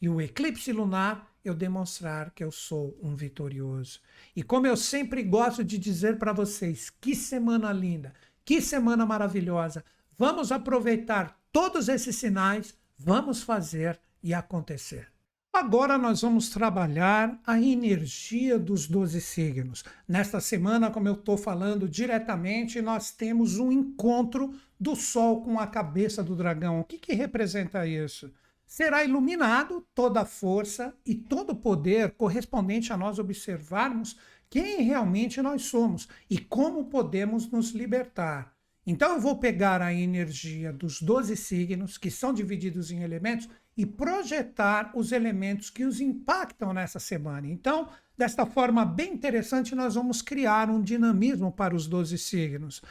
e 0.00 0.08
o 0.08 0.20
eclipse 0.20 0.70
lunar, 0.70 1.28
eu 1.44 1.56
demonstrar 1.56 2.30
que 2.30 2.44
eu 2.44 2.52
sou 2.52 2.96
um 3.02 3.16
vitorioso. 3.16 3.98
E 4.36 4.44
como 4.44 4.68
eu 4.68 4.76
sempre 4.76 5.24
gosto 5.24 5.64
de 5.64 5.76
dizer 5.76 6.20
para 6.20 6.32
vocês, 6.32 6.88
que 6.88 7.16
semana 7.16 7.72
linda, 7.72 8.14
que 8.44 8.60
semana 8.60 9.04
maravilhosa. 9.04 9.84
Vamos 10.16 10.52
aproveitar 10.52 11.39
todos 11.52 11.88
esses 11.88 12.16
sinais, 12.16 12.74
vamos 12.98 13.42
fazer 13.42 13.98
e 14.22 14.34
acontecer. 14.34 15.08
Agora 15.52 15.98
nós 15.98 16.22
vamos 16.22 16.48
trabalhar 16.48 17.40
a 17.44 17.60
energia 17.60 18.56
dos 18.56 18.86
12 18.86 19.20
signos. 19.20 19.84
Nesta 20.06 20.40
semana, 20.40 20.90
como 20.90 21.08
eu 21.08 21.14
estou 21.14 21.36
falando 21.36 21.88
diretamente, 21.88 22.80
nós 22.80 23.10
temos 23.10 23.58
um 23.58 23.72
encontro 23.72 24.54
do 24.78 24.94
Sol 24.94 25.42
com 25.42 25.58
a 25.58 25.66
cabeça 25.66 26.22
do 26.22 26.36
dragão. 26.36 26.80
O 26.80 26.84
que, 26.84 26.98
que 26.98 27.14
representa 27.14 27.84
isso? 27.84 28.32
Será 28.64 29.02
iluminado 29.02 29.84
toda 29.92 30.20
a 30.20 30.24
força 30.24 30.94
e 31.04 31.16
todo 31.16 31.50
o 31.50 31.56
poder 31.56 32.12
correspondente 32.12 32.92
a 32.92 32.96
nós 32.96 33.18
observarmos 33.18 34.16
quem 34.48 34.82
realmente 34.82 35.42
nós 35.42 35.62
somos 35.62 36.08
e 36.30 36.38
como 36.38 36.84
podemos 36.84 37.50
nos 37.50 37.70
libertar. 37.70 38.54
Então 38.86 39.14
eu 39.14 39.20
vou 39.20 39.38
pegar 39.38 39.82
a 39.82 39.92
energia 39.92 40.72
dos 40.72 41.00
12 41.00 41.36
signos, 41.36 41.98
que 41.98 42.10
são 42.10 42.32
divididos 42.32 42.90
em 42.90 43.02
elementos, 43.02 43.48
e 43.76 43.86
projetar 43.86 44.90
os 44.94 45.12
elementos 45.12 45.70
que 45.70 45.84
os 45.84 46.00
impactam 46.00 46.72
nessa 46.72 46.98
semana. 46.98 47.46
Então, 47.46 47.88
desta 48.16 48.44
forma 48.44 48.84
bem 48.84 49.14
interessante, 49.14 49.74
nós 49.74 49.94
vamos 49.94 50.20
criar 50.22 50.68
um 50.68 50.82
dinamismo 50.82 51.52
para 51.52 51.74
os 51.74 51.86
12 51.86 52.18
signos. 52.18 52.82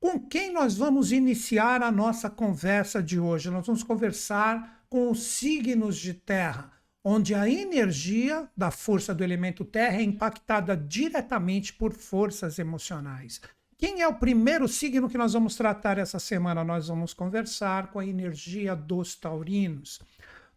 Com 0.00 0.20
quem 0.20 0.52
nós 0.52 0.76
vamos 0.76 1.12
iniciar 1.12 1.82
a 1.82 1.90
nossa 1.90 2.28
conversa 2.28 3.02
de 3.02 3.18
hoje? 3.18 3.48
Nós 3.48 3.66
vamos 3.66 3.82
conversar 3.82 4.84
com 4.88 5.10
os 5.10 5.22
signos 5.22 5.96
de 5.96 6.14
terra. 6.14 6.72
onde 7.06 7.34
a 7.34 7.46
energia 7.46 8.48
da 8.56 8.70
força 8.70 9.14
do 9.14 9.22
elemento 9.22 9.62
terra 9.62 9.98
é 9.98 10.02
impactada 10.02 10.74
diretamente 10.74 11.70
por 11.74 11.92
forças 11.92 12.58
emocionais. 12.58 13.42
Quem 13.76 14.02
é 14.02 14.08
o 14.08 14.14
primeiro 14.14 14.68
signo 14.68 15.08
que 15.08 15.18
nós 15.18 15.32
vamos 15.32 15.56
tratar 15.56 15.98
essa 15.98 16.18
semana? 16.18 16.62
Nós 16.62 16.88
vamos 16.88 17.12
conversar 17.12 17.88
com 17.88 17.98
a 17.98 18.06
energia 18.06 18.74
dos 18.76 19.16
taurinos. 19.16 20.00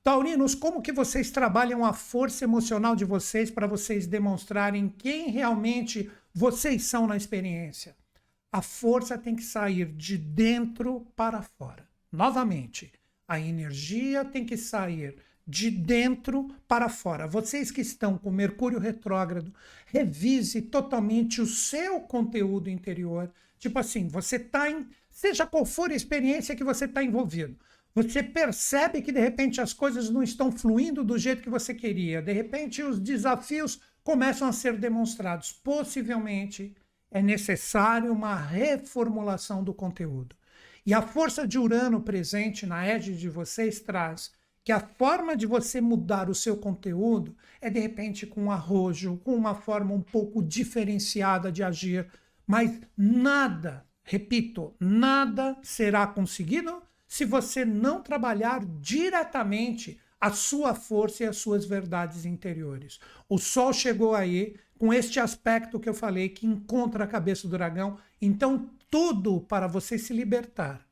Taurinos, 0.03 0.53
como 0.53 0.81
que 0.81 0.91
vocês 0.91 1.31
trabalham 1.31 1.83
a 1.83 1.93
força 1.93 2.43
emocional 2.43 2.95
de 2.95 3.03
vocês 3.03 3.49
para 3.49 3.67
vocês 3.67 4.07
demonstrarem 4.07 4.87
quem 4.87 5.29
realmente 5.29 6.09
vocês 6.33 6.83
são 6.83 7.07
na 7.07 7.17
experiência? 7.17 7.95
A 8.51 8.61
força 8.61 9.17
tem 9.17 9.35
que 9.35 9.43
sair 9.43 9.85
de 9.85 10.17
dentro 10.17 11.05
para 11.15 11.41
fora. 11.41 11.87
Novamente, 12.11 12.93
a 13.27 13.39
energia 13.39 14.23
tem 14.23 14.45
que 14.45 14.55
sair 14.55 15.17
de 15.47 15.71
dentro 15.71 16.49
para 16.67 16.89
fora. 16.89 17.25
Vocês 17.25 17.71
que 17.71 17.79
estão 17.79 18.17
com 18.17 18.29
Mercúrio 18.29 18.79
retrógrado, 18.79 19.53
revise 19.85 20.61
totalmente 20.61 21.39
o 21.39 21.45
seu 21.45 22.01
conteúdo 22.01 22.69
interior. 22.69 23.31
Tipo 23.57 23.79
assim, 23.79 24.07
você 24.07 24.35
está 24.35 24.69
em. 24.69 24.85
Seja 25.09 25.47
qual 25.47 25.65
for 25.65 25.89
a 25.89 25.95
experiência 25.95 26.55
que 26.55 26.63
você 26.63 26.85
está 26.85 27.01
envolvido. 27.01 27.57
Você 27.95 28.21
percebe 28.21 29.01
que 29.01 29.11
de 29.11 29.19
repente 29.19 29.59
as 29.59 29.73
coisas 29.73 30.09
não 30.09 30.21
estão 30.21 30.51
fluindo 30.51 31.03
do 31.03 31.17
jeito 31.17 31.41
que 31.41 31.49
você 31.49 31.73
queria. 31.73 32.21
De 32.21 32.31
repente 32.31 32.83
os 32.83 32.99
desafios 32.99 33.79
começam 34.03 34.47
a 34.47 34.53
ser 34.53 34.77
demonstrados. 34.77 35.51
Possivelmente 35.51 36.75
é 37.09 37.21
necessário 37.21 38.11
uma 38.11 38.35
reformulação 38.35 39.63
do 39.63 39.73
conteúdo. 39.73 40.35
E 40.85 40.93
a 40.93 41.01
força 41.01 41.47
de 41.47 41.57
Urano 41.57 42.01
presente 42.01 42.65
na 42.65 42.85
égide 42.85 43.19
de 43.19 43.29
vocês 43.29 43.79
traz 43.79 44.31
que 44.67 44.71
a 44.73 44.81
forma 44.81 45.33
de 45.33 45.45
você 45.45 45.79
mudar 45.79 46.29
o 46.29 46.35
seu 46.35 46.57
conteúdo 46.57 47.33
é 47.61 47.69
de 47.69 47.79
repente 47.79 48.27
com 48.27 48.51
arrojo, 48.51 49.15
com 49.23 49.33
uma 49.33 49.55
forma 49.55 49.93
um 49.93 50.01
pouco 50.01 50.43
diferenciada 50.43 51.49
de 51.49 51.63
agir, 51.63 52.05
mas 52.45 52.77
nada, 52.97 53.85
repito, 54.03 54.75
nada 54.77 55.57
será 55.63 56.05
conseguido 56.05 56.83
se 57.07 57.23
você 57.23 57.63
não 57.63 58.01
trabalhar 58.01 58.65
diretamente 58.81 59.97
a 60.19 60.31
sua 60.31 60.75
força 60.75 61.23
e 61.23 61.27
as 61.27 61.37
suas 61.37 61.63
verdades 61.63 62.25
interiores. 62.25 62.99
O 63.29 63.37
Sol 63.37 63.71
chegou 63.71 64.13
aí 64.13 64.57
com 64.77 64.93
este 64.93 65.17
aspecto 65.17 65.79
que 65.79 65.87
eu 65.87 65.93
falei, 65.93 66.27
que 66.27 66.45
encontra 66.45 67.05
a 67.05 67.07
cabeça 67.07 67.47
do 67.47 67.51
dragão. 67.51 67.97
Então, 68.21 68.69
tudo 68.91 69.39
para 69.39 69.65
você 69.65 69.97
se 69.97 70.11
libertar 70.11 70.86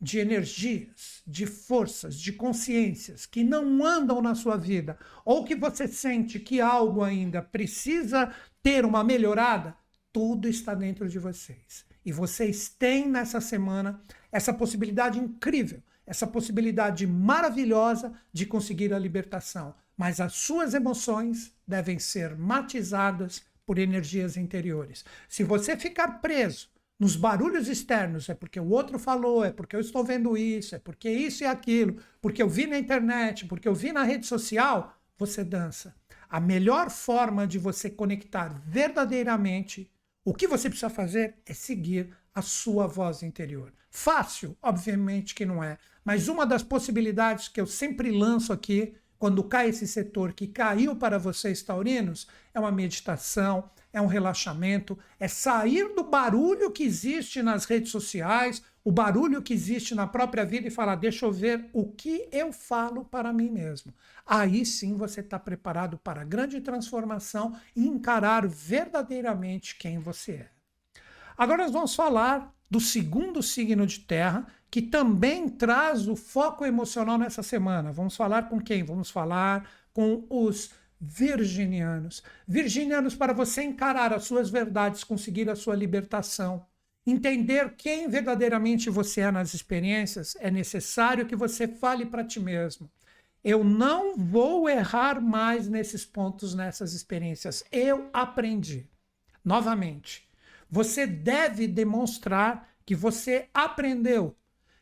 de 0.00 0.18
energias, 0.18 1.22
de 1.26 1.46
forças, 1.46 2.18
de 2.18 2.32
consciências 2.32 3.26
que 3.26 3.42
não 3.42 3.84
andam 3.84 4.22
na 4.22 4.34
sua 4.34 4.56
vida, 4.56 4.98
ou 5.24 5.44
que 5.44 5.56
você 5.56 5.88
sente 5.88 6.38
que 6.38 6.60
algo 6.60 7.02
ainda 7.02 7.42
precisa 7.42 8.32
ter 8.62 8.84
uma 8.84 9.02
melhorada, 9.02 9.76
tudo 10.12 10.48
está 10.48 10.74
dentro 10.74 11.08
de 11.08 11.18
vocês. 11.18 11.84
E 12.04 12.12
vocês 12.12 12.68
têm 12.68 13.08
nessa 13.08 13.40
semana 13.40 14.00
essa 14.30 14.52
possibilidade 14.52 15.18
incrível, 15.18 15.82
essa 16.06 16.26
possibilidade 16.26 17.06
maravilhosa 17.06 18.12
de 18.32 18.46
conseguir 18.46 18.94
a 18.94 18.98
libertação. 18.98 19.74
Mas 19.96 20.20
as 20.20 20.34
suas 20.34 20.74
emoções 20.74 21.52
devem 21.66 21.98
ser 21.98 22.36
matizadas 22.36 23.42
por 23.66 23.78
energias 23.78 24.36
interiores. 24.36 25.04
Se 25.28 25.44
você 25.44 25.76
ficar 25.76 26.20
preso 26.22 26.70
nos 26.98 27.14
barulhos 27.14 27.68
externos, 27.68 28.28
é 28.28 28.34
porque 28.34 28.58
o 28.58 28.70
outro 28.70 28.98
falou, 28.98 29.44
é 29.44 29.52
porque 29.52 29.76
eu 29.76 29.80
estou 29.80 30.02
vendo 30.02 30.36
isso, 30.36 30.74
é 30.74 30.78
porque 30.78 31.08
isso 31.08 31.44
e 31.44 31.46
aquilo, 31.46 31.96
porque 32.20 32.42
eu 32.42 32.48
vi 32.48 32.66
na 32.66 32.78
internet, 32.78 33.46
porque 33.46 33.68
eu 33.68 33.74
vi 33.74 33.92
na 33.92 34.02
rede 34.02 34.26
social, 34.26 34.96
você 35.16 35.44
dança. 35.44 35.94
A 36.28 36.40
melhor 36.40 36.90
forma 36.90 37.46
de 37.46 37.58
você 37.58 37.88
conectar 37.88 38.60
verdadeiramente, 38.66 39.90
o 40.24 40.34
que 40.34 40.48
você 40.48 40.68
precisa 40.68 40.90
fazer 40.90 41.36
é 41.46 41.54
seguir 41.54 42.14
a 42.34 42.42
sua 42.42 42.86
voz 42.86 43.22
interior. 43.22 43.72
Fácil, 43.90 44.56
obviamente 44.60 45.34
que 45.34 45.46
não 45.46 45.62
é, 45.62 45.78
mas 46.04 46.28
uma 46.28 46.44
das 46.44 46.62
possibilidades 46.62 47.48
que 47.48 47.60
eu 47.60 47.66
sempre 47.66 48.10
lanço 48.10 48.52
aqui, 48.52 48.94
quando 49.18 49.42
cai 49.42 49.68
esse 49.68 49.86
setor 49.86 50.32
que 50.32 50.46
caiu 50.46 50.94
para 50.94 51.18
vocês 51.18 51.62
taurinos, 51.62 52.28
é 52.54 52.60
uma 52.60 52.70
meditação, 52.70 53.68
é 53.92 54.00
um 54.00 54.06
relaxamento, 54.06 54.98
é 55.18 55.26
sair 55.26 55.94
do 55.94 56.04
barulho 56.04 56.70
que 56.70 56.84
existe 56.84 57.42
nas 57.42 57.64
redes 57.64 57.90
sociais, 57.90 58.62
o 58.84 58.92
barulho 58.92 59.42
que 59.42 59.52
existe 59.52 59.94
na 59.94 60.06
própria 60.06 60.44
vida 60.44 60.68
e 60.68 60.70
falar: 60.70 60.94
deixa 60.94 61.26
eu 61.26 61.32
ver 61.32 61.68
o 61.72 61.90
que 61.90 62.28
eu 62.32 62.52
falo 62.52 63.04
para 63.04 63.32
mim 63.32 63.50
mesmo. 63.50 63.92
Aí 64.24 64.64
sim 64.64 64.96
você 64.96 65.20
está 65.20 65.38
preparado 65.38 65.98
para 65.98 66.20
a 66.20 66.24
grande 66.24 66.60
transformação 66.60 67.58
e 67.74 67.86
encarar 67.86 68.46
verdadeiramente 68.46 69.76
quem 69.76 69.98
você 69.98 70.32
é. 70.32 70.48
Agora 71.36 71.64
nós 71.64 71.72
vamos 71.72 71.94
falar 71.94 72.54
do 72.70 72.80
segundo 72.80 73.42
signo 73.42 73.86
de 73.86 74.00
terra, 74.00 74.46
que 74.70 74.82
também 74.82 75.48
traz 75.48 76.08
o 76.08 76.16
foco 76.16 76.64
emocional 76.64 77.18
nessa 77.18 77.42
semana. 77.42 77.92
Vamos 77.92 78.16
falar 78.16 78.48
com 78.48 78.60
quem? 78.60 78.82
Vamos 78.82 79.10
falar 79.10 79.68
com 79.92 80.24
os 80.28 80.70
virginianos. 81.00 82.22
Virginianos, 82.46 83.14
para 83.14 83.32
você 83.32 83.62
encarar 83.62 84.12
as 84.12 84.24
suas 84.24 84.50
verdades, 84.50 85.04
conseguir 85.04 85.48
a 85.48 85.56
sua 85.56 85.74
libertação, 85.74 86.66
entender 87.06 87.74
quem 87.76 88.08
verdadeiramente 88.08 88.90
você 88.90 89.22
é 89.22 89.30
nas 89.30 89.54
experiências, 89.54 90.36
é 90.40 90.50
necessário 90.50 91.26
que 91.26 91.36
você 91.36 91.66
fale 91.66 92.04
para 92.04 92.24
ti 92.24 92.40
mesmo. 92.40 92.90
Eu 93.42 93.62
não 93.62 94.16
vou 94.16 94.68
errar 94.68 95.20
mais 95.20 95.68
nesses 95.68 96.04
pontos, 96.04 96.54
nessas 96.54 96.92
experiências. 96.92 97.64
Eu 97.70 98.10
aprendi. 98.12 98.86
Novamente, 99.44 100.28
você 100.68 101.06
deve 101.06 101.66
demonstrar 101.66 102.68
que 102.84 102.94
você 102.94 103.48
aprendeu, 103.54 104.36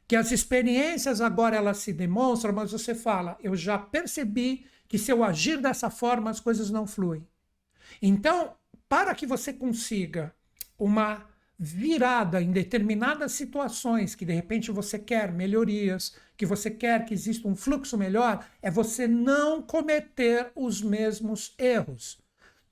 que 0.08 0.16
as 0.16 0.30
experiências 0.30 1.20
agora 1.20 1.56
elas 1.56 1.78
se 1.78 1.92
demonstram, 1.92 2.52
mas 2.52 2.72
você 2.72 2.94
fala, 2.94 3.36
eu 3.40 3.56
já 3.56 3.76
percebi 3.78 4.66
que 4.88 4.98
se 4.98 5.10
eu 5.10 5.24
agir 5.24 5.60
dessa 5.60 5.90
forma 5.90 6.30
as 6.30 6.40
coisas 6.40 6.70
não 6.70 6.86
fluem. 6.86 7.26
Então, 8.00 8.54
para 8.88 9.14
que 9.14 9.26
você 9.26 9.52
consiga 9.52 10.34
uma 10.78 11.26
virada 11.58 12.42
em 12.42 12.52
determinadas 12.52 13.32
situações 13.32 14.14
que 14.14 14.26
de 14.26 14.32
repente 14.32 14.70
você 14.70 14.98
quer 14.98 15.32
melhorias, 15.32 16.14
que 16.36 16.44
você 16.44 16.70
quer 16.70 17.04
que 17.06 17.14
exista 17.14 17.48
um 17.48 17.56
fluxo 17.56 17.96
melhor, 17.96 18.46
é 18.60 18.70
você 18.70 19.08
não 19.08 19.62
cometer 19.62 20.52
os 20.54 20.82
mesmos 20.82 21.54
erros. 21.58 22.18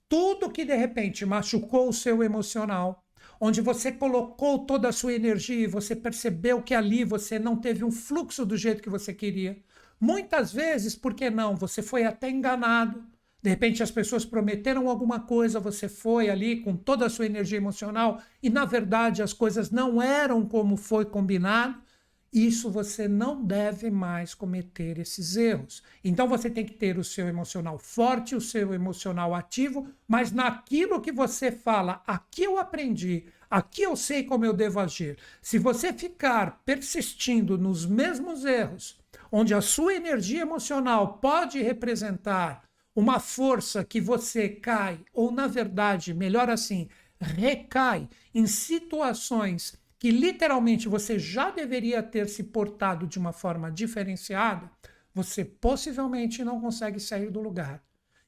Tudo 0.09 0.51
que 0.51 0.64
de 0.64 0.76
repente 0.76 1.24
machucou 1.24 1.89
o 1.89 1.93
seu 1.93 2.22
emocional, 2.22 3.03
onde 3.47 3.61
você 3.61 3.92
colocou 3.92 4.61
toda 4.61 4.88
a 4.88 4.92
sua 4.92 5.12
energia 5.12 5.64
e 5.64 5.66
você 5.66 5.95
percebeu 5.95 6.62
que 6.62 6.74
ali 6.74 7.05
você 7.05 7.38
não 7.38 7.55
teve 7.55 7.84
um 7.84 7.92
fluxo 7.92 8.47
do 8.47 8.57
jeito 8.57 8.82
que 8.82 8.88
você 8.88 9.12
queria. 9.12 9.62
Muitas 10.01 10.51
vezes, 10.51 10.97
por 10.97 11.12
que 11.12 11.28
não? 11.28 11.55
Você 11.55 11.82
foi 11.82 12.05
até 12.05 12.30
enganado. 12.30 13.05
De 13.42 13.51
repente 13.51 13.82
as 13.82 13.90
pessoas 13.90 14.24
prometeram 14.24 14.88
alguma 14.88 15.20
coisa, 15.20 15.61
você 15.61 15.90
foi 15.90 16.30
ali 16.30 16.62
com 16.62 16.74
toda 16.74 17.05
a 17.05 17.11
sua 17.11 17.26
energia 17.26 17.59
emocional 17.59 18.22
e 18.42 18.49
na 18.49 18.64
verdade 18.64 19.22
as 19.22 19.34
coisas 19.34 19.70
não 19.70 20.01
eram 20.01 20.47
como 20.47 20.78
foi 20.78 21.05
combinado. 21.05 21.78
Isso 22.35 22.68
você 22.68 23.07
não 23.07 23.45
deve 23.45 23.93
mais 23.93 24.35
cometer 24.35 24.99
esses 24.99 25.37
erros. 25.37 25.85
Então 26.03 26.26
você 26.26 26.51
tem 26.51 26.66
que 26.66 26.74
ter 26.74 26.99
o 26.99 27.05
seu 27.05 27.28
emocional 27.28 27.78
forte, 27.78 28.35
o 28.35 28.41
seu 28.41 28.74
emocional 28.74 29.32
ativo, 29.32 29.87
mas 30.09 30.32
naquilo 30.32 31.01
que 31.01 31.12
você 31.12 31.53
fala, 31.53 32.03
aqui 32.05 32.43
eu 32.43 32.59
aprendi, 32.59 33.26
aqui 33.49 33.82
eu 33.82 33.95
sei 33.95 34.24
como 34.24 34.45
eu 34.45 34.53
devo 34.53 34.80
agir. 34.80 35.16
Se 35.41 35.59
você 35.59 35.93
ficar 35.93 36.61
persistindo 36.64 37.57
nos 37.57 37.87
mesmos 37.87 38.45
erros, 38.45 38.99
onde 39.30 39.55
a 39.55 39.61
sua 39.61 39.95
energia 39.95 40.43
emocional 40.43 41.18
pode 41.18 41.62
representar 41.62 42.64
uma 42.97 43.20
força 43.20 43.85
que 43.85 44.01
você 44.01 44.49
cai, 44.49 44.99
ou 45.12 45.30
na 45.30 45.47
verdade, 45.47 46.12
melhor 46.12 46.51
assim, 46.51 46.89
recai 47.20 48.09
em 48.35 48.45
situações 48.49 49.78
que 49.99 50.11
literalmente 50.11 50.88
você 50.88 51.18
já 51.18 51.51
deveria 51.51 52.03
ter 52.03 52.28
se 52.28 52.45
portado 52.45 53.07
de 53.07 53.18
uma 53.18 53.32
forma 53.32 53.70
diferenciada, 53.70 54.70
você 55.14 55.45
possivelmente 55.45 56.42
não 56.45 56.61
consegue 56.61 56.99
sair 56.99 57.30
do 57.30 57.40
lugar. 57.40 57.82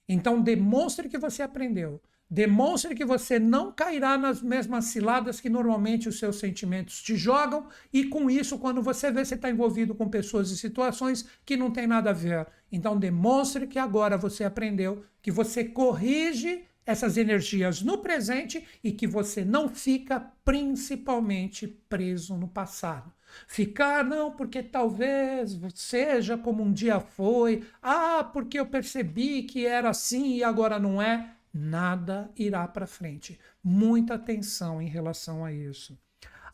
Então, 0.08 0.40
demonstre 0.40 1.08
que 1.08 1.18
você 1.18 1.42
aprendeu. 1.42 2.00
Demonstre 2.28 2.94
que 2.94 3.04
você 3.04 3.38
não 3.38 3.72
cairá 3.72 4.18
nas 4.18 4.42
mesmas 4.42 4.86
ciladas 4.86 5.40
que 5.40 5.48
normalmente 5.48 6.08
os 6.08 6.18
seus 6.18 6.40
sentimentos 6.40 7.00
te 7.00 7.14
jogam, 7.14 7.68
e 7.92 8.04
com 8.04 8.28
isso, 8.28 8.58
quando 8.58 8.82
você 8.82 9.12
vê, 9.12 9.24
você 9.24 9.36
está 9.36 9.48
envolvido 9.48 9.94
com 9.94 10.08
pessoas 10.08 10.50
e 10.50 10.56
situações 10.56 11.24
que 11.44 11.56
não 11.56 11.70
tem 11.70 11.86
nada 11.86 12.10
a 12.10 12.12
ver. 12.12 12.46
Então, 12.70 12.98
demonstre 12.98 13.66
que 13.68 13.78
agora 13.78 14.16
você 14.16 14.42
aprendeu, 14.42 15.04
que 15.22 15.30
você 15.30 15.64
corrige 15.64 16.64
essas 16.86 17.16
energias 17.16 17.82
no 17.82 17.98
presente 17.98 18.64
e 18.82 18.92
que 18.92 19.06
você 19.06 19.44
não 19.44 19.68
fica 19.68 20.20
principalmente 20.44 21.66
preso 21.66 22.36
no 22.36 22.46
passado. 22.46 23.12
Ficar, 23.48 24.04
não, 24.04 24.30
porque 24.30 24.62
talvez 24.62 25.58
seja 25.74 26.38
como 26.38 26.62
um 26.62 26.72
dia 26.72 27.00
foi, 27.00 27.64
ah, 27.82 28.24
porque 28.32 28.58
eu 28.58 28.66
percebi 28.66 29.42
que 29.42 29.66
era 29.66 29.90
assim 29.90 30.36
e 30.36 30.44
agora 30.44 30.78
não 30.78 31.02
é, 31.02 31.34
nada 31.52 32.30
irá 32.36 32.66
para 32.68 32.86
frente. 32.86 33.38
Muita 33.62 34.14
atenção 34.14 34.80
em 34.80 34.88
relação 34.88 35.44
a 35.44 35.52
isso. 35.52 35.98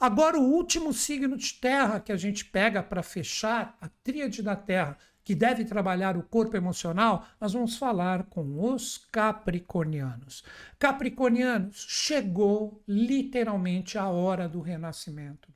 Agora, 0.01 0.37
o 0.37 0.51
último 0.51 0.93
signo 0.93 1.37
de 1.37 1.55
terra 1.55 2.01
que 2.01 2.11
a 2.11 2.16
gente 2.16 2.45
pega 2.45 2.83
para 2.83 3.05
fechar 3.05 3.76
a 3.80 3.89
tríade 4.03 4.43
da 4.43 4.57
terra, 4.57 4.99
que 5.25 5.35
deve 5.35 5.64
trabalhar 5.64 6.16
o 6.16 6.23
corpo 6.23 6.57
emocional, 6.57 7.27
nós 7.41 7.53
vamos 7.53 7.77
falar 7.77 8.25
com 8.25 8.73
os 8.73 8.99
capricornianos. 9.11 10.43
Capricornianos, 10.79 11.87
chegou 11.89 12.83
literalmente 12.87 13.99
a 13.99 14.09
hora 14.09 14.49
do 14.49 14.61
renascimento. 14.61 15.53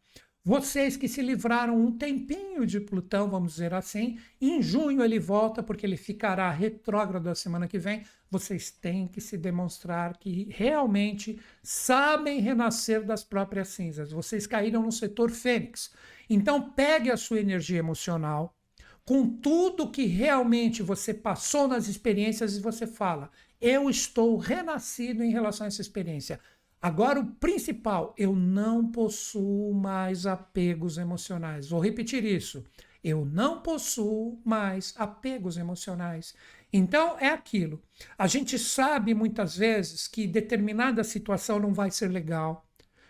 Vocês 0.49 0.97
que 0.97 1.09
se 1.09 1.23
livraram 1.23 1.77
um 1.77 1.99
tempinho 1.99 2.65
de 2.65 2.79
Plutão, 2.79 3.29
vamos 3.29 3.55
dizer 3.55 3.75
assim, 3.75 4.17
em 4.41 4.63
junho 4.63 5.03
ele 5.03 5.19
volta, 5.19 5.61
porque 5.61 5.85
ele 5.85 5.97
ficará 5.97 6.49
retrógrado 6.53 7.27
a 7.27 7.35
semana 7.35 7.67
que 7.67 7.81
vem. 7.81 8.05
Vocês 8.31 8.71
têm 8.71 9.09
que 9.09 9.21
se 9.21 9.37
demonstrar 9.37 10.17
que 10.17 10.47
realmente 10.53 11.41
sabem 11.65 12.39
renascer 12.39 13.05
das 13.05 13.25
próprias 13.25 13.71
cinzas. 13.71 14.13
Vocês 14.13 14.47
caíram 14.47 14.83
no 14.83 14.93
setor 14.93 15.33
Fênix. 15.33 15.93
Então, 16.31 16.71
pegue 16.71 17.11
a 17.11 17.17
sua 17.17 17.41
energia 17.41 17.81
emocional, 17.81 18.56
com 19.07 19.27
tudo 19.27 19.89
que 19.91 20.05
realmente 20.05 20.83
você 20.83 21.15
passou 21.15 21.69
nas 21.69 21.87
experiências 21.87 22.57
e 22.57 22.61
você 22.61 22.87
fala: 22.87 23.31
eu 23.61 23.89
estou 23.89 24.37
renascido 24.37 25.23
em 25.23 25.31
relação 25.31 25.65
a 25.65 25.69
essa 25.69 25.81
experiência. 25.81 26.41
Agora, 26.83 27.21
o 27.21 27.27
principal, 27.27 28.15
eu 28.19 28.35
não 28.35 28.91
possuo 28.91 29.73
mais 29.73 30.27
apegos 30.27 30.99
emocionais. 30.99 31.69
Vou 31.69 31.81
repetir 31.81 32.25
isso. 32.25 32.65
Eu 33.03 33.25
não 33.25 33.63
possuo 33.63 34.41
mais 34.45 34.93
apegos 34.97 35.57
emocionais. 35.57 36.35
Então, 36.73 37.17
é 37.19 37.29
aquilo. 37.29 37.81
A 38.19 38.27
gente 38.27 38.59
sabe 38.59 39.15
muitas 39.15 39.57
vezes 39.57 40.07
que 40.07 40.27
determinada 40.27 41.03
situação 41.05 41.59
não 41.59 41.73
vai 41.73 41.91
ser 41.91 42.09
legal 42.09 42.66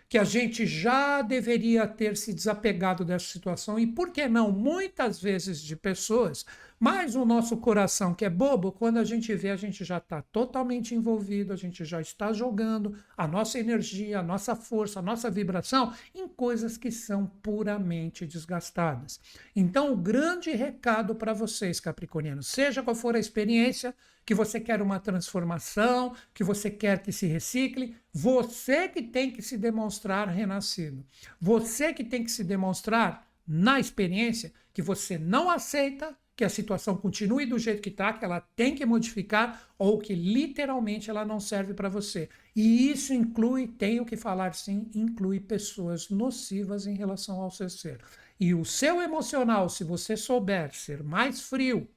que 0.09 0.17
a 0.17 0.23
gente 0.23 0.65
já 0.65 1.21
deveria 1.21 1.85
ter 1.87 2.15
se 2.15 2.33
desapegado 2.33 3.03
dessa 3.03 3.25
situação. 3.25 3.77
E, 3.77 3.85
por 3.85 4.11
que 4.11 4.27
não, 4.27 4.51
muitas 4.51 5.21
vezes 5.21 5.61
de 5.61 5.75
pessoas 5.75 6.45
mas 6.79 7.15
o 7.15 7.25
nosso 7.25 7.57
coração, 7.57 8.13
que 8.13 8.23
é 8.23 8.29
bobo, 8.29 8.71
quando 8.71 8.97
a 8.97 9.03
gente 9.03 9.33
vê, 9.33 9.49
a 9.49 9.55
gente 9.55 9.83
já 9.83 9.97
está 9.97 10.21
totalmente 10.21 10.93
envolvido, 10.93 11.51
a 11.51 11.55
gente 11.55 11.83
já 11.83 11.99
está 11.99 12.31
jogando 12.31 12.95
a 13.15 13.27
nossa 13.27 13.57
energia, 13.57 14.19
a 14.19 14.23
nossa 14.23 14.55
força, 14.55 14.99
a 14.99 15.01
nossa 15.01 15.29
vibração 15.29 15.91
em 16.13 16.27
coisas 16.27 16.77
que 16.77 16.91
são 16.91 17.25
puramente 17.41 18.27
desgastadas. 18.27 19.19
Então, 19.55 19.91
o 19.91 19.97
grande 19.97 20.51
recado 20.51 21.15
para 21.15 21.33
vocês, 21.33 21.79
Capricornianos, 21.79 22.47
seja 22.47 22.83
qual 22.83 22.95
for 22.95 23.15
a 23.15 23.19
experiência, 23.19 23.95
que 24.23 24.35
você 24.35 24.59
quer 24.59 24.81
uma 24.81 24.99
transformação, 24.99 26.13
que 26.33 26.43
você 26.43 26.69
quer 26.69 27.01
que 27.01 27.11
se 27.11 27.25
recicle, 27.25 27.95
você 28.13 28.87
que 28.89 29.01
tem 29.01 29.31
que 29.31 29.41
se 29.41 29.57
demonstrar 29.57 30.27
renascido. 30.27 31.05
Você 31.39 31.93
que 31.93 32.03
tem 32.03 32.23
que 32.23 32.31
se 32.31 32.43
demonstrar 32.43 33.25
na 33.47 33.79
experiência 33.79 34.51
que 34.73 34.81
você 34.81 35.17
não 35.17 35.49
aceita 35.49 36.15
que 36.37 36.45
a 36.45 36.49
situação 36.49 36.95
continue 36.95 37.47
do 37.47 37.57
jeito 37.57 37.81
que 37.81 37.89
está, 37.89 38.13
que 38.13 38.23
ela 38.23 38.39
tem 38.39 38.75
que 38.75 38.85
modificar 38.85 39.59
ou 39.75 39.97
que 39.97 40.13
literalmente 40.13 41.09
ela 41.09 41.25
não 41.25 41.39
serve 41.39 41.73
para 41.73 41.89
você. 41.89 42.29
E 42.55 42.91
isso 42.91 43.11
inclui, 43.11 43.67
tenho 43.67 44.05
que 44.05 44.15
falar 44.15 44.53
sim, 44.53 44.87
inclui 44.93 45.39
pessoas 45.39 46.11
nocivas 46.11 46.85
em 46.85 46.93
relação 46.93 47.41
ao 47.41 47.49
seu 47.49 47.67
ser. 47.71 47.99
E 48.39 48.53
o 48.53 48.63
seu 48.63 49.01
emocional, 49.01 49.67
se 49.67 49.83
você 49.83 50.15
souber 50.15 50.75
ser 50.75 51.01
mais 51.01 51.41
frio, 51.41 51.89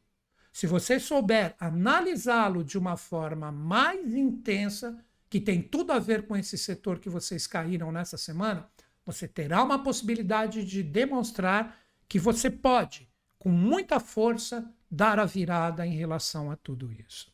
se 0.50 0.66
você 0.66 0.98
souber 0.98 1.54
analisá-lo 1.60 2.64
de 2.64 2.78
uma 2.78 2.96
forma 2.96 3.52
mais 3.52 4.14
intensa, 4.14 5.04
que 5.28 5.38
tem 5.38 5.60
tudo 5.60 5.92
a 5.92 5.98
ver 5.98 6.26
com 6.26 6.34
esse 6.34 6.56
setor 6.56 6.98
que 6.98 7.10
vocês 7.10 7.46
caíram 7.46 7.92
nessa 7.92 8.16
semana, 8.16 8.66
você 9.04 9.28
terá 9.28 9.62
uma 9.62 9.82
possibilidade 9.82 10.64
de 10.64 10.82
demonstrar 10.82 11.78
que 12.08 12.18
você 12.18 12.48
pode 12.50 13.09
com 13.40 13.48
muita 13.48 13.98
força, 13.98 14.70
dar 14.88 15.18
a 15.18 15.24
virada 15.24 15.84
em 15.86 15.96
relação 15.96 16.50
a 16.50 16.56
tudo 16.56 16.92
isso. 16.92 17.32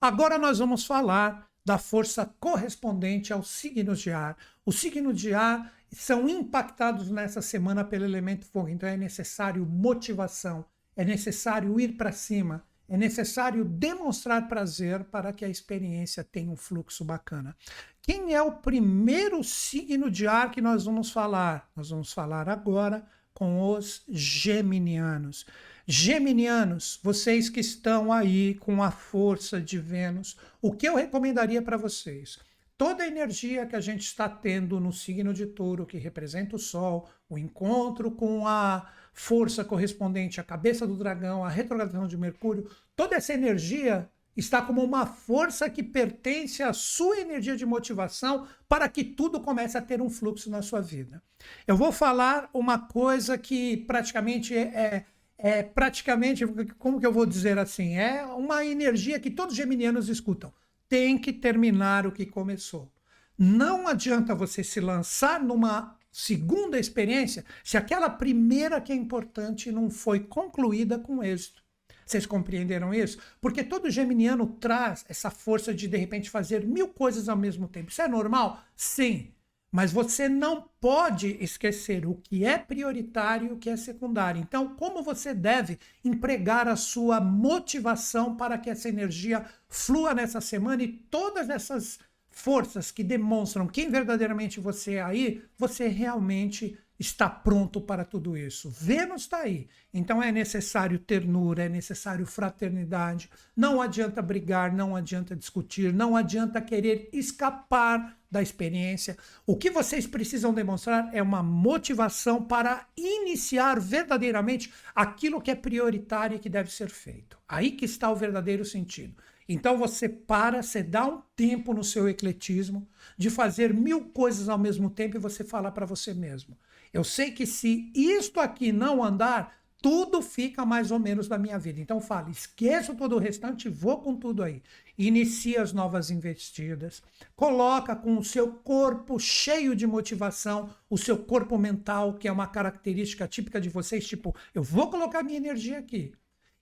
Agora 0.00 0.38
nós 0.38 0.58
vamos 0.58 0.86
falar 0.86 1.48
da 1.64 1.76
força 1.76 2.24
correspondente 2.40 3.32
aos 3.32 3.50
signos 3.50 4.00
de 4.00 4.10
ar. 4.10 4.36
Os 4.64 4.80
signos 4.80 5.20
de 5.20 5.34
ar 5.34 5.72
são 5.92 6.28
impactados 6.28 7.10
nessa 7.10 7.42
semana 7.42 7.84
pelo 7.84 8.04
elemento 8.04 8.46
fogo, 8.46 8.68
então 8.68 8.88
é 8.88 8.96
necessário 8.96 9.66
motivação, 9.66 10.64
é 10.96 11.04
necessário 11.04 11.78
ir 11.78 11.96
para 11.96 12.10
cima, 12.10 12.64
é 12.88 12.96
necessário 12.96 13.64
demonstrar 13.64 14.48
prazer 14.48 15.04
para 15.04 15.32
que 15.32 15.44
a 15.44 15.48
experiência 15.48 16.24
tenha 16.24 16.50
um 16.50 16.56
fluxo 16.56 17.04
bacana. 17.04 17.54
Quem 18.00 18.32
é 18.32 18.40
o 18.40 18.52
primeiro 18.52 19.44
signo 19.44 20.10
de 20.10 20.26
ar 20.26 20.50
que 20.50 20.62
nós 20.62 20.84
vamos 20.84 21.10
falar? 21.10 21.68
Nós 21.76 21.90
vamos 21.90 22.12
falar 22.12 22.48
agora 22.48 23.04
com 23.36 23.70
os 23.70 24.02
geminianos. 24.08 25.44
Geminianos, 25.86 26.98
vocês 27.02 27.50
que 27.50 27.60
estão 27.60 28.10
aí 28.10 28.54
com 28.54 28.82
a 28.82 28.90
força 28.90 29.60
de 29.60 29.78
Vênus, 29.78 30.38
o 30.62 30.72
que 30.72 30.88
eu 30.88 30.96
recomendaria 30.96 31.60
para 31.60 31.76
vocês? 31.76 32.38
Toda 32.78 33.04
a 33.04 33.06
energia 33.06 33.66
que 33.66 33.76
a 33.76 33.80
gente 33.80 34.06
está 34.06 34.26
tendo 34.26 34.80
no 34.80 34.90
signo 34.90 35.34
de 35.34 35.44
touro, 35.44 35.84
que 35.84 35.98
representa 35.98 36.56
o 36.56 36.58
Sol, 36.58 37.10
o 37.28 37.36
encontro 37.36 38.10
com 38.10 38.48
a 38.48 38.90
força 39.12 39.62
correspondente 39.62 40.40
à 40.40 40.42
cabeça 40.42 40.86
do 40.86 40.96
dragão, 40.96 41.44
a 41.44 41.50
retrogradação 41.50 42.08
de 42.08 42.16
Mercúrio, 42.16 42.70
toda 42.96 43.16
essa 43.16 43.34
energia 43.34 44.08
está 44.36 44.60
como 44.60 44.82
uma 44.84 45.06
força 45.06 45.70
que 45.70 45.82
pertence 45.82 46.62
à 46.62 46.72
sua 46.72 47.18
energia 47.18 47.56
de 47.56 47.64
motivação 47.64 48.46
para 48.68 48.88
que 48.88 49.02
tudo 49.02 49.40
comece 49.40 49.78
a 49.78 49.82
ter 49.82 50.02
um 50.02 50.10
fluxo 50.10 50.50
na 50.50 50.62
sua 50.62 50.80
vida. 50.80 51.22
Eu 51.66 51.76
vou 51.76 51.90
falar 51.90 52.48
uma 52.52 52.78
coisa 52.78 53.38
que 53.38 53.78
praticamente 53.78 54.54
é, 54.54 54.60
é, 54.60 55.06
é 55.38 55.62
praticamente, 55.62 56.44
como 56.78 57.00
que 57.00 57.06
eu 57.06 57.12
vou 57.12 57.24
dizer 57.24 57.58
assim, 57.58 57.96
é 57.96 58.24
uma 58.26 58.64
energia 58.64 59.18
que 59.18 59.30
todos 59.30 59.52
os 59.52 59.56
geminianos 59.56 60.08
escutam. 60.08 60.52
Tem 60.88 61.18
que 61.18 61.32
terminar 61.32 62.06
o 62.06 62.12
que 62.12 62.26
começou. 62.26 62.92
Não 63.38 63.88
adianta 63.88 64.34
você 64.34 64.62
se 64.62 64.80
lançar 64.80 65.42
numa 65.42 65.96
segunda 66.10 66.78
experiência 66.78 67.44
se 67.62 67.76
aquela 67.76 68.08
primeira 68.08 68.80
que 68.80 68.92
é 68.92 68.96
importante 68.96 69.70
não 69.70 69.90
foi 69.90 70.20
concluída 70.20 70.98
com 70.98 71.22
êxito. 71.22 71.65
Vocês 72.06 72.24
compreenderam 72.24 72.94
isso? 72.94 73.18
Porque 73.40 73.64
todo 73.64 73.90
geminiano 73.90 74.46
traz 74.46 75.04
essa 75.08 75.28
força 75.28 75.74
de, 75.74 75.88
de 75.88 75.96
repente, 75.96 76.30
fazer 76.30 76.64
mil 76.64 76.88
coisas 76.88 77.28
ao 77.28 77.36
mesmo 77.36 77.66
tempo. 77.66 77.90
Isso 77.90 78.00
é 78.00 78.06
normal? 78.06 78.62
Sim. 78.76 79.32
Mas 79.72 79.92
você 79.92 80.28
não 80.28 80.70
pode 80.80 81.36
esquecer 81.40 82.06
o 82.06 82.14
que 82.14 82.44
é 82.44 82.56
prioritário 82.56 83.48
e 83.48 83.52
o 83.52 83.58
que 83.58 83.68
é 83.68 83.76
secundário. 83.76 84.40
Então, 84.40 84.76
como 84.76 85.02
você 85.02 85.34
deve 85.34 85.78
empregar 86.04 86.68
a 86.68 86.76
sua 86.76 87.20
motivação 87.20 88.36
para 88.36 88.56
que 88.56 88.70
essa 88.70 88.88
energia 88.88 89.44
flua 89.68 90.14
nessa 90.14 90.40
semana 90.40 90.84
e 90.84 90.88
todas 90.88 91.50
essas 91.50 91.98
forças 92.30 92.90
que 92.92 93.02
demonstram 93.02 93.66
quem 93.66 93.90
verdadeiramente 93.90 94.60
você 94.60 94.94
é 94.94 95.02
aí, 95.02 95.42
você 95.58 95.88
realmente 95.88 96.78
está 96.98 97.28
pronto 97.28 97.80
para 97.80 98.04
tudo 98.04 98.36
isso. 98.36 98.70
Vênus 98.70 99.22
está 99.22 99.38
aí. 99.38 99.68
Então 99.92 100.22
é 100.22 100.32
necessário 100.32 100.98
ternura, 100.98 101.64
é 101.64 101.68
necessário 101.68 102.24
fraternidade. 102.26 103.30
Não 103.56 103.80
adianta 103.80 104.22
brigar, 104.22 104.72
não 104.72 104.96
adianta 104.96 105.36
discutir, 105.36 105.92
não 105.92 106.16
adianta 106.16 106.60
querer 106.60 107.08
escapar 107.12 108.16
da 108.30 108.42
experiência. 108.42 109.16
O 109.46 109.56
que 109.56 109.70
vocês 109.70 110.06
precisam 110.06 110.52
demonstrar 110.52 111.10
é 111.12 111.22
uma 111.22 111.42
motivação 111.42 112.42
para 112.42 112.86
iniciar 112.96 113.78
verdadeiramente 113.78 114.72
aquilo 114.94 115.40
que 115.40 115.50
é 115.50 115.54
prioritário 115.54 116.36
e 116.36 116.40
que 116.40 116.48
deve 116.48 116.70
ser 116.70 116.90
feito. 116.90 117.38
Aí 117.48 117.70
que 117.70 117.84
está 117.84 118.10
o 118.10 118.16
verdadeiro 118.16 118.64
sentido. 118.64 119.14
Então 119.48 119.78
você 119.78 120.08
para, 120.08 120.62
você 120.62 120.82
dá 120.82 121.06
um 121.06 121.22
tempo 121.36 121.72
no 121.72 121.84
seu 121.84 122.08
ecletismo 122.08 122.88
de 123.16 123.30
fazer 123.30 123.72
mil 123.72 124.06
coisas 124.06 124.48
ao 124.48 124.58
mesmo 124.58 124.90
tempo 124.90 125.16
e 125.16 125.20
você 125.20 125.44
fala 125.44 125.70
para 125.70 125.86
você 125.86 126.12
mesmo: 126.12 126.56
eu 126.92 127.04
sei 127.04 127.30
que 127.30 127.46
se 127.46 127.90
isto 127.94 128.40
aqui 128.40 128.72
não 128.72 129.02
andar, 129.02 129.56
tudo 129.80 130.20
fica 130.20 130.64
mais 130.64 130.90
ou 130.90 130.98
menos 130.98 131.28
da 131.28 131.38
minha 131.38 131.58
vida. 131.58 131.80
Então 131.80 132.00
fala, 132.00 132.30
esqueço 132.30 132.94
todo 132.94 133.14
o 133.14 133.18
restante, 133.18 133.68
vou 133.68 134.00
com 134.00 134.16
tudo 134.16 134.42
aí. 134.42 134.62
Inicia 134.98 135.62
as 135.62 135.72
novas 135.72 136.10
investidas, 136.10 137.02
coloca 137.36 137.94
com 137.94 138.16
o 138.16 138.24
seu 138.24 138.48
corpo 138.48 139.18
cheio 139.18 139.76
de 139.76 139.86
motivação, 139.86 140.70
o 140.88 140.96
seu 140.96 141.16
corpo 141.16 141.58
mental, 141.58 142.14
que 142.14 142.26
é 142.26 142.32
uma 142.32 142.46
característica 142.46 143.28
típica 143.28 143.60
de 143.60 143.68
vocês, 143.68 144.06
tipo, 144.06 144.34
eu 144.54 144.62
vou 144.62 144.90
colocar 144.90 145.22
minha 145.22 145.36
energia 145.36 145.78
aqui 145.78 146.12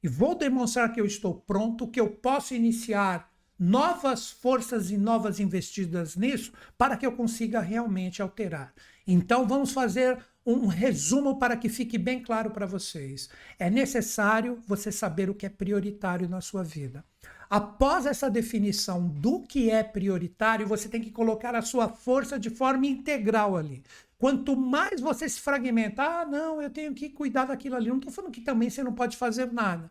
e 0.02 0.08
vou 0.08 0.34
demonstrar 0.34 0.92
que 0.92 1.00
eu 1.00 1.06
estou 1.06 1.34
pronto, 1.34 1.88
que 1.88 1.98
eu 1.98 2.10
posso 2.10 2.52
iniciar 2.52 3.32
novas 3.58 4.30
forças 4.30 4.90
e 4.90 4.98
novas 4.98 5.40
investidas 5.40 6.16
nisso 6.16 6.52
para 6.76 6.96
que 6.96 7.06
eu 7.06 7.12
consiga 7.12 7.60
realmente 7.60 8.20
alterar. 8.20 8.74
Então 9.07 9.46
vamos 9.46 9.72
fazer 9.72 10.18
um 10.46 10.66
resumo 10.66 11.38
para 11.38 11.57
que 11.57 11.68
fique 11.68 11.96
bem 11.96 12.22
claro 12.22 12.50
para 12.50 12.66
vocês. 12.66 13.28
É 13.59 13.70
necessário 13.70 14.59
você 14.66 14.92
saber 14.92 15.30
o 15.30 15.34
que 15.34 15.46
é 15.46 15.48
prioritário 15.48 16.28
na 16.28 16.40
sua 16.40 16.62
vida. 16.62 17.05
Após 17.48 18.05
essa 18.05 18.30
definição 18.30 19.07
do 19.07 19.40
que 19.40 19.70
é 19.70 19.82
prioritário, 19.82 20.66
você 20.66 20.88
tem 20.88 21.00
que 21.00 21.11
colocar 21.11 21.55
a 21.55 21.62
sua 21.62 21.88
força 21.88 22.38
de 22.38 22.50
forma 22.50 22.86
integral 22.86 23.57
ali. 23.57 23.82
Quanto 24.18 24.57
mais 24.57 25.00
você 25.00 25.28
se 25.28 25.40
fragmenta, 25.40 26.02
ah, 26.02 26.24
não, 26.24 26.61
eu 26.61 26.70
tenho 26.70 26.94
que 26.94 27.11
cuidar 27.11 27.46
daquilo 27.46 27.76
ali. 27.76 27.88
Não 27.88 27.98
estou 27.98 28.12
falando 28.12 28.32
que 28.32 28.40
também 28.40 28.70
você 28.70 28.82
não 28.82 28.92
pode 28.92 29.16
fazer 29.16 29.52
nada. 29.52 29.90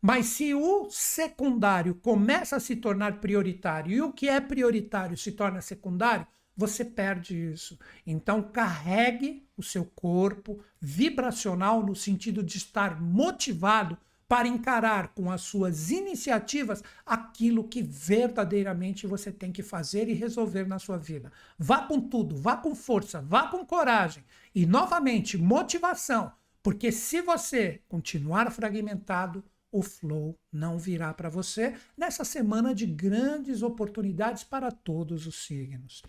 Mas 0.00 0.26
se 0.26 0.54
o 0.54 0.88
secundário 0.90 1.94
começa 1.96 2.56
a 2.56 2.60
se 2.60 2.76
tornar 2.76 3.20
prioritário 3.20 3.92
e 3.92 4.00
o 4.00 4.12
que 4.12 4.28
é 4.28 4.40
prioritário 4.40 5.16
se 5.16 5.32
torna 5.32 5.60
secundário, 5.60 6.26
você 6.58 6.84
perde 6.84 7.36
isso. 7.36 7.78
Então, 8.04 8.42
carregue 8.42 9.46
o 9.56 9.62
seu 9.62 9.84
corpo 9.84 10.58
vibracional 10.80 11.86
no 11.86 11.94
sentido 11.94 12.42
de 12.42 12.58
estar 12.58 13.00
motivado 13.00 13.96
para 14.26 14.48
encarar 14.48 15.14
com 15.14 15.30
as 15.30 15.42
suas 15.42 15.92
iniciativas 15.92 16.82
aquilo 17.06 17.62
que 17.62 17.80
verdadeiramente 17.80 19.06
você 19.06 19.30
tem 19.30 19.52
que 19.52 19.62
fazer 19.62 20.08
e 20.08 20.14
resolver 20.14 20.66
na 20.66 20.80
sua 20.80 20.98
vida. 20.98 21.30
Vá 21.56 21.82
com 21.82 22.00
tudo, 22.00 22.36
vá 22.36 22.56
com 22.56 22.74
força, 22.74 23.22
vá 23.22 23.46
com 23.46 23.64
coragem 23.64 24.24
e, 24.52 24.66
novamente, 24.66 25.38
motivação, 25.38 26.32
porque 26.60 26.90
se 26.90 27.22
você 27.22 27.80
continuar 27.88 28.50
fragmentado, 28.50 29.44
o 29.78 29.82
flow 29.82 30.36
não 30.52 30.78
virá 30.78 31.14
para 31.14 31.28
você 31.28 31.74
nessa 31.96 32.24
semana 32.24 32.74
de 32.74 32.84
grandes 32.84 33.62
oportunidades 33.62 34.42
para 34.42 34.70
todos 34.72 35.26
os 35.26 35.46
signos. 35.46 36.02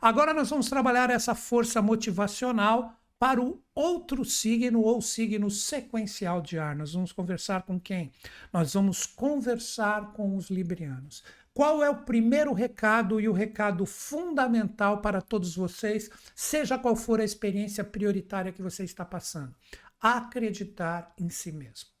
Agora 0.00 0.34
nós 0.34 0.50
vamos 0.50 0.68
trabalhar 0.68 1.10
essa 1.10 1.34
força 1.34 1.80
motivacional 1.80 2.94
para 3.18 3.40
o 3.40 3.62
outro 3.74 4.24
signo 4.24 4.82
ou 4.82 5.00
signo 5.00 5.50
sequencial 5.50 6.42
de 6.42 6.58
ar. 6.58 6.76
Nós 6.76 6.92
vamos 6.92 7.12
conversar 7.12 7.62
com 7.62 7.80
quem? 7.80 8.12
Nós 8.52 8.74
vamos 8.74 9.06
conversar 9.06 10.12
com 10.12 10.36
os 10.36 10.50
librianos. 10.50 11.24
Qual 11.54 11.82
é 11.82 11.88
o 11.88 12.02
primeiro 12.02 12.52
recado 12.52 13.20
e 13.20 13.28
o 13.28 13.32
recado 13.32 13.86
fundamental 13.86 15.00
para 15.00 15.22
todos 15.22 15.54
vocês, 15.54 16.10
seja 16.34 16.76
qual 16.76 16.96
for 16.96 17.20
a 17.20 17.24
experiência 17.24 17.84
prioritária 17.84 18.52
que 18.52 18.60
você 18.60 18.84
está 18.84 19.04
passando? 19.04 19.54
Acreditar 20.00 21.14
em 21.16 21.30
si 21.30 21.52
mesmo 21.52 21.93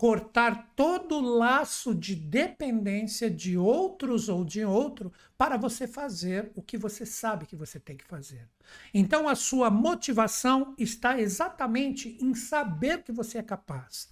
cortar 0.00 0.72
todo 0.74 1.16
o 1.16 1.20
laço 1.20 1.94
de 1.94 2.16
dependência 2.16 3.30
de 3.30 3.58
outros 3.58 4.30
ou 4.30 4.46
de 4.46 4.64
outro 4.64 5.12
para 5.36 5.58
você 5.58 5.86
fazer 5.86 6.50
o 6.54 6.62
que 6.62 6.78
você 6.78 7.04
sabe 7.04 7.44
que 7.44 7.54
você 7.54 7.78
tem 7.78 7.98
que 7.98 8.06
fazer. 8.06 8.48
Então 8.94 9.28
a 9.28 9.34
sua 9.34 9.68
motivação 9.68 10.74
está 10.78 11.20
exatamente 11.20 12.16
em 12.18 12.34
saber 12.34 13.02
que 13.02 13.12
você 13.12 13.36
é 13.36 13.42
capaz. 13.42 14.08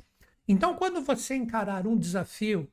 Então 0.46 0.74
quando 0.74 1.00
você 1.00 1.34
encarar 1.34 1.86
um 1.86 1.96
desafio, 1.96 2.70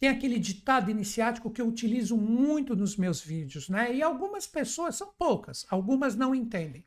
tem 0.00 0.08
aquele 0.08 0.40
ditado 0.40 0.90
iniciático 0.90 1.52
que 1.52 1.62
eu 1.62 1.68
utilizo 1.68 2.16
muito 2.16 2.74
nos 2.74 2.96
meus 2.96 3.20
vídeos, 3.20 3.68
né? 3.68 3.94
E 3.94 4.02
algumas 4.02 4.48
pessoas 4.48 4.96
são 4.96 5.12
poucas, 5.16 5.64
algumas 5.70 6.16
não 6.16 6.34
entendem. 6.34 6.84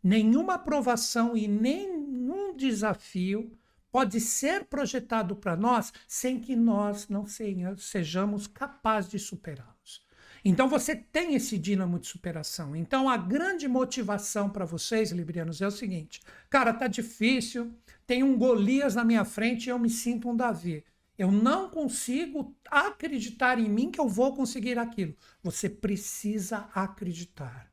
Nenhuma 0.00 0.54
aprovação 0.54 1.36
e 1.36 1.48
nenhum 1.48 2.54
desafio 2.54 3.58
pode 3.90 4.20
ser 4.20 4.64
projetado 4.64 5.34
para 5.36 5.56
nós 5.56 5.92
sem 6.06 6.40
que 6.40 6.54
nós 6.54 7.08
não 7.08 7.26
sejamos 7.26 8.46
capazes 8.46 9.10
de 9.10 9.18
superá-los. 9.18 10.08
Então 10.44 10.68
você 10.68 10.96
tem 10.96 11.34
esse 11.34 11.58
dínamo 11.58 11.98
de 11.98 12.06
superação. 12.06 12.74
Então 12.74 13.08
a 13.08 13.16
grande 13.16 13.68
motivação 13.68 14.48
para 14.48 14.64
vocês, 14.64 15.10
librianos, 15.10 15.60
é 15.60 15.66
o 15.66 15.70
seguinte: 15.70 16.20
cara, 16.48 16.72
tá 16.72 16.86
difícil, 16.86 17.74
tem 18.06 18.22
um 18.22 18.38
Golias 18.38 18.94
na 18.94 19.04
minha 19.04 19.24
frente 19.24 19.66
e 19.66 19.70
eu 19.70 19.78
me 19.78 19.90
sinto 19.90 20.28
um 20.30 20.36
Davi. 20.36 20.84
Eu 21.18 21.30
não 21.30 21.68
consigo 21.68 22.56
acreditar 22.70 23.58
em 23.58 23.68
mim 23.68 23.90
que 23.90 24.00
eu 24.00 24.08
vou 24.08 24.34
conseguir 24.34 24.78
aquilo. 24.78 25.14
Você 25.42 25.68
precisa 25.68 26.70
acreditar. 26.74 27.70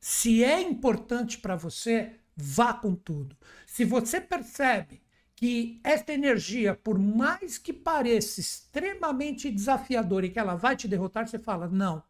Se 0.00 0.42
é 0.42 0.60
importante 0.60 1.38
para 1.38 1.54
você, 1.54 2.16
vá 2.34 2.74
com 2.74 2.96
tudo. 2.96 3.36
Se 3.64 3.84
você 3.84 4.20
percebe 4.20 5.00
que 5.40 5.80
esta 5.82 6.12
energia, 6.12 6.74
por 6.74 6.98
mais 6.98 7.56
que 7.56 7.72
pareça 7.72 8.40
extremamente 8.40 9.50
desafiadora 9.50 10.26
e 10.26 10.30
que 10.30 10.38
ela 10.38 10.54
vai 10.54 10.76
te 10.76 10.86
derrotar, 10.86 11.26
você 11.26 11.38
fala: 11.38 11.66
não, 11.66 12.02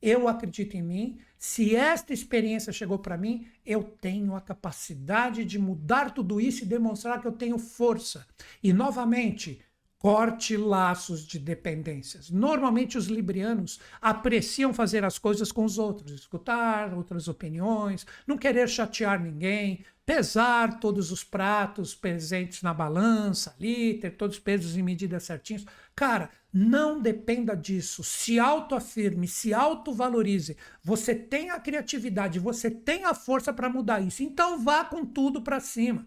eu 0.00 0.28
acredito 0.28 0.76
em 0.76 0.82
mim. 0.82 1.18
Se 1.36 1.74
esta 1.74 2.12
experiência 2.12 2.72
chegou 2.72 2.96
para 3.00 3.18
mim, 3.18 3.48
eu 3.64 3.82
tenho 3.82 4.36
a 4.36 4.40
capacidade 4.40 5.44
de 5.44 5.58
mudar 5.58 6.14
tudo 6.14 6.40
isso 6.40 6.62
e 6.62 6.66
demonstrar 6.66 7.20
que 7.20 7.26
eu 7.26 7.32
tenho 7.32 7.58
força. 7.58 8.24
E 8.62 8.72
novamente, 8.72 9.60
corte 9.98 10.56
laços 10.56 11.26
de 11.26 11.38
dependências. 11.38 12.30
Normalmente 12.30 12.98
os 12.98 13.06
librianos 13.06 13.80
apreciam 14.00 14.72
fazer 14.72 15.04
as 15.04 15.18
coisas 15.18 15.50
com 15.50 15.64
os 15.64 15.78
outros, 15.78 16.12
escutar 16.12 16.94
outras 16.94 17.28
opiniões, 17.28 18.06
não 18.26 18.36
querer 18.36 18.68
chatear 18.68 19.20
ninguém, 19.20 19.84
pesar 20.04 20.78
todos 20.78 21.10
os 21.10 21.24
pratos 21.24 21.94
presentes 21.94 22.62
na 22.62 22.72
balança 22.72 23.54
ali, 23.58 23.98
ter 23.98 24.10
todos 24.10 24.36
os 24.36 24.42
pesos 24.42 24.76
e 24.76 24.82
medidas 24.82 25.24
certinhos. 25.24 25.64
Cara, 25.94 26.30
não 26.52 27.00
dependa 27.00 27.56
disso. 27.56 28.04
Se 28.04 28.38
autoafirme, 28.38 29.26
se 29.26 29.52
autovalorize. 29.52 30.56
Você 30.82 31.14
tem 31.14 31.50
a 31.50 31.58
criatividade, 31.58 32.38
você 32.38 32.70
tem 32.70 33.04
a 33.04 33.14
força 33.14 33.52
para 33.52 33.68
mudar 33.68 34.00
isso. 34.00 34.22
Então 34.22 34.62
vá 34.62 34.84
com 34.84 35.04
tudo 35.04 35.42
para 35.42 35.58
cima. 35.58 36.06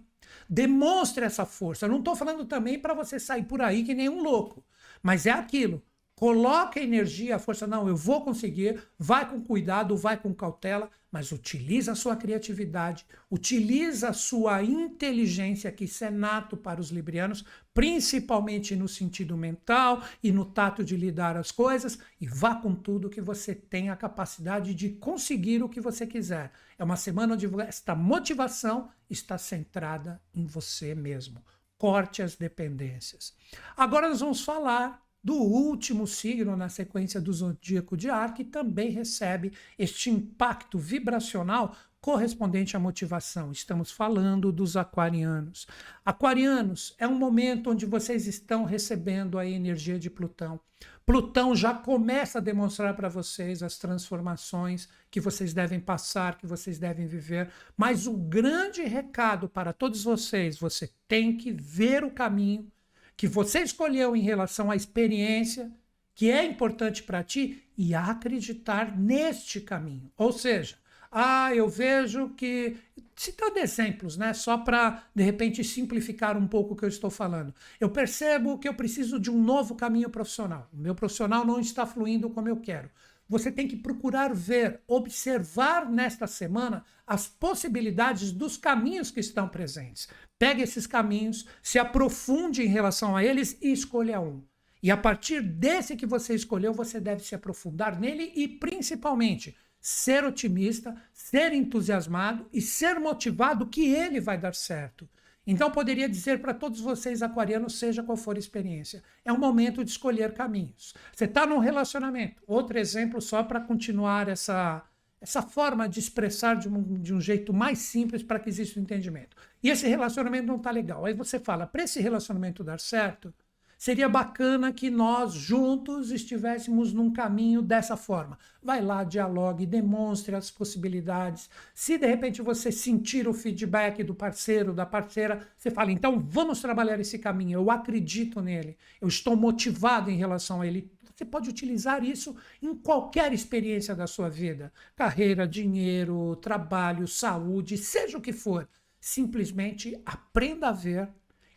Demonstre 0.50 1.26
essa 1.26 1.46
força. 1.46 1.86
Eu 1.86 1.90
não 1.92 2.00
estou 2.00 2.16
falando 2.16 2.46
também 2.46 2.80
para 2.80 2.94
você 2.94 3.20
sair 3.20 3.44
por 3.46 3.62
aí 3.62 3.84
que 3.84 3.94
nem 3.94 4.10
um 4.10 4.22
louco, 4.24 4.66
mas 5.04 5.26
é 5.26 5.32
aquilo. 5.32 5.84
Coloque 6.20 6.80
a 6.80 6.84
energia, 6.84 7.38
a 7.38 7.40
força, 7.40 7.66
não, 7.66 7.88
eu 7.88 7.96
vou 7.96 8.22
conseguir, 8.22 8.84
vai 8.98 9.26
com 9.30 9.42
cuidado, 9.42 9.96
vai 9.96 10.18
com 10.18 10.34
cautela, 10.34 10.92
mas 11.10 11.32
utiliza 11.32 11.94
a 11.94 11.96
sua 11.96 12.14
criatividade, 12.14 13.06
utiliza 13.32 14.10
a 14.10 14.14
sua 14.14 14.62
inteligência, 14.62 15.72
que 15.72 15.86
isso 15.86 16.04
é 16.04 16.12
nato 16.12 16.58
para 16.58 16.82
os 16.82 16.90
librianos, 16.90 17.46
principalmente 17.74 18.76
no 18.76 18.86
sentido 18.86 19.38
mental 19.38 20.04
e 20.22 20.30
no 20.30 20.44
tato 20.44 20.84
de 20.84 20.98
lidar 20.98 21.38
as 21.38 21.54
coisas, 21.54 21.98
e 22.20 22.28
vá 22.28 22.54
com 22.54 22.76
tudo 22.76 23.10
que 23.10 23.22
você 23.22 23.56
tem 23.56 23.90
a 23.90 23.96
capacidade 23.96 24.76
de 24.76 24.90
conseguir 24.90 25.64
o 25.64 25.70
que 25.70 25.80
você 25.80 26.06
quiser. 26.06 26.52
É 26.78 26.84
uma 26.84 26.98
semana 26.98 27.36
onde 27.36 27.48
esta 27.62 27.96
motivação 27.96 28.90
está 29.10 29.38
centrada 29.38 30.22
em 30.36 30.46
você 30.46 30.94
mesmo. 30.94 31.42
Corte 31.78 32.22
as 32.22 32.36
dependências. 32.36 33.34
Agora 33.78 34.10
nós 34.10 34.20
vamos 34.20 34.44
falar 34.44 35.02
do 35.24 35.36
último 35.36 36.08
signo 36.08 36.56
na 36.56 36.70
sequência 36.70 37.20
do 37.20 37.34
zodíaco 37.34 37.98
de 37.98 38.10
ar, 38.10 38.34
que 38.34 38.44
também 38.44 38.90
recebe 38.90 39.52
este 39.78 40.10
impacto 40.10 40.80
vibracional 40.80 41.76
correspondente 42.02 42.78
à 42.78 42.80
motivação. 42.80 43.52
Estamos 43.52 43.92
falando 43.92 44.52
dos 44.52 44.78
aquarianos. 44.78 45.68
Aquarianos, 46.06 46.96
é 46.98 47.08
um 47.08 47.16
momento 47.16 47.72
onde 47.72 47.86
vocês 47.86 48.26
estão 48.26 48.64
recebendo 48.64 49.38
a 49.38 49.46
energia 49.46 50.00
de 50.00 50.10
Plutão. 50.10 50.60
Plutão 51.06 51.56
já 51.56 51.74
começa 51.74 52.38
a 52.38 52.42
demonstrar 52.42 52.96
para 52.96 53.10
vocês 53.10 53.62
as 53.62 53.78
transformações 53.78 54.88
que 55.12 55.20
vocês 55.20 55.54
devem 55.54 55.80
passar, 55.80 56.38
que 56.38 56.48
vocês 56.48 56.78
devem 56.78 57.08
viver. 57.08 57.50
Mas 57.76 58.08
o 58.08 58.14
grande 58.14 58.84
recado 58.84 59.50
para 59.50 59.74
todos 59.74 60.04
vocês, 60.04 60.58
você 60.58 60.90
tem 61.08 61.36
que 61.36 61.52
ver 61.52 62.04
o 62.04 62.12
caminho 62.12 62.72
que 63.20 63.28
você 63.28 63.60
escolheu 63.60 64.16
em 64.16 64.22
relação 64.22 64.72
à 64.72 64.78
experiência 64.78 65.70
que 66.16 66.32
é 66.32 66.46
importante 66.46 67.04
para 67.04 67.22
ti 67.22 67.62
e 67.78 67.94
acreditar 67.94 68.98
neste 68.98 69.60
caminho. 69.60 70.10
Ou 70.16 70.32
seja, 70.32 70.78
ah, 71.12 71.54
eu 71.54 71.68
vejo 71.68 72.30
que. 72.30 72.78
Citando 73.18 73.60
exemplos, 73.60 74.16
né? 74.16 74.34
Só 74.34 74.58
para, 74.58 75.04
de 75.14 75.22
repente, 75.22 75.66
simplificar 75.66 76.38
um 76.38 76.48
pouco 76.48 76.74
o 76.74 76.78
que 76.78 76.86
eu 76.86 76.90
estou 76.90 77.10
falando. 77.10 77.54
Eu 77.78 77.90
percebo 77.90 78.58
que 78.58 78.70
eu 78.70 78.74
preciso 78.74 79.20
de 79.20 79.30
um 79.30 79.44
novo 79.44 79.76
caminho 79.76 80.10
profissional. 80.10 80.70
O 80.72 80.78
meu 80.78 80.96
profissional 80.96 81.46
não 81.46 81.60
está 81.60 81.86
fluindo 81.86 82.30
como 82.30 82.48
eu 82.48 82.56
quero. 82.56 82.90
Você 83.30 83.52
tem 83.52 83.68
que 83.68 83.78
procurar 83.78 84.34
ver, 84.34 84.82
observar 84.88 85.88
nesta 85.88 86.26
semana 86.26 86.84
as 87.06 87.28
possibilidades 87.28 88.32
dos 88.32 88.58
caminhos 88.58 89.12
que 89.12 89.20
estão 89.20 89.48
presentes. 89.48 90.08
Pegue 90.40 90.64
esses 90.64 90.88
caminhos, 90.88 91.46
se 91.62 91.78
aprofunde 91.78 92.64
em 92.64 92.68
relação 92.68 93.16
a 93.16 93.24
eles 93.24 93.56
e 93.62 93.72
escolha 93.72 94.20
um. 94.20 94.44
E 94.82 94.90
a 94.90 94.98
partir 94.98 95.42
desse 95.44 95.96
que 95.96 96.08
você 96.08 96.34
escolheu, 96.34 96.74
você 96.74 97.00
deve 97.00 97.24
se 97.24 97.36
aprofundar 97.36 98.00
nele 98.00 98.32
e, 98.36 98.48
principalmente, 98.48 99.56
ser 99.80 100.26
otimista, 100.26 100.96
ser 101.14 101.54
entusiasmado 101.54 102.48
e 102.52 102.62
ser 102.62 103.00
motivado 103.00 103.68
que 103.68 103.86
ele 103.94 104.20
vai 104.20 104.40
dar 104.40 104.56
certo. 104.56 105.08
Então, 105.52 105.72
poderia 105.72 106.08
dizer 106.08 106.42
para 106.42 106.54
todos 106.54 106.80
vocês, 106.80 107.24
aquarianos, 107.24 107.80
seja 107.80 108.04
qual 108.04 108.16
for 108.16 108.36
a 108.36 108.40
experiência, 108.40 109.02
é 109.26 109.34
um 109.34 109.38
momento 109.40 109.84
de 109.84 109.90
escolher 109.90 110.36
caminhos. 110.36 110.94
Você 111.12 111.26
está 111.26 111.44
num 111.44 111.58
relacionamento. 111.58 112.44
Outro 112.46 112.78
exemplo, 112.78 113.20
só 113.20 113.42
para 113.42 113.60
continuar 113.60 114.30
essa, 114.30 114.84
essa 115.20 115.42
forma 115.42 115.90
de 115.90 116.00
expressar 116.00 116.56
de 116.56 116.70
um, 116.70 117.02
de 117.02 117.16
um 117.16 117.20
jeito 117.20 117.52
mais 117.52 117.80
simples 117.80 118.22
para 118.22 118.38
que 118.38 118.48
exista 118.48 118.78
o 118.78 118.80
um 118.80 118.84
entendimento. 118.84 119.36
E 119.64 119.72
esse 119.72 119.88
relacionamento 119.88 120.46
não 120.46 120.58
está 120.58 120.70
legal. 120.70 121.04
Aí 121.04 121.16
você 121.16 121.40
fala, 121.40 121.66
para 121.66 121.82
esse 121.82 122.00
relacionamento 122.00 122.64
dar 122.64 122.80
certo, 122.80 123.34
Seria 123.80 124.10
bacana 124.10 124.74
que 124.74 124.90
nós 124.90 125.32
juntos 125.34 126.12
estivéssemos 126.12 126.92
num 126.92 127.14
caminho 127.14 127.62
dessa 127.62 127.96
forma. 127.96 128.38
Vai 128.62 128.82
lá, 128.82 129.06
dialogue, 129.06 129.66
demonstre 129.66 130.36
as 130.36 130.52
possibilidades. 130.52 131.50
Se 131.74 131.98
de 131.98 132.06
repente 132.06 132.42
você 132.42 132.74
sentir 132.74 133.26
o 133.26 133.34
feedback 133.34 134.04
do 134.04 134.14
parceiro, 134.14 134.74
da 134.74 134.86
parceira, 134.86 135.48
você 135.58 135.72
fala: 135.72 135.94
então 135.94 136.20
vamos 136.20 136.60
trabalhar 136.60 137.00
esse 137.00 137.18
caminho. 137.18 137.58
Eu 137.58 137.72
acredito 137.72 138.42
nele, 138.42 138.76
eu 139.00 139.08
estou 139.08 139.38
motivado 139.38 140.12
em 140.12 140.18
relação 140.18 140.60
a 140.60 140.68
ele. 140.68 140.92
Você 141.16 141.24
pode 141.24 141.50
utilizar 141.50 142.04
isso 142.04 142.36
em 142.62 142.76
qualquer 142.76 143.32
experiência 143.32 143.96
da 143.96 144.08
sua 144.08 144.28
vida: 144.28 144.74
carreira, 144.94 145.48
dinheiro, 145.48 146.36
trabalho, 146.36 147.08
saúde, 147.08 147.78
seja 147.78 148.18
o 148.18 148.22
que 148.22 148.34
for. 148.34 148.68
Simplesmente 149.00 149.98
aprenda 150.06 150.68
a 150.68 150.74
ver, 150.74 151.08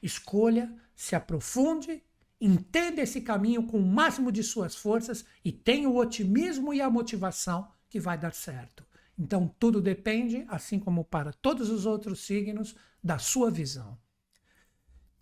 escolha, 0.01 0.73
se 0.95 1.17
aprofunde 1.17 2.01
entenda 2.45 3.01
esse 3.01 3.21
caminho 3.21 3.63
com 3.63 3.79
o 3.79 3.87
máximo 3.87 4.33
de 4.33 4.43
suas 4.43 4.75
forças 4.75 5.25
e 5.45 5.53
tenha 5.53 5.89
o 5.89 5.97
otimismo 5.97 6.75
e 6.75 6.81
a 6.81 6.91
motivação 6.91 7.69
que 7.89 8.01
vai 8.01 8.19
dar 8.19 8.35
certo. 8.35 8.85
Então, 9.17 9.55
tudo 9.59 9.81
depende, 9.81 10.45
assim 10.49 10.79
como 10.79 11.05
para 11.05 11.33
todos 11.33 11.71
os 11.71 11.87
outros 11.87 12.21
signos, 12.21 12.75
da 13.03 13.19
sua 13.19 13.51
visão. 13.51 13.97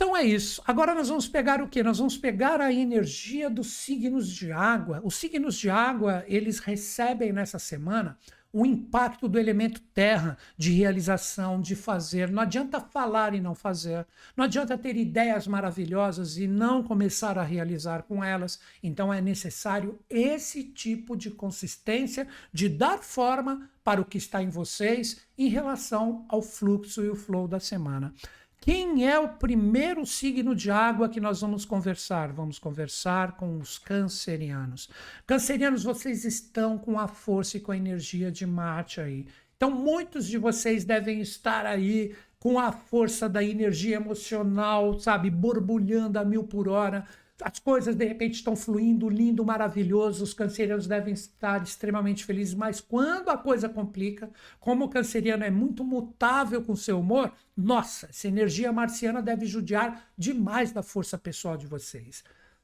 Então 0.00 0.16
é 0.16 0.24
isso. 0.24 0.62
Agora 0.66 0.94
nós 0.94 1.10
vamos 1.10 1.28
pegar 1.28 1.60
o 1.60 1.68
que? 1.68 1.82
Nós 1.82 1.98
vamos 1.98 2.16
pegar 2.16 2.58
a 2.58 2.72
energia 2.72 3.50
dos 3.50 3.66
signos 3.72 4.28
de 4.28 4.50
água. 4.50 5.02
Os 5.04 5.16
signos 5.16 5.58
de 5.58 5.68
água, 5.68 6.24
eles 6.26 6.58
recebem 6.58 7.34
nessa 7.34 7.58
semana 7.58 8.18
o 8.52 8.66
impacto 8.66 9.28
do 9.28 9.38
elemento 9.38 9.80
terra 9.94 10.36
de 10.56 10.72
realização, 10.72 11.60
de 11.60 11.76
fazer. 11.76 12.30
Não 12.30 12.42
adianta 12.42 12.80
falar 12.80 13.34
e 13.34 13.40
não 13.40 13.54
fazer. 13.54 14.06
Não 14.36 14.44
adianta 14.44 14.76
ter 14.76 14.96
ideias 14.96 15.46
maravilhosas 15.46 16.36
e 16.36 16.46
não 16.46 16.82
começar 16.82 17.38
a 17.38 17.42
realizar 17.42 18.02
com 18.02 18.22
elas. 18.22 18.60
Então 18.82 19.12
é 19.12 19.20
necessário 19.20 19.98
esse 20.08 20.64
tipo 20.64 21.16
de 21.16 21.30
consistência 21.30 22.26
de 22.52 22.68
dar 22.68 22.98
forma 22.98 23.70
para 23.84 24.00
o 24.00 24.04
que 24.04 24.18
está 24.18 24.42
em 24.42 24.50
vocês 24.50 25.22
em 25.38 25.48
relação 25.48 26.24
ao 26.28 26.42
fluxo 26.42 27.02
e 27.04 27.08
o 27.08 27.16
flow 27.16 27.48
da 27.48 27.58
semana. 27.58 28.14
Quem 28.60 29.08
é 29.08 29.18
o 29.18 29.26
primeiro 29.26 30.04
signo 30.04 30.54
de 30.54 30.70
água 30.70 31.08
que 31.08 31.18
nós 31.18 31.40
vamos 31.40 31.64
conversar? 31.64 32.30
Vamos 32.30 32.58
conversar 32.58 33.32
com 33.38 33.56
os 33.56 33.78
cancerianos. 33.78 34.90
Cancerianos, 35.26 35.82
vocês 35.82 36.26
estão 36.26 36.76
com 36.76 36.98
a 36.98 37.08
força 37.08 37.56
e 37.56 37.60
com 37.60 37.72
a 37.72 37.76
energia 37.76 38.30
de 38.30 38.46
Marte 38.46 39.00
aí. 39.00 39.26
Então, 39.56 39.70
muitos 39.70 40.26
de 40.26 40.36
vocês 40.36 40.84
devem 40.84 41.22
estar 41.22 41.64
aí 41.64 42.14
com 42.38 42.58
a 42.58 42.70
força 42.70 43.30
da 43.30 43.42
energia 43.42 43.96
emocional, 43.96 44.98
sabe, 44.98 45.30
borbulhando 45.30 46.18
a 46.18 46.24
mil 46.24 46.44
por 46.44 46.68
hora, 46.68 47.06
as 47.42 47.58
coisas 47.58 47.94
de 47.94 48.04
repente 48.04 48.34
estão 48.34 48.54
fluindo 48.54 49.08
lindo, 49.08 49.44
maravilhoso, 49.44 50.24
os 50.24 50.34
cancerianos 50.34 50.86
devem 50.86 51.14
estar 51.14 51.62
extremamente 51.62 52.24
felizes, 52.24 52.54
mas 52.54 52.80
quando 52.80 53.28
a 53.28 53.38
coisa 53.38 53.68
complica, 53.68 54.30
como 54.58 54.84
o 54.84 54.88
canceriano 54.88 55.44
é 55.44 55.50
muito 55.50 55.84
mutável 55.84 56.62
com 56.62 56.74
seu 56.76 57.00
humor, 57.00 57.32
nossa, 57.56 58.06
essa 58.06 58.28
energia 58.28 58.72
marciana 58.72 59.22
deve 59.22 59.46
judiar 59.46 60.10
demais 60.16 60.72
da 60.72 60.82
força 60.82 61.18
pessoal 61.18 61.56
de 61.56 61.66
vocês. 61.66 62.22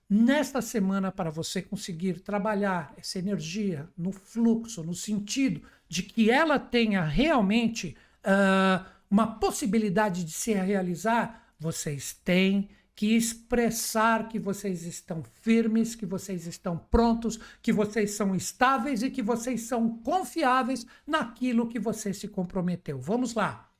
Nesta 0.08 0.62
semana, 0.62 1.10
para 1.10 1.30
você 1.30 1.60
conseguir 1.60 2.20
trabalhar 2.20 2.94
essa 2.96 3.18
energia 3.18 3.88
no 3.98 4.12
fluxo, 4.12 4.84
no 4.84 4.94
sentido 4.94 5.62
de 5.88 6.02
que 6.02 6.30
ela 6.30 6.60
tenha 6.60 7.02
realmente 7.02 7.96
uh, 8.24 8.86
uma 9.10 9.26
possibilidade 9.26 10.24
de 10.24 10.30
se 10.30 10.52
realizar, 10.52 11.52
vocês 11.58 12.12
têm 12.24 12.68
que 12.96 13.14
expressar 13.14 14.26
que 14.26 14.38
vocês 14.38 14.84
estão 14.84 15.22
firmes, 15.42 15.94
que 15.94 16.06
vocês 16.06 16.46
estão 16.46 16.78
prontos, 16.78 17.38
que 17.60 17.70
vocês 17.70 18.12
são 18.12 18.34
estáveis 18.34 19.02
e 19.02 19.10
que 19.10 19.22
vocês 19.22 19.60
são 19.62 19.98
confiáveis 19.98 20.86
naquilo 21.06 21.68
que 21.68 21.78
você 21.78 22.14
se 22.14 22.26
comprometeu. 22.26 22.98
Vamos 22.98 23.34
lá. 23.34 23.70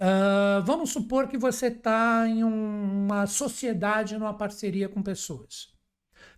Uh, 0.00 0.64
vamos 0.64 0.90
supor 0.90 1.28
que 1.28 1.36
você 1.36 1.66
está 1.66 2.26
em 2.26 2.42
um, 2.42 3.04
uma 3.04 3.26
sociedade, 3.26 4.16
numa 4.16 4.32
parceria 4.32 4.88
com 4.88 5.02
pessoas. 5.02 5.74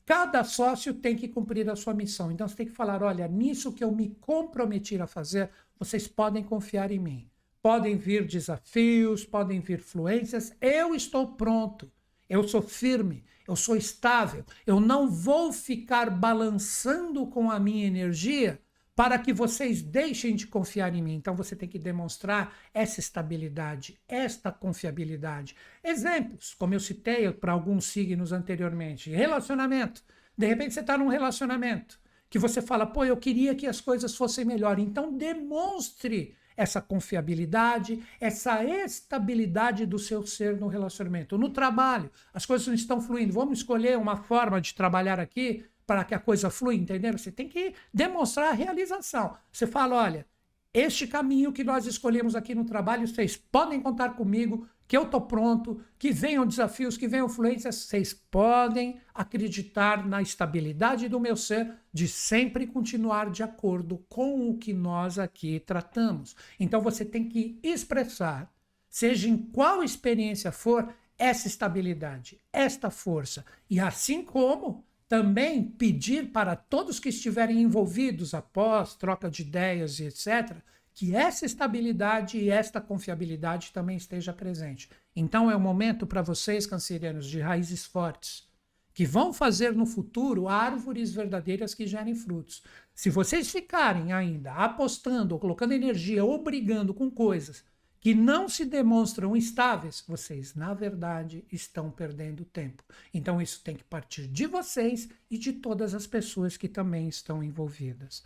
Cada 0.05 0.43
sócio 0.43 0.95
tem 0.95 1.15
que 1.15 1.29
cumprir 1.29 1.71
a 1.71 1.77
sua 1.77 1.95
missão. 1.95 2.33
Então 2.33 2.49
você 2.49 2.57
tem 2.57 2.67
que 2.67 2.73
falar: 2.73 3.05
olha, 3.05 3.29
nisso 3.29 3.73
que 3.73 3.85
eu 3.85 3.93
me 3.93 4.17
comprometi 4.21 5.01
a 5.01 5.07
fazer, 5.07 5.51
vocês 5.79 6.09
podem 6.09 6.43
confiar 6.43 6.91
em 6.91 6.99
mim. 6.99 7.31
Podem 7.63 7.97
vir 7.97 8.27
desafios, 8.27 9.25
podem 9.25 9.61
vir 9.61 9.81
fluências, 9.81 10.53
eu 10.61 10.93
estou 10.95 11.35
pronto. 11.35 11.93
Eu 12.31 12.47
sou 12.47 12.62
firme, 12.62 13.24
eu 13.47 13.57
sou 13.57 13.76
estável, 13.76 14.45
eu 14.64 14.78
não 14.78 15.11
vou 15.11 15.53
ficar 15.53 16.09
balançando 16.09 17.26
com 17.26 17.51
a 17.51 17.59
minha 17.59 17.85
energia 17.85 18.61
para 18.95 19.18
que 19.18 19.33
vocês 19.33 19.83
deixem 19.83 20.37
de 20.37 20.47
confiar 20.47 20.95
em 20.95 21.03
mim. 21.03 21.14
Então 21.14 21.35
você 21.35 21.57
tem 21.57 21.68
que 21.68 21.78
demonstrar 21.78 22.55
essa 22.72 23.01
estabilidade, 23.01 24.01
esta 24.07 24.53
confiabilidade. 24.53 25.57
Exemplos, 25.83 26.55
como 26.55 26.74
eu 26.74 26.78
citei 26.78 27.28
para 27.33 27.51
alguns 27.51 27.87
signos 27.87 28.31
anteriormente: 28.31 29.11
relacionamento. 29.11 30.05
De 30.39 30.47
repente 30.47 30.72
você 30.72 30.81
está 30.81 30.97
num 30.97 31.09
relacionamento 31.09 31.99
que 32.31 32.39
você 32.39 32.62
fala, 32.62 32.87
pô, 32.87 33.05
eu 33.05 33.16
queria 33.16 33.57
que 33.57 33.66
as 33.66 33.81
coisas 33.81 34.14
fossem 34.14 34.45
melhor. 34.45 34.78
Então 34.78 35.12
demonstre 35.12 36.37
essa 36.57 36.80
confiabilidade, 36.80 38.03
essa 38.20 38.64
estabilidade 38.64 39.86
do 39.86 39.98
seu 39.98 40.26
ser 40.26 40.57
no 40.59 40.68
relacionamento. 40.68 41.38
No 41.38 41.51
trabalho, 41.51 42.11
as 42.32 42.46
coisas 42.46 42.66
não 42.66 42.74
estão 42.74 43.01
fluindo. 43.01 43.32
Vamos 43.32 43.59
escolher 43.59 43.96
uma 43.96 44.16
forma 44.16 44.61
de 44.61 44.74
trabalhar 44.74 45.18
aqui 45.18 45.64
para 45.86 46.05
que 46.05 46.14
a 46.14 46.20
coisa 46.20 46.51
flua, 46.51 46.74
entendeu? 46.74 47.16
Você 47.18 47.32
tem 47.32 47.48
que 47.48 47.74
demonstrar 47.92 48.51
a 48.51 48.55
realização. 48.55 49.36
Você 49.51 49.66
fala, 49.66 49.96
olha, 49.96 50.26
este 50.72 51.07
caminho 51.07 51.53
que 51.53 51.64
nós 51.64 51.84
escolhemos 51.86 52.36
aqui 52.36 52.55
no 52.55 52.64
trabalho, 52.64 53.09
vocês 53.09 53.36
podem 53.36 53.80
contar 53.80 54.11
comigo, 54.11 54.68
que 54.91 54.97
eu 54.97 55.05
estou 55.05 55.20
pronto, 55.20 55.80
que 55.97 56.11
venham 56.11 56.45
desafios, 56.45 56.97
que 56.97 57.07
venham 57.07 57.28
fluências, 57.28 57.76
vocês 57.76 58.12
podem 58.12 59.01
acreditar 59.14 60.05
na 60.05 60.20
estabilidade 60.20 61.09
do 61.09 61.20
meu 61.20 61.36
ser 61.36 61.74
de 61.93 62.09
sempre 62.09 62.66
continuar 62.66 63.30
de 63.30 63.45
acordo 63.45 64.05
com 64.09 64.51
o 64.51 64.59
que 64.59 64.72
nós 64.72 65.16
aqui 65.16 65.61
tratamos. 65.61 66.34
Então 66.59 66.80
você 66.80 67.05
tem 67.05 67.28
que 67.28 67.61
expressar, 67.62 68.53
seja 68.88 69.28
em 69.28 69.36
qual 69.36 69.84
experiência 69.84 70.51
for, 70.51 70.93
essa 71.16 71.47
estabilidade, 71.47 72.41
esta 72.53 72.91
força. 72.91 73.45
E 73.70 73.78
assim 73.78 74.24
como 74.24 74.84
também 75.09 75.62
pedir 75.62 76.32
para 76.32 76.57
todos 76.57 76.99
que 76.99 77.11
estiverem 77.11 77.62
envolvidos 77.62 78.34
após 78.34 78.97
troca 78.97 79.30
de 79.30 79.43
ideias 79.43 80.01
e 80.01 80.07
etc., 80.07 80.57
que 81.01 81.16
essa 81.16 81.46
estabilidade 81.46 82.36
e 82.36 82.51
esta 82.51 82.78
confiabilidade 82.78 83.72
também 83.72 83.96
esteja 83.96 84.34
presente. 84.34 84.90
Então 85.16 85.51
é 85.51 85.57
o 85.57 85.61
momento 85.61 86.07
para 86.07 86.20
vocês, 86.20 86.66
cancerianos, 86.66 87.26
de 87.26 87.40
raízes 87.40 87.86
fortes, 87.86 88.46
que 88.92 89.07
vão 89.07 89.32
fazer 89.32 89.74
no 89.74 89.86
futuro 89.86 90.46
árvores 90.46 91.11
verdadeiras 91.11 91.72
que 91.72 91.86
gerem 91.86 92.14
frutos. 92.14 92.62
Se 92.94 93.09
vocês 93.09 93.51
ficarem 93.51 94.12
ainda 94.12 94.53
apostando 94.53 95.34
ou 95.34 95.40
colocando 95.40 95.72
energia 95.72 96.22
ou 96.22 96.44
brigando 96.44 96.92
com 96.92 97.11
coisas 97.11 97.64
que 97.98 98.14
não 98.14 98.46
se 98.46 98.66
demonstram 98.66 99.34
estáveis, 99.34 100.05
vocês, 100.07 100.55
na 100.55 100.74
verdade, 100.74 101.46
estão 101.51 101.90
perdendo 101.90 102.44
tempo. 102.44 102.84
Então, 103.14 103.40
isso 103.40 103.62
tem 103.64 103.74
que 103.74 103.84
partir 103.84 104.26
de 104.26 104.46
vocês 104.46 105.09
e 105.30 105.38
de 105.38 105.55
todas 105.55 105.94
as 105.94 106.07
pessoas 106.07 106.59
que 106.59 106.68
também 106.68 107.09
estão 107.09 107.42
envolvidas. 107.42 108.22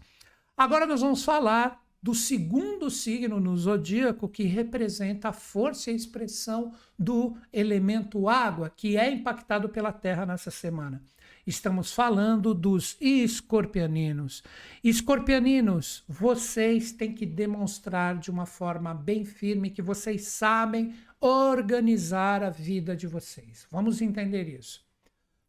Agora, 0.56 0.86
nós 0.86 1.02
vamos 1.02 1.24
falar 1.24 1.83
do 2.04 2.14
segundo 2.14 2.90
signo 2.90 3.40
no 3.40 3.56
zodíaco 3.56 4.28
que 4.28 4.42
representa 4.42 5.30
a 5.30 5.32
força 5.32 5.88
e 5.88 5.94
a 5.94 5.96
expressão 5.96 6.74
do 6.98 7.34
elemento 7.50 8.28
água, 8.28 8.68
que 8.68 8.98
é 8.98 9.10
impactado 9.10 9.70
pela 9.70 9.90
Terra 9.90 10.26
nessa 10.26 10.50
semana. 10.50 11.02
Estamos 11.46 11.94
falando 11.94 12.52
dos 12.52 12.98
escorpianinos. 13.00 14.42
Escorpianinos, 14.84 16.04
vocês 16.06 16.92
têm 16.92 17.14
que 17.14 17.24
demonstrar 17.24 18.18
de 18.18 18.30
uma 18.30 18.44
forma 18.44 18.92
bem 18.92 19.24
firme 19.24 19.70
que 19.70 19.80
vocês 19.80 20.26
sabem 20.26 20.92
organizar 21.18 22.42
a 22.42 22.50
vida 22.50 22.94
de 22.94 23.06
vocês. 23.06 23.66
Vamos 23.70 24.02
entender 24.02 24.46
isso. 24.46 24.83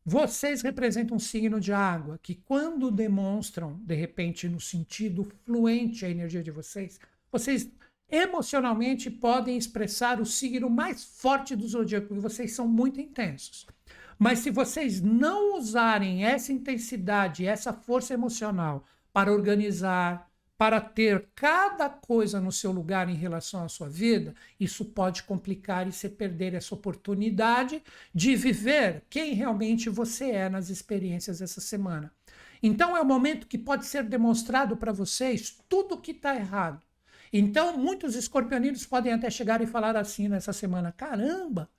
Vocês 0.08 0.62
representam 0.62 1.18
um 1.18 1.20
signo 1.20 1.60
de 1.60 1.74
água 1.74 2.20
que, 2.22 2.36
quando 2.36 2.91
demonstram, 2.91 3.80
de 3.82 3.95
repente, 3.95 4.47
no 4.47 4.62
sentido 4.62 5.24
fluente 5.43 6.06
a 6.06 6.10
energia 6.10 6.43
de 6.43 6.51
vocês, 6.51 6.99
vocês 7.32 7.72
emocionalmente 8.08 9.10
podem 9.10 9.58
expressar 9.58 10.22
o 10.22 10.26
signo 10.26 10.70
mais 10.70 11.03
forte 11.03 11.56
do 11.56 11.68
zodíaco, 11.68 12.10
porque 12.10 12.22
vocês 12.22 12.53
são 12.53 12.68
muito 12.68 13.01
intensos. 13.01 13.66
Mas 14.20 14.39
se 14.39 14.51
vocês 14.51 15.01
não 15.01 15.58
usarem 15.58 16.24
essa 16.24 16.53
intensidade, 16.53 17.47
essa 17.47 17.74
força 17.74 18.14
emocional 18.14 18.86
para 19.12 19.34
organizar, 19.34 20.30
para 20.58 20.80
ter 20.80 21.28
cada 21.36 21.89
coisa 21.89 22.39
no 22.39 22.51
seu 22.51 22.72
lugar 22.72 23.10
em 23.10 23.16
relação 23.16 23.64
à 23.64 23.70
sua 23.70 23.89
vida, 23.89 24.34
isso 24.60 24.86
pode 24.86 25.24
complicar 25.24 25.88
e 25.88 25.91
você 25.91 26.08
perder 26.08 26.53
essa 26.53 26.74
oportunidade 26.74 27.84
de 28.14 28.36
viver 28.36 29.03
quem 29.10 29.34
realmente 29.34 29.89
você 29.89 30.32
é 30.32 30.49
nas 30.49 30.70
experiências 30.70 31.39
dessa 31.39 31.60
semana. 31.60 32.12
Então 32.64 32.95
é 32.95 33.01
o 33.01 33.06
momento 33.06 33.47
que 33.47 33.58
pode 33.58 33.86
ser 33.86 34.03
demonstrado 34.03 34.78
para 34.78 34.93
vocês 34.93 35.58
tudo 35.68 35.95
o 35.95 36.01
que 36.01 36.12
está 36.12 36.36
errado. 36.36 36.82
Então, 37.34 37.78
muitos 37.78 38.16
escorpioninos 38.16 38.86
podem 38.86 39.12
até 39.12 39.30
chegar 39.30 39.62
e 39.62 39.68
falar 39.68 39.97
assim 39.97 40.30
nessa 40.30 40.53
semana: 40.53 40.93
caramba, 40.93 41.70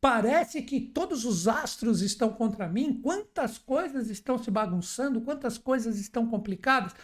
parece 0.00 0.62
que 0.62 0.80
todos 0.80 1.24
os 1.24 1.48
astros 1.48 2.00
estão 2.00 2.30
contra 2.30 2.68
mim, 2.68 3.00
quantas 3.02 3.58
coisas 3.58 4.08
estão 4.08 4.38
se 4.38 4.52
bagunçando, 4.52 5.20
quantas 5.20 5.58
coisas 5.58 5.98
estão 5.98 6.28
complicadas. 6.28 6.94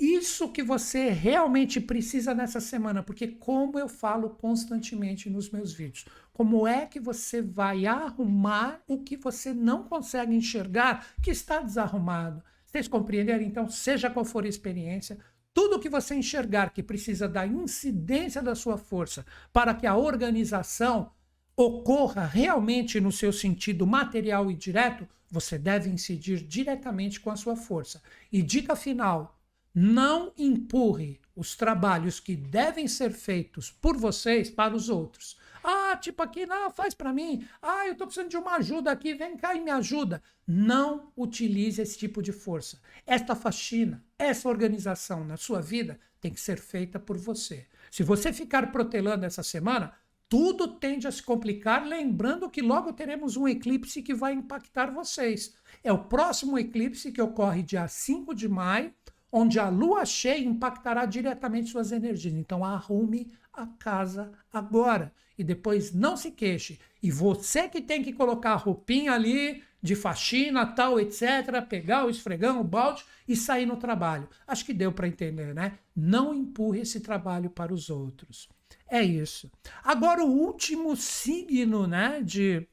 Isso 0.00 0.50
que 0.50 0.62
você 0.62 1.10
realmente 1.10 1.78
precisa 1.78 2.32
nessa 2.32 2.58
semana, 2.58 3.02
porque 3.02 3.28
como 3.28 3.78
eu 3.78 3.86
falo 3.86 4.30
constantemente 4.30 5.28
nos 5.28 5.50
meus 5.50 5.74
vídeos, 5.74 6.06
como 6.32 6.66
é 6.66 6.86
que 6.86 6.98
você 6.98 7.42
vai 7.42 7.84
arrumar 7.84 8.80
o 8.88 9.02
que 9.02 9.14
você 9.14 9.52
não 9.52 9.84
consegue 9.84 10.34
enxergar 10.34 11.06
que 11.22 11.30
está 11.30 11.60
desarrumado? 11.60 12.42
Vocês 12.64 12.88
compreenderam? 12.88 13.44
Então, 13.44 13.68
seja 13.68 14.08
qual 14.08 14.24
for 14.24 14.44
a 14.44 14.48
experiência, 14.48 15.18
tudo 15.52 15.78
que 15.78 15.90
você 15.90 16.14
enxergar 16.14 16.70
que 16.70 16.82
precisa 16.82 17.28
da 17.28 17.46
incidência 17.46 18.40
da 18.40 18.54
sua 18.54 18.78
força 18.78 19.26
para 19.52 19.74
que 19.74 19.86
a 19.86 19.96
organização 19.96 21.12
ocorra 21.54 22.24
realmente 22.24 22.98
no 23.00 23.12
seu 23.12 23.34
sentido 23.34 23.86
material 23.86 24.50
e 24.50 24.54
direto, 24.54 25.06
você 25.30 25.58
deve 25.58 25.90
incidir 25.90 26.42
diretamente 26.42 27.20
com 27.20 27.30
a 27.30 27.36
sua 27.36 27.54
força. 27.54 28.02
E 28.32 28.40
dica 28.40 28.74
final: 28.74 29.38
não 29.74 30.32
empurre 30.36 31.20
os 31.34 31.54
trabalhos 31.54 32.20
que 32.20 32.36
devem 32.36 32.86
ser 32.88 33.12
feitos 33.12 33.70
por 33.70 33.96
vocês 33.96 34.50
para 34.50 34.74
os 34.74 34.88
outros. 34.88 35.38
Ah, 35.62 35.96
tipo 35.96 36.22
aqui, 36.22 36.46
não, 36.46 36.70
faz 36.70 36.94
para 36.94 37.12
mim. 37.12 37.46
Ah, 37.62 37.86
eu 37.86 37.92
estou 37.92 38.06
precisando 38.06 38.30
de 38.30 38.36
uma 38.36 38.56
ajuda 38.56 38.90
aqui, 38.90 39.14
vem 39.14 39.36
cá 39.36 39.54
e 39.54 39.60
me 39.60 39.70
ajuda. 39.70 40.22
Não 40.46 41.12
utilize 41.16 41.80
esse 41.80 41.96
tipo 41.96 42.22
de 42.22 42.32
força. 42.32 42.80
Esta 43.06 43.34
faxina, 43.34 44.04
essa 44.18 44.48
organização 44.48 45.24
na 45.24 45.36
sua 45.36 45.60
vida 45.60 45.98
tem 46.20 46.32
que 46.32 46.40
ser 46.40 46.58
feita 46.58 46.98
por 46.98 47.16
você. 47.16 47.66
Se 47.90 48.02
você 48.02 48.32
ficar 48.32 48.72
protelando 48.72 49.24
essa 49.24 49.42
semana, 49.42 49.94
tudo 50.28 50.68
tende 50.68 51.08
a 51.08 51.10
se 51.10 51.22
complicar, 51.22 51.84
lembrando 51.84 52.48
que 52.48 52.62
logo 52.62 52.92
teremos 52.92 53.36
um 53.36 53.48
eclipse 53.48 54.00
que 54.00 54.14
vai 54.14 54.32
impactar 54.32 54.92
vocês. 54.92 55.54
É 55.82 55.92
o 55.92 56.04
próximo 56.04 56.56
eclipse 56.56 57.10
que 57.10 57.20
ocorre 57.20 57.64
dia 57.64 57.88
5 57.88 58.32
de 58.32 58.48
maio 58.48 58.94
onde 59.32 59.58
a 59.58 59.68
lua 59.68 60.04
cheia 60.04 60.44
impactará 60.44 61.06
diretamente 61.06 61.70
suas 61.70 61.92
energias. 61.92 62.34
Então 62.34 62.64
arrume 62.64 63.32
a 63.52 63.66
casa 63.66 64.32
agora 64.52 65.12
e 65.38 65.44
depois 65.44 65.92
não 65.92 66.16
se 66.16 66.30
queixe. 66.30 66.78
E 67.02 67.10
você 67.10 67.68
que 67.68 67.80
tem 67.80 68.02
que 68.02 68.12
colocar 68.12 68.52
a 68.52 68.56
roupinha 68.56 69.12
ali 69.12 69.62
de 69.82 69.94
faxina, 69.96 70.66
tal, 70.66 71.00
etc, 71.00 71.64
pegar 71.66 72.04
o 72.04 72.10
esfregão, 72.10 72.60
o 72.60 72.64
balde 72.64 73.04
e 73.26 73.34
sair 73.34 73.64
no 73.64 73.76
trabalho. 73.76 74.28
Acho 74.46 74.64
que 74.64 74.74
deu 74.74 74.92
para 74.92 75.08
entender, 75.08 75.54
né? 75.54 75.78
Não 75.96 76.34
empurre 76.34 76.80
esse 76.80 77.00
trabalho 77.00 77.48
para 77.48 77.72
os 77.72 77.88
outros. 77.88 78.48
É 78.86 79.02
isso. 79.02 79.50
Agora 79.82 80.22
o 80.24 80.30
último 80.30 80.94
signo, 80.96 81.86
né, 81.86 82.20
de 82.22 82.66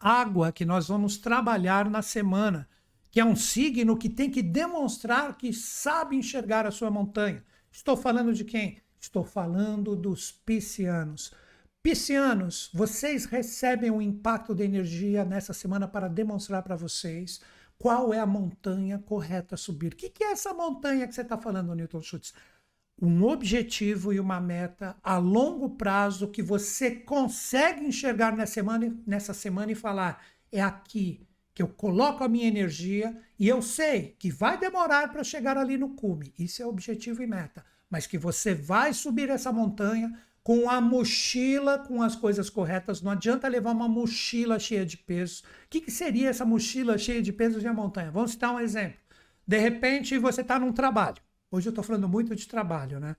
água 0.00 0.50
que 0.50 0.64
nós 0.64 0.88
vamos 0.88 1.18
trabalhar 1.18 1.88
na 1.90 2.00
semana 2.00 2.68
que 3.12 3.20
é 3.20 3.24
um 3.24 3.36
signo 3.36 3.96
que 3.96 4.08
tem 4.08 4.30
que 4.30 4.42
demonstrar 4.42 5.36
que 5.36 5.52
sabe 5.52 6.16
enxergar 6.16 6.66
a 6.66 6.70
sua 6.70 6.90
montanha. 6.90 7.44
Estou 7.70 7.94
falando 7.94 8.32
de 8.32 8.42
quem? 8.42 8.80
Estou 8.98 9.22
falando 9.22 9.94
dos 9.94 10.32
piscianos. 10.32 11.30
Piscianos, 11.82 12.70
vocês 12.72 13.26
recebem 13.26 13.90
um 13.90 14.00
impacto 14.00 14.54
de 14.54 14.64
energia 14.64 15.26
nessa 15.26 15.52
semana 15.52 15.86
para 15.86 16.08
demonstrar 16.08 16.62
para 16.62 16.74
vocês 16.74 17.42
qual 17.78 18.14
é 18.14 18.18
a 18.18 18.24
montanha 18.24 18.98
correta 18.98 19.56
a 19.56 19.58
subir. 19.58 19.92
O 19.92 19.96
que, 19.96 20.08
que 20.08 20.24
é 20.24 20.32
essa 20.32 20.54
montanha 20.54 21.06
que 21.06 21.14
você 21.14 21.20
está 21.20 21.36
falando, 21.36 21.74
Newton 21.74 22.00
Schultz? 22.00 22.32
Um 23.00 23.24
objetivo 23.24 24.12
e 24.12 24.20
uma 24.20 24.40
meta 24.40 24.96
a 25.02 25.18
longo 25.18 25.70
prazo 25.70 26.28
que 26.28 26.42
você 26.42 26.92
consegue 26.92 27.84
enxergar 27.84 28.34
nessa 28.34 28.54
semana, 28.54 28.96
nessa 29.06 29.34
semana 29.34 29.72
e 29.72 29.74
falar: 29.74 30.24
é 30.50 30.62
aqui, 30.62 31.26
que 31.54 31.62
eu 31.62 31.68
coloco 31.68 32.24
a 32.24 32.28
minha 32.28 32.48
energia 32.48 33.16
e 33.38 33.48
eu 33.48 33.60
sei 33.60 34.16
que 34.18 34.30
vai 34.30 34.58
demorar 34.58 35.12
para 35.12 35.24
chegar 35.24 35.56
ali 35.56 35.76
no 35.76 35.90
cume. 35.90 36.32
Isso 36.38 36.62
é 36.62 36.66
objetivo 36.66 37.22
e 37.22 37.26
meta. 37.26 37.64
Mas 37.90 38.06
que 38.06 38.16
você 38.16 38.54
vai 38.54 38.94
subir 38.94 39.28
essa 39.28 39.52
montanha 39.52 40.12
com 40.42 40.68
a 40.68 40.80
mochila 40.80 41.78
com 41.78 42.02
as 42.02 42.16
coisas 42.16 42.50
corretas. 42.50 43.00
Não 43.00 43.12
adianta 43.12 43.48
levar 43.48 43.72
uma 43.72 43.88
mochila 43.88 44.58
cheia 44.58 44.84
de 44.84 44.96
pesos. 44.96 45.40
O 45.40 45.44
que, 45.70 45.80
que 45.80 45.90
seria 45.90 46.30
essa 46.30 46.44
mochila 46.44 46.98
cheia 46.98 47.22
de 47.22 47.32
pesos 47.32 47.62
e 47.62 47.68
a 47.68 47.72
montanha? 47.72 48.10
Vamos 48.10 48.32
citar 48.32 48.52
um 48.52 48.60
exemplo. 48.60 48.98
De 49.46 49.58
repente 49.58 50.18
você 50.18 50.40
está 50.40 50.58
num 50.58 50.72
trabalho. 50.72 51.22
Hoje 51.50 51.68
eu 51.68 51.70
estou 51.70 51.84
falando 51.84 52.08
muito 52.08 52.34
de 52.34 52.48
trabalho, 52.48 52.98
né? 52.98 53.14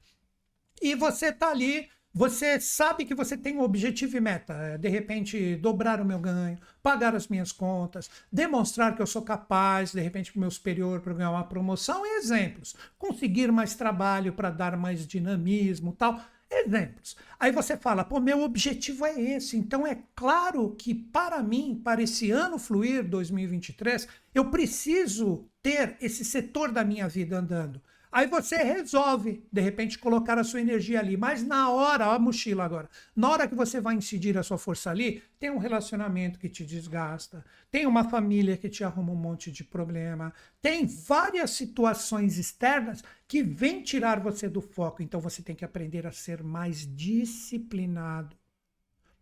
E 0.82 0.96
você 0.96 1.28
está 1.28 1.52
ali 1.52 1.88
você 2.14 2.60
sabe 2.60 3.06
que 3.06 3.16
você 3.16 3.36
tem 3.36 3.58
um 3.58 3.62
objetivo 3.62 4.16
e 4.16 4.22
meta, 4.22 4.54
é, 4.54 4.78
de 4.78 4.88
repente 4.88 5.56
dobrar 5.56 6.00
o 6.00 6.06
meu 6.06 6.20
ganho, 6.20 6.60
pagar 6.82 7.16
as 7.16 7.28
minhas 7.28 7.52
contas, 7.52 8.10
demonstrar 8.32 8.96
que 8.96 9.02
eu 9.02 9.08
sou 9.08 9.24
capaz, 9.24 9.94
de 9.94 10.00
repente, 10.00 10.32
para 10.32 10.38
o 10.38 10.42
meu 10.42 10.52
superior 10.52 11.02
para 11.02 11.14
ganhar 11.14 11.32
uma 11.32 11.44
promoção 11.44 12.06
exemplos. 12.06 12.76
Conseguir 13.00 13.52
mais 13.52 13.74
trabalho 13.74 14.34
para 14.34 14.52
dar 14.52 14.78
mais 14.78 15.08
dinamismo, 15.08 15.92
tal. 15.94 16.22
Exemplos. 16.56 17.18
Aí 17.40 17.52
você 17.52 17.76
fala, 17.76 18.04
pô, 18.04 18.20
meu 18.20 18.44
objetivo 18.44 19.08
é 19.08 19.20
esse. 19.20 19.58
Então 19.58 19.88
é 19.88 19.98
claro 20.16 20.76
que 20.78 20.94
para 20.94 21.42
mim, 21.42 21.82
para 21.84 22.04
esse 22.04 22.30
ano 22.30 22.60
fluir 22.60 23.04
2023, 23.04 24.08
eu 24.36 24.52
preciso 24.52 25.50
ter 25.64 25.98
esse 26.00 26.24
setor 26.24 26.72
da 26.72 26.84
minha 26.84 27.08
vida 27.08 27.40
andando. 27.40 27.82
Aí 28.14 28.28
você 28.28 28.58
resolve, 28.58 29.44
de 29.52 29.60
repente, 29.60 29.98
colocar 29.98 30.38
a 30.38 30.44
sua 30.44 30.62
energia 30.62 31.00
ali. 31.00 31.18
Mas 31.18 31.42
na 31.42 31.72
hora, 31.72 32.06
a 32.06 32.20
mochila 32.20 32.64
agora, 32.64 32.88
na 33.16 33.28
hora 33.28 33.48
que 33.48 33.56
você 33.56 33.82
vai 33.82 33.96
incidir 33.96 34.38
a 34.38 34.44
sua 34.44 34.60
força 34.60 34.92
ali, 34.92 35.24
tem 35.40 35.50
um 35.50 35.58
relacionamento 35.58 36.38
que 36.38 36.48
te 36.48 36.64
desgasta, 36.64 37.44
tem 37.72 37.88
uma 37.88 38.08
família 38.08 38.56
que 38.56 38.70
te 38.70 38.84
arruma 38.84 39.12
um 39.12 39.16
monte 39.16 39.52
de 39.52 39.64
problema, 39.64 40.32
tem 40.62 40.86
várias 40.86 41.50
situações 41.52 42.38
externas 42.38 43.04
que 43.28 43.42
vêm 43.42 43.82
tirar 43.82 44.20
você 44.20 44.48
do 44.48 44.62
foco. 44.62 45.02
Então 45.02 45.20
você 45.20 45.42
tem 45.42 45.56
que 45.56 45.66
aprender 45.66 46.06
a 46.06 46.12
ser 46.12 46.44
mais 46.44 46.86
disciplinado, 46.96 48.38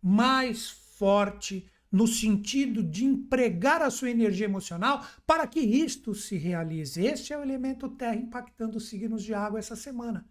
mais 0.02 0.68
forte 0.68 1.66
no 1.92 2.06
sentido 2.06 2.82
de 2.82 3.04
empregar 3.04 3.82
a 3.82 3.90
sua 3.90 4.10
energia 4.10 4.46
emocional 4.46 5.06
para 5.26 5.46
que 5.46 5.60
isto 5.60 6.14
se 6.14 6.38
realize. 6.38 7.04
Este 7.04 7.34
é 7.34 7.38
o 7.38 7.42
elemento 7.42 7.90
terra 7.90 8.16
impactando 8.16 8.78
os 8.78 8.88
signos 8.88 9.22
de 9.22 9.34
água 9.34 9.58
essa 9.58 9.76
semana. 9.76 10.26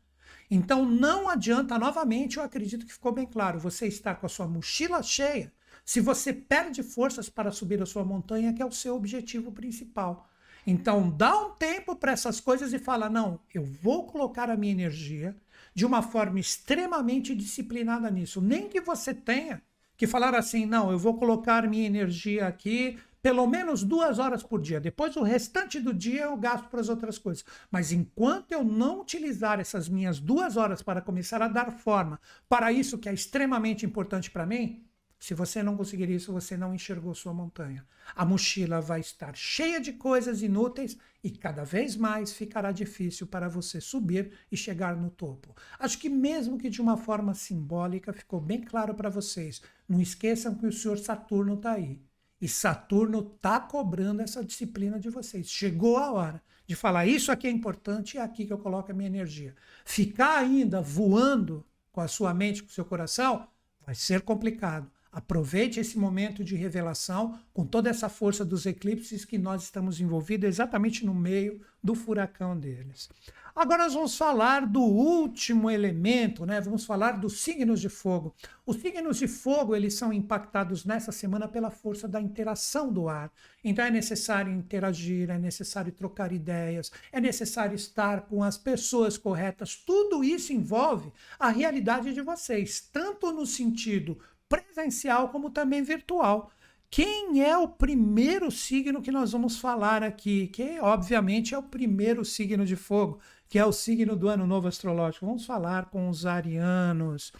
Então 0.49 0.83
não 0.83 1.29
adianta, 1.29 1.77
novamente, 1.77 2.37
eu 2.37 2.43
acredito 2.43 2.85
que 2.85 2.93
ficou 2.93 3.11
bem 3.11 3.27
claro, 3.27 3.59
você 3.59 3.85
está 3.85 4.15
com 4.15 4.25
a 4.25 4.29
sua 4.29 4.47
mochila 4.47 5.03
cheia, 5.03 5.53
se 5.85 6.01
você 6.01 6.33
perde 6.33 6.81
forças 6.81 7.29
para 7.29 7.51
subir 7.51 7.81
a 7.81 7.85
sua 7.85 8.03
montanha, 8.03 8.53
que 8.53 8.61
é 8.61 8.65
o 8.65 8.71
seu 8.71 8.95
objetivo 8.95 9.51
principal. 9.51 10.27
Então 10.65 11.09
dá 11.09 11.37
um 11.37 11.51
tempo 11.51 11.95
para 11.95 12.11
essas 12.11 12.39
coisas 12.39 12.73
e 12.73 12.79
fala: 12.79 13.09
não, 13.09 13.39
eu 13.53 13.63
vou 13.63 14.05
colocar 14.05 14.49
a 14.49 14.57
minha 14.57 14.73
energia 14.73 15.35
de 15.73 15.85
uma 15.85 16.01
forma 16.01 16.39
extremamente 16.39 17.33
disciplinada 17.33 18.09
nisso. 18.11 18.41
Nem 18.41 18.67
que 18.67 18.81
você 18.81 19.13
tenha 19.13 19.61
que 20.01 20.07
falaram 20.07 20.39
assim: 20.39 20.65
não, 20.65 20.91
eu 20.91 20.97
vou 20.97 21.13
colocar 21.13 21.69
minha 21.69 21.85
energia 21.85 22.47
aqui 22.47 22.97
pelo 23.21 23.45
menos 23.45 23.83
duas 23.83 24.17
horas 24.17 24.41
por 24.41 24.59
dia. 24.59 24.79
Depois, 24.79 25.15
o 25.15 25.21
restante 25.21 25.79
do 25.79 25.93
dia 25.93 26.23
eu 26.23 26.35
gasto 26.35 26.69
para 26.69 26.81
as 26.81 26.89
outras 26.89 27.19
coisas. 27.19 27.45
Mas 27.69 27.91
enquanto 27.91 28.51
eu 28.51 28.63
não 28.63 29.01
utilizar 29.01 29.59
essas 29.59 29.87
minhas 29.87 30.19
duas 30.19 30.57
horas 30.57 30.81
para 30.81 31.01
começar 31.01 31.39
a 31.43 31.47
dar 31.47 31.71
forma 31.71 32.19
para 32.49 32.71
isso 32.71 32.97
que 32.97 33.07
é 33.07 33.13
extremamente 33.13 33.85
importante 33.85 34.31
para 34.31 34.43
mim, 34.43 34.83
se 35.21 35.35
você 35.35 35.61
não 35.61 35.77
conseguir 35.77 36.09
isso, 36.09 36.33
você 36.33 36.57
não 36.57 36.73
enxergou 36.73 37.13
sua 37.13 37.31
montanha. 37.31 37.85
A 38.15 38.25
mochila 38.25 38.81
vai 38.81 39.01
estar 39.01 39.35
cheia 39.35 39.79
de 39.79 39.93
coisas 39.93 40.41
inúteis 40.41 40.97
e 41.23 41.29
cada 41.29 41.63
vez 41.63 41.95
mais 41.95 42.33
ficará 42.33 42.71
difícil 42.71 43.27
para 43.27 43.47
você 43.47 43.79
subir 43.79 44.31
e 44.51 44.57
chegar 44.57 44.95
no 44.95 45.11
topo. 45.11 45.55
Acho 45.77 45.99
que, 45.99 46.09
mesmo 46.09 46.57
que 46.57 46.71
de 46.71 46.81
uma 46.81 46.97
forma 46.97 47.35
simbólica, 47.35 48.11
ficou 48.11 48.41
bem 48.41 48.61
claro 48.61 48.95
para 48.95 49.11
vocês. 49.11 49.61
Não 49.87 50.01
esqueçam 50.01 50.55
que 50.55 50.65
o 50.65 50.73
senhor 50.73 50.97
Saturno 50.97 51.53
está 51.53 51.73
aí. 51.73 52.01
E 52.41 52.47
Saturno 52.47 53.19
está 53.19 53.59
cobrando 53.59 54.23
essa 54.23 54.43
disciplina 54.43 54.99
de 54.99 55.11
vocês. 55.11 55.47
Chegou 55.47 55.97
a 55.97 56.11
hora 56.11 56.41
de 56.65 56.75
falar: 56.75 57.05
isso 57.05 57.31
aqui 57.31 57.45
é 57.45 57.51
importante 57.51 58.15
e 58.15 58.17
é 58.17 58.23
aqui 58.23 58.47
que 58.47 58.53
eu 58.53 58.57
coloco 58.57 58.91
a 58.91 58.95
minha 58.95 59.09
energia. 59.09 59.53
Ficar 59.85 60.39
ainda 60.39 60.81
voando 60.81 61.63
com 61.91 62.01
a 62.01 62.07
sua 62.07 62.33
mente, 62.33 62.63
com 62.63 62.69
o 62.69 62.73
seu 62.73 62.85
coração, 62.85 63.47
vai 63.85 63.93
ser 63.93 64.21
complicado. 64.21 64.91
Aproveite 65.11 65.79
esse 65.79 65.99
momento 65.99 66.43
de 66.43 66.55
revelação 66.55 67.37
com 67.53 67.65
toda 67.65 67.89
essa 67.89 68.07
força 68.07 68.45
dos 68.45 68.65
eclipses 68.65 69.25
que 69.25 69.37
nós 69.37 69.63
estamos 69.63 69.99
envolvidos 69.99 70.47
exatamente 70.47 71.05
no 71.05 71.13
meio 71.13 71.59
do 71.83 71.95
furacão 71.95 72.57
deles. 72.57 73.09
Agora 73.53 73.83
nós 73.83 73.93
vamos 73.93 74.15
falar 74.15 74.65
do 74.65 74.81
último 74.81 75.69
elemento, 75.69 76.45
né? 76.45 76.61
Vamos 76.61 76.85
falar 76.85 77.13
dos 77.13 77.41
signos 77.41 77.81
de 77.81 77.89
fogo. 77.89 78.33
Os 78.65 78.77
signos 78.77 79.17
de 79.17 79.27
fogo, 79.27 79.75
eles 79.75 79.95
são 79.95 80.13
impactados 80.13 80.85
nessa 80.85 81.11
semana 81.11 81.49
pela 81.49 81.69
força 81.69 82.07
da 82.07 82.21
interação 82.21 82.91
do 82.91 83.09
ar. 83.09 83.29
Então 83.61 83.83
é 83.83 83.91
necessário 83.91 84.53
interagir, 84.53 85.29
é 85.29 85.37
necessário 85.37 85.91
trocar 85.91 86.31
ideias, 86.31 86.91
é 87.11 87.19
necessário 87.19 87.75
estar 87.75 88.21
com 88.21 88.41
as 88.41 88.57
pessoas 88.57 89.17
corretas. 89.17 89.75
Tudo 89.75 90.23
isso 90.23 90.53
envolve 90.53 91.11
a 91.37 91.49
realidade 91.49 92.13
de 92.13 92.21
vocês, 92.21 92.79
tanto 92.79 93.33
no 93.33 93.45
sentido 93.45 94.17
presencial 94.51 95.29
como 95.29 95.49
também 95.49 95.81
virtual. 95.81 96.51
Quem 96.89 97.41
é 97.41 97.57
o 97.57 97.69
primeiro 97.69 98.51
signo 98.51 99.01
que 99.01 99.13
nós 99.13 99.31
vamos 99.31 99.57
falar 99.57 100.03
aqui? 100.03 100.47
Que 100.47 100.77
obviamente 100.81 101.55
é 101.55 101.57
o 101.57 101.63
primeiro 101.63 102.25
signo 102.25 102.65
de 102.65 102.75
fogo, 102.75 103.19
que 103.47 103.57
é 103.57 103.65
o 103.65 103.71
signo 103.71 104.13
do 104.13 104.27
ano 104.27 104.45
novo 104.45 104.67
astrológico. 104.67 105.25
Vamos 105.25 105.45
falar 105.45 105.85
com 105.85 106.09
os 106.09 106.25
arianos. 106.25 107.31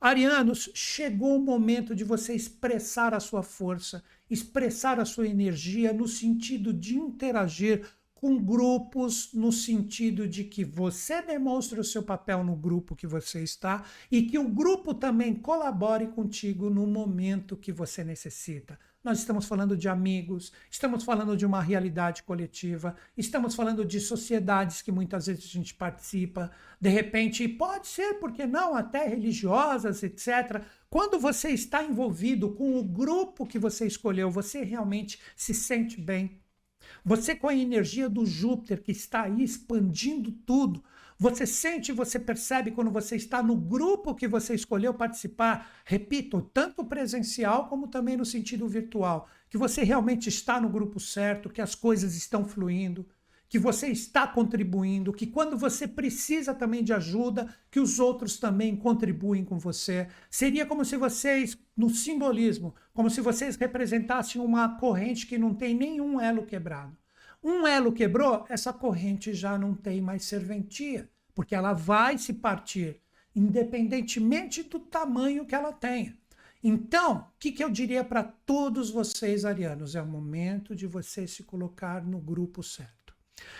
Arianos, 0.00 0.70
chegou 0.72 1.36
o 1.36 1.44
momento 1.44 1.94
de 1.94 2.04
você 2.04 2.34
expressar 2.34 3.12
a 3.12 3.20
sua 3.20 3.42
força, 3.42 4.02
expressar 4.30 5.00
a 5.00 5.04
sua 5.04 5.26
energia 5.26 5.92
no 5.92 6.06
sentido 6.06 6.72
de 6.72 6.96
interagir 6.96 7.84
com 8.20 8.36
grupos, 8.36 9.32
no 9.32 9.50
sentido 9.50 10.28
de 10.28 10.44
que 10.44 10.62
você 10.62 11.22
demonstre 11.22 11.80
o 11.80 11.84
seu 11.84 12.02
papel 12.02 12.44
no 12.44 12.54
grupo 12.54 12.94
que 12.94 13.06
você 13.06 13.42
está 13.42 13.82
e 14.10 14.22
que 14.22 14.38
o 14.38 14.46
grupo 14.46 14.92
também 14.92 15.34
colabore 15.34 16.06
contigo 16.08 16.68
no 16.68 16.86
momento 16.86 17.56
que 17.56 17.72
você 17.72 18.04
necessita. 18.04 18.78
Nós 19.02 19.20
estamos 19.20 19.46
falando 19.46 19.74
de 19.74 19.88
amigos, 19.88 20.52
estamos 20.70 21.02
falando 21.02 21.34
de 21.34 21.46
uma 21.46 21.62
realidade 21.62 22.22
coletiva, 22.22 22.94
estamos 23.16 23.54
falando 23.54 23.82
de 23.86 23.98
sociedades 23.98 24.82
que 24.82 24.92
muitas 24.92 25.26
vezes 25.26 25.46
a 25.46 25.48
gente 25.48 25.72
participa, 25.72 26.50
de 26.78 26.90
repente, 26.90 27.48
pode 27.48 27.88
ser, 27.88 28.20
porque 28.20 28.46
não, 28.46 28.74
até 28.74 29.08
religiosas, 29.08 30.02
etc. 30.02 30.62
Quando 30.90 31.18
você 31.18 31.48
está 31.48 31.82
envolvido 31.82 32.50
com 32.50 32.78
o 32.78 32.84
grupo 32.84 33.46
que 33.46 33.58
você 33.58 33.86
escolheu, 33.86 34.30
você 34.30 34.62
realmente 34.62 35.18
se 35.34 35.54
sente 35.54 35.98
bem. 35.98 36.38
Você, 37.04 37.34
com 37.34 37.48
a 37.48 37.54
energia 37.54 38.08
do 38.08 38.26
Júpiter 38.26 38.82
que 38.82 38.92
está 38.92 39.22
aí 39.22 39.42
expandindo 39.42 40.32
tudo, 40.32 40.82
você 41.18 41.46
sente, 41.46 41.92
você 41.92 42.18
percebe 42.18 42.70
quando 42.70 42.90
você 42.90 43.14
está 43.14 43.42
no 43.42 43.54
grupo 43.54 44.14
que 44.14 44.26
você 44.26 44.54
escolheu 44.54 44.94
participar, 44.94 45.70
repito, 45.84 46.40
tanto 46.40 46.82
presencial 46.82 47.68
como 47.68 47.88
também 47.88 48.16
no 48.16 48.24
sentido 48.24 48.66
virtual, 48.66 49.28
que 49.50 49.58
você 49.58 49.82
realmente 49.82 50.30
está 50.30 50.58
no 50.58 50.70
grupo 50.70 50.98
certo, 50.98 51.50
que 51.50 51.60
as 51.60 51.74
coisas 51.74 52.14
estão 52.14 52.44
fluindo, 52.44 53.06
que 53.50 53.58
você 53.58 53.88
está 53.88 54.28
contribuindo, 54.28 55.12
que 55.12 55.26
quando 55.26 55.58
você 55.58 55.88
precisa 55.88 56.54
também 56.54 56.84
de 56.84 56.92
ajuda, 56.92 57.52
que 57.68 57.80
os 57.80 57.98
outros 57.98 58.38
também 58.38 58.76
contribuem 58.76 59.44
com 59.44 59.58
você. 59.58 60.06
Seria 60.30 60.64
como 60.64 60.84
se 60.84 60.96
vocês, 60.96 61.58
no 61.76 61.90
simbolismo, 61.90 62.76
como 62.94 63.10
se 63.10 63.20
vocês 63.20 63.56
representassem 63.56 64.40
uma 64.40 64.78
corrente 64.78 65.26
que 65.26 65.36
não 65.36 65.52
tem 65.52 65.74
nenhum 65.74 66.20
elo 66.20 66.46
quebrado. 66.46 66.96
Um 67.42 67.66
elo 67.66 67.90
quebrou, 67.90 68.46
essa 68.48 68.72
corrente 68.72 69.34
já 69.34 69.58
não 69.58 69.74
tem 69.74 70.00
mais 70.00 70.22
serventia, 70.22 71.10
porque 71.34 71.52
ela 71.52 71.72
vai 71.72 72.18
se 72.18 72.34
partir, 72.34 73.00
independentemente 73.34 74.62
do 74.62 74.78
tamanho 74.78 75.44
que 75.44 75.56
ela 75.56 75.72
tenha. 75.72 76.16
Então, 76.62 77.26
o 77.34 77.38
que, 77.40 77.50
que 77.50 77.64
eu 77.64 77.70
diria 77.70 78.04
para 78.04 78.22
todos 78.22 78.90
vocês, 78.90 79.44
arianos? 79.44 79.96
É 79.96 80.02
o 80.02 80.06
momento 80.06 80.76
de 80.76 80.86
você 80.86 81.26
se 81.26 81.42
colocar 81.42 82.06
no 82.06 82.20
grupo 82.20 82.62
certo. 82.62 82.99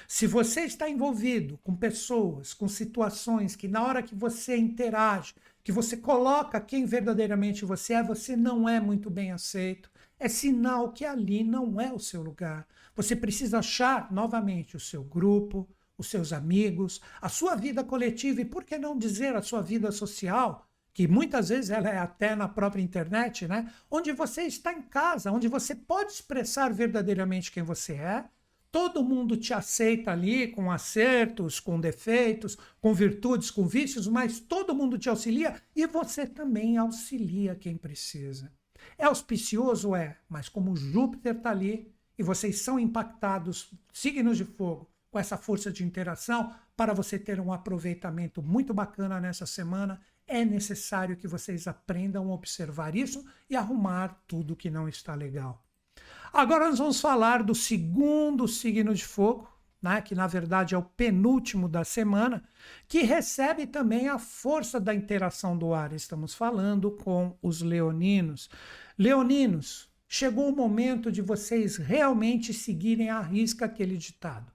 Se 0.09 0.27
você 0.27 0.63
está 0.63 0.89
envolvido 0.89 1.59
com 1.63 1.75
pessoas, 1.75 2.53
com 2.53 2.69
situações 2.69 3.57
que 3.57 3.69
na 3.69 3.83
hora 3.83 4.03
que 4.03 4.15
você 4.15 4.57
interage, 4.57 5.35
que 5.63 5.73
você 5.73 5.97
coloca 5.97 6.61
quem 6.61 6.85
verdadeiramente 6.85 7.65
você 7.65 7.95
é, 7.95 8.03
você 8.03 8.37
não 8.37 8.69
é 8.69 8.81
muito 8.81 9.11
bem 9.11 9.33
aceito, 9.33 9.91
é 10.19 10.29
sinal 10.29 10.93
que 10.93 11.05
ali 11.05 11.43
não 11.43 11.81
é 11.81 11.93
o 11.93 11.99
seu 11.99 12.23
lugar. 12.23 12.67
Você 12.95 13.17
precisa 13.17 13.59
achar 13.59 14.13
novamente 14.13 14.77
o 14.77 14.81
seu 14.81 15.03
grupo, 15.03 15.69
os 15.97 16.09
seus 16.09 16.33
amigos, 16.33 17.01
a 17.21 17.29
sua 17.29 17.55
vida 17.55 17.85
coletiva 17.85 18.41
e, 18.41 18.45
por 18.45 18.65
que 18.65 18.79
não 18.79 18.97
dizer, 18.97 19.37
a 19.37 19.43
sua 19.43 19.63
vida 19.63 19.93
social, 19.93 20.67
que 20.93 21.07
muitas 21.07 21.51
vezes 21.51 21.71
ela 21.71 21.89
é 21.89 21.99
até 21.99 22.35
na 22.35 22.49
própria 22.49 22.83
internet, 22.83 23.47
né? 23.47 23.73
Onde 23.91 24.13
você 24.13 24.43
está 24.43 24.73
em 24.73 24.83
casa, 24.83 25.31
onde 25.31 25.47
você 25.47 25.75
pode 25.75 26.13
expressar 26.13 26.73
verdadeiramente 26.73 27.53
quem 27.53 27.63
você 27.63 27.95
é. 27.95 28.25
Todo 28.73 29.03
mundo 29.03 29.37
te 29.37 29.53
aceita 29.53 30.13
ali 30.13 30.49
com 30.49 30.71
acertos, 30.71 31.59
com 31.59 31.81
defeitos, 31.81 32.57
com 32.81 32.95
virtudes, 32.95 33.51
com 33.51 33.67
vícios, 33.67 34.07
mas 34.07 34.39
todo 34.39 34.75
mundo 34.75 34.97
te 34.97 35.09
auxilia 35.09 35.61
e 35.75 35.87
você 35.87 36.27
também 36.27 36.77
auxilia 36.77 37.57
quem 37.57 37.77
precisa. 37.77 38.53
É 38.97 39.05
auspicioso? 39.05 39.95
É, 39.95 40.17
mas 40.29 40.49
como 40.49 40.77
Júpiter 40.77 41.37
está 41.37 41.51
ali, 41.51 41.93
e 42.19 42.23
vocês 42.23 42.61
são 42.61 42.79
impactados, 42.79 43.73
signos 43.93 44.37
de 44.37 44.45
fogo, 44.45 44.89
com 45.11 45.19
essa 45.19 45.37
força 45.37 45.73
de 45.73 45.83
interação, 45.83 46.55
para 46.77 46.93
você 46.93 47.19
ter 47.19 47.41
um 47.41 47.53
aproveitamento 47.53 48.43
muito 48.43 48.73
bacana 48.73 49.19
nessa 49.19 49.47
semana, 49.47 50.01
é 50.27 50.45
necessário 50.45 51.17
que 51.17 51.27
vocês 51.27 51.67
aprendam 51.67 52.31
a 52.31 52.35
observar 52.35 52.95
isso 52.95 53.25
e 53.49 53.57
arrumar 53.57 54.23
tudo 54.29 54.55
que 54.55 54.71
não 54.71 54.89
está 54.89 55.15
legal. 55.15 55.65
Agora 56.33 56.69
nós 56.69 56.79
vamos 56.79 57.01
falar 57.01 57.43
do 57.43 57.55
segundo 57.55 58.47
signo 58.47 58.95
de 58.95 59.05
fogo, 59.05 59.49
né, 59.83 60.01
que 60.01 60.15
na 60.15 60.27
verdade 60.27 60.75
é 60.75 60.79
o 60.79 60.83
penúltimo 60.83 61.69
da 61.69 61.85
semana, 61.85 62.43
que 62.87 63.03
recebe 63.03 63.67
também 63.67 64.09
a 64.09 64.19
força 64.19 64.79
da 64.79 64.95
interação 64.95 65.57
do 65.57 65.73
ar. 65.73 65.93
Estamos 65.93 66.35
falando 66.35 66.91
com 66.91 67.37
os 67.43 67.63
leoninos. 67.63 68.49
Leoninos, 68.99 69.91
Chegou 70.13 70.49
o 70.49 70.57
momento 70.57 71.13
de 71.13 71.23
vocês 71.23 71.77
realmente 71.77 72.53
seguirem 72.53 73.11
à 73.11 73.21
risca 73.21 73.67
aquele 73.67 73.97
ditado. 73.97 74.51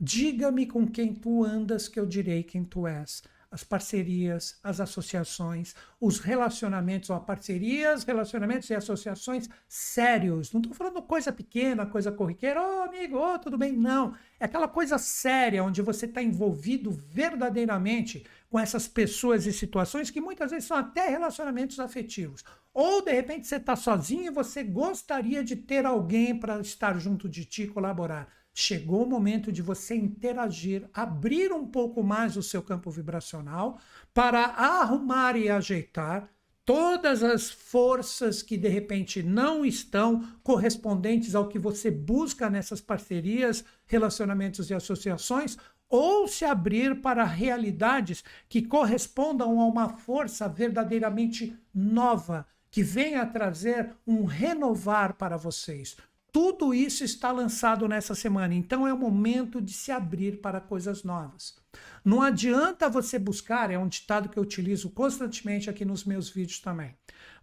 Diga-me 0.00 0.66
com 0.66 0.86
quem 0.86 1.12
tu 1.12 1.42
andas, 1.44 1.88
que 1.88 1.98
eu 1.98 2.06
direi 2.06 2.44
quem 2.44 2.62
tu 2.62 2.86
és 2.86 3.20
as 3.50 3.64
parcerias, 3.64 4.60
as 4.62 4.80
associações, 4.80 5.74
os 6.00 6.20
relacionamentos, 6.20 7.10
ó, 7.10 7.18
parcerias, 7.18 8.04
relacionamentos 8.04 8.70
e 8.70 8.74
associações 8.74 9.48
sérios. 9.68 10.52
Não 10.52 10.60
estou 10.60 10.74
falando 10.74 11.02
coisa 11.02 11.32
pequena, 11.32 11.84
coisa 11.84 12.12
corriqueira, 12.12 12.62
ô 12.62 12.78
oh, 12.78 12.82
amigo, 12.82 13.18
oh, 13.18 13.38
tudo 13.38 13.58
bem. 13.58 13.72
Não. 13.72 14.14
É 14.38 14.44
aquela 14.44 14.68
coisa 14.68 14.98
séria 14.98 15.64
onde 15.64 15.82
você 15.82 16.06
está 16.06 16.22
envolvido 16.22 16.92
verdadeiramente 16.92 18.24
com 18.48 18.58
essas 18.58 18.86
pessoas 18.86 19.46
e 19.46 19.52
situações 19.52 20.10
que 20.10 20.20
muitas 20.20 20.52
vezes 20.52 20.68
são 20.68 20.76
até 20.76 21.08
relacionamentos 21.08 21.80
afetivos. 21.80 22.44
Ou 22.72 23.02
de 23.02 23.12
repente 23.12 23.48
você 23.48 23.56
está 23.56 23.74
sozinho 23.74 24.26
e 24.26 24.34
você 24.34 24.62
gostaria 24.62 25.42
de 25.42 25.56
ter 25.56 25.84
alguém 25.84 26.38
para 26.38 26.60
estar 26.60 26.96
junto 26.98 27.28
de 27.28 27.44
ti, 27.44 27.66
colaborar. 27.66 28.28
Chegou 28.60 29.04
o 29.04 29.08
momento 29.08 29.50
de 29.50 29.62
você 29.62 29.94
interagir, 29.94 30.86
abrir 30.92 31.50
um 31.50 31.66
pouco 31.66 32.02
mais 32.02 32.36
o 32.36 32.42
seu 32.42 32.60
campo 32.60 32.90
vibracional 32.90 33.78
para 34.12 34.44
arrumar 34.44 35.34
e 35.34 35.48
ajeitar 35.48 36.28
todas 36.62 37.22
as 37.22 37.50
forças 37.50 38.42
que 38.42 38.58
de 38.58 38.68
repente 38.68 39.22
não 39.22 39.64
estão 39.64 40.22
correspondentes 40.42 41.34
ao 41.34 41.48
que 41.48 41.58
você 41.58 41.90
busca 41.90 42.50
nessas 42.50 42.82
parcerias, 42.82 43.64
relacionamentos 43.86 44.68
e 44.68 44.74
associações, 44.74 45.56
ou 45.88 46.28
se 46.28 46.44
abrir 46.44 47.00
para 47.00 47.24
realidades 47.24 48.22
que 48.46 48.60
correspondam 48.60 49.58
a 49.58 49.64
uma 49.64 49.88
força 49.88 50.46
verdadeiramente 50.46 51.58
nova, 51.74 52.46
que 52.70 52.82
venha 52.82 53.24
trazer 53.24 53.90
um 54.06 54.26
renovar 54.26 55.14
para 55.14 55.38
vocês, 55.38 55.96
tudo 56.32 56.72
isso 56.72 57.04
está 57.04 57.32
lançado 57.32 57.88
nessa 57.88 58.14
semana, 58.14 58.54
então 58.54 58.86
é 58.86 58.92
o 58.92 58.98
momento 58.98 59.60
de 59.60 59.72
se 59.72 59.90
abrir 59.90 60.40
para 60.40 60.60
coisas 60.60 61.02
novas. 61.02 61.56
Não 62.04 62.22
adianta 62.22 62.88
você 62.88 63.18
buscar, 63.18 63.70
é 63.70 63.78
um 63.78 63.88
ditado 63.88 64.28
que 64.28 64.38
eu 64.38 64.42
utilizo 64.42 64.90
constantemente 64.90 65.68
aqui 65.68 65.84
nos 65.84 66.04
meus 66.04 66.30
vídeos 66.30 66.60
também. 66.60 66.94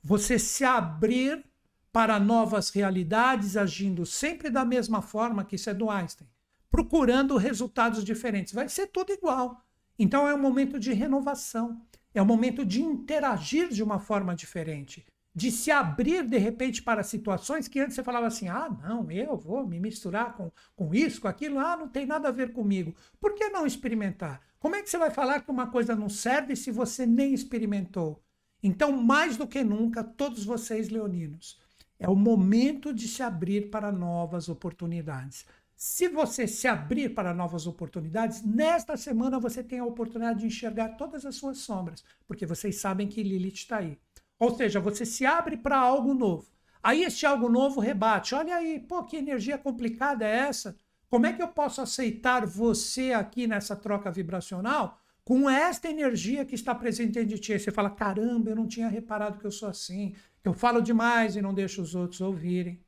Você 0.03 0.39
se 0.39 0.64
abrir 0.64 1.45
para 1.91 2.19
novas 2.19 2.69
realidades, 2.69 3.57
agindo 3.57 4.05
sempre 4.05 4.49
da 4.49 4.64
mesma 4.64 5.01
forma, 5.01 5.43
que 5.43 5.55
isso 5.55 5.69
é 5.69 5.73
do 5.73 5.89
Einstein, 5.89 6.27
procurando 6.69 7.38
resultados 7.38 8.03
diferentes. 8.03 8.53
Vai 8.53 8.69
ser 8.69 8.88
tudo 8.88 9.11
igual. 9.11 9.64
Então 9.99 10.27
é 10.27 10.34
um 10.34 10.41
momento 10.41 10.80
de 10.80 10.93
renovação, 10.93 11.81
é 12.14 12.22
um 12.22 12.26
momento 12.26 12.65
de 12.65 12.81
interagir 12.81 13.69
de 13.69 13.84
uma 13.84 13.99
forma 13.99 14.35
diferente 14.35 15.05
de 15.38 15.51
se 15.51 15.69
abrir 15.69 16.27
de 16.27 16.39
repente 16.39 16.81
para 16.81 17.03
situações 17.03 17.68
que 17.68 17.80
antes 17.80 17.93
você 17.93 18.03
falava 18.03 18.26
assim: 18.26 18.47
ah, 18.47 18.76
não, 18.81 19.11
eu 19.11 19.38
vou 19.38 19.68
me 19.68 19.80
misturar 19.80 20.35
com, 20.35 20.51
com 20.76 20.95
isso, 20.95 21.22
com 21.22 21.27
aquilo, 21.27 21.59
ah, 21.59 21.77
não 21.77 21.88
tem 21.88 22.07
nada 22.07 22.30
a 22.30 22.31
ver 22.31 22.51
comigo. 22.53 22.95
Por 23.19 23.35
que 23.35 23.47
não 23.49 23.64
experimentar? 23.64 24.41
Como 24.57 24.76
é 24.76 24.81
que 24.81 24.89
você 24.89 24.97
vai 24.97 25.11
falar 25.11 25.41
que 25.41 25.51
uma 25.51 25.68
coisa 25.69 25.95
não 25.95 26.09
serve 26.09 26.55
se 26.55 26.72
você 26.72 27.05
nem 27.05 27.35
experimentou? 27.35 28.19
Então, 28.64 28.91
mais 28.91 29.38
do 29.38 29.45
que 29.45 29.64
nunca, 29.64 30.03
todos 30.03 30.43
vocês 30.43 30.89
leoninos, 30.89 31.61
é 31.99 32.09
o 32.09 32.15
momento 32.15 32.91
de 32.91 33.07
se 33.07 33.22
abrir 33.22 33.69
para 33.69 33.91
novas 33.91 34.49
oportunidades. 34.49 35.45
Se 35.76 36.07
você 36.07 36.47
se 36.47 36.68
abrir 36.68 37.14
para 37.14 37.31
novas 37.31 37.68
oportunidades, 37.68 38.41
nesta 38.43 38.97
semana 38.97 39.39
você 39.39 39.64
tem 39.64 39.77
a 39.77 39.85
oportunidade 39.85 40.39
de 40.39 40.47
enxergar 40.47 40.97
todas 40.97 41.27
as 41.27 41.35
suas 41.35 41.59
sombras, 41.59 42.03
porque 42.27 42.47
vocês 42.47 42.81
sabem 42.81 43.07
que 43.07 43.22
Lilith 43.22 43.53
está 43.53 43.77
aí. 43.77 43.99
Ou 44.39 44.55
seja, 44.55 44.80
você 44.80 45.05
se 45.05 45.26
abre 45.26 45.57
para 45.57 45.77
algo 45.77 46.14
novo. 46.14 46.47
Aí 46.81 47.03
este 47.03 47.26
algo 47.26 47.49
novo 47.49 47.80
rebate. 47.80 48.35
Olha 48.35 48.55
aí, 48.55 48.80
pô, 48.80 49.03
que 49.03 49.18
energia 49.18 49.57
complicada 49.57 50.26
é 50.26 50.47
essa? 50.47 50.76
Como 51.09 51.26
é 51.26 51.34
que 51.34 51.41
eu 51.41 51.47
posso 51.47 51.81
aceitar 51.81 52.45
você 52.45 53.14
aqui 53.14 53.47
nessa 53.47 53.76
troca 53.76 54.11
vibracional 54.11 54.99
com 55.23 55.49
esta 55.49 55.89
energia 55.89 56.45
que 56.45 56.55
está 56.55 56.76
presente 56.76 57.23
de 57.26 57.39
ti? 57.39 57.57
Você 57.57 57.72
fala: 57.72 57.89
caramba, 57.89 58.49
eu 58.49 58.55
não 58.55 58.68
tinha 58.68 58.88
reparado 58.88 59.39
que 59.39 59.45
eu 59.45 59.51
sou 59.51 59.69
assim, 59.69 60.14
que 60.41 60.47
eu 60.47 60.53
falo 60.53 60.81
demais 60.81 61.35
e 61.35 61.41
não 61.41 61.53
deixo 61.53 61.81
os 61.81 61.95
outros 61.95 62.22
ouvirem 62.22 62.80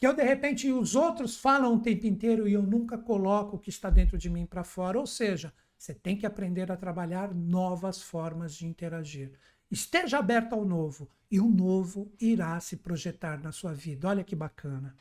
que 0.00 0.06
eu 0.06 0.14
de 0.14 0.22
repente 0.22 0.72
os 0.72 0.96
outros 0.96 1.36
falam 1.36 1.74
o 1.74 1.78
tempo 1.78 2.06
inteiro 2.06 2.48
e 2.48 2.54
eu 2.54 2.62
nunca 2.62 2.96
coloco 2.96 3.56
o 3.56 3.58
que 3.58 3.68
está 3.68 3.90
dentro 3.90 4.16
de 4.16 4.30
mim 4.30 4.46
para 4.46 4.64
fora. 4.64 4.98
Ou 4.98 5.06
seja, 5.06 5.52
você 5.76 5.92
tem 5.92 6.16
que 6.16 6.24
aprender 6.24 6.72
a 6.72 6.76
trabalhar 6.76 7.34
novas 7.34 8.00
formas 8.00 8.54
de 8.54 8.66
interagir. 8.66 9.32
Esteja 9.70 10.18
aberto 10.18 10.54
ao 10.54 10.64
novo 10.64 11.08
e 11.30 11.38
o 11.38 11.48
novo 11.48 12.12
irá 12.20 12.58
se 12.58 12.76
projetar 12.76 13.40
na 13.40 13.52
sua 13.52 13.72
vida. 13.72 14.08
Olha 14.08 14.24
que 14.24 14.34
bacana. 14.34 14.96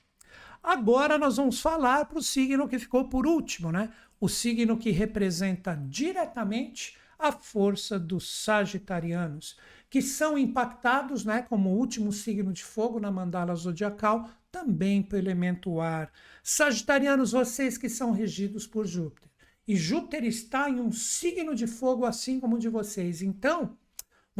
Agora 0.61 1.17
nós 1.17 1.37
vamos 1.37 1.59
falar 1.61 2.05
para 2.05 2.19
o 2.19 2.23
signo 2.23 2.67
que 2.67 2.77
ficou 2.77 3.09
por 3.09 3.25
último, 3.25 3.71
né? 3.71 3.89
O 4.19 4.27
signo 4.27 4.77
que 4.77 4.91
representa 4.91 5.75
diretamente 5.75 6.97
a 7.17 7.31
força 7.31 7.99
dos 7.99 8.43
sagitarianos, 8.43 9.57
que 9.89 10.01
são 10.01 10.37
impactados, 10.37 11.25
né, 11.25 11.41
como 11.41 11.71
último 11.71 12.13
signo 12.13 12.53
de 12.53 12.63
fogo 12.63 12.99
na 12.99 13.11
mandala 13.11 13.53
zodiacal, 13.55 14.29
também 14.49 15.03
pelo 15.03 15.27
elemento 15.27 15.81
ar. 15.81 16.11
Sagitarianos, 16.41 17.33
vocês 17.33 17.77
que 17.77 17.89
são 17.89 18.11
regidos 18.11 18.65
por 18.65 18.85
Júpiter. 18.85 19.29
E 19.67 19.75
Júpiter 19.75 20.23
está 20.23 20.69
em 20.69 20.79
um 20.79 20.91
signo 20.91 21.53
de 21.53 21.67
fogo, 21.67 22.05
assim 22.05 22.39
como 22.39 22.55
o 22.55 22.59
de 22.59 22.69
vocês. 22.69 23.21
Então, 23.21 23.77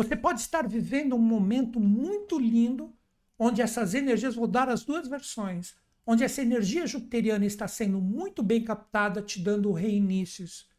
você 0.03 0.15
pode 0.15 0.39
estar 0.39 0.65
vivendo 0.65 1.13
um 1.13 1.19
momento 1.19 1.77
muito 1.77 2.39
lindo, 2.39 2.95
onde 3.37 3.61
essas 3.61 3.93
energias, 3.93 4.33
vou 4.33 4.47
dar 4.47 4.69
as 4.69 4.85
duas 4.85 5.09
versões, 5.09 5.75
onde 6.07 6.23
essa 6.23 6.41
energia 6.41 6.87
jupiteriana 6.87 7.45
está 7.45 7.67
sendo 7.67 7.99
muito 7.99 8.41
bem 8.41 8.63
captada, 8.63 9.21
te 9.21 9.41
dando 9.41 9.73
reinícios, 9.73 10.69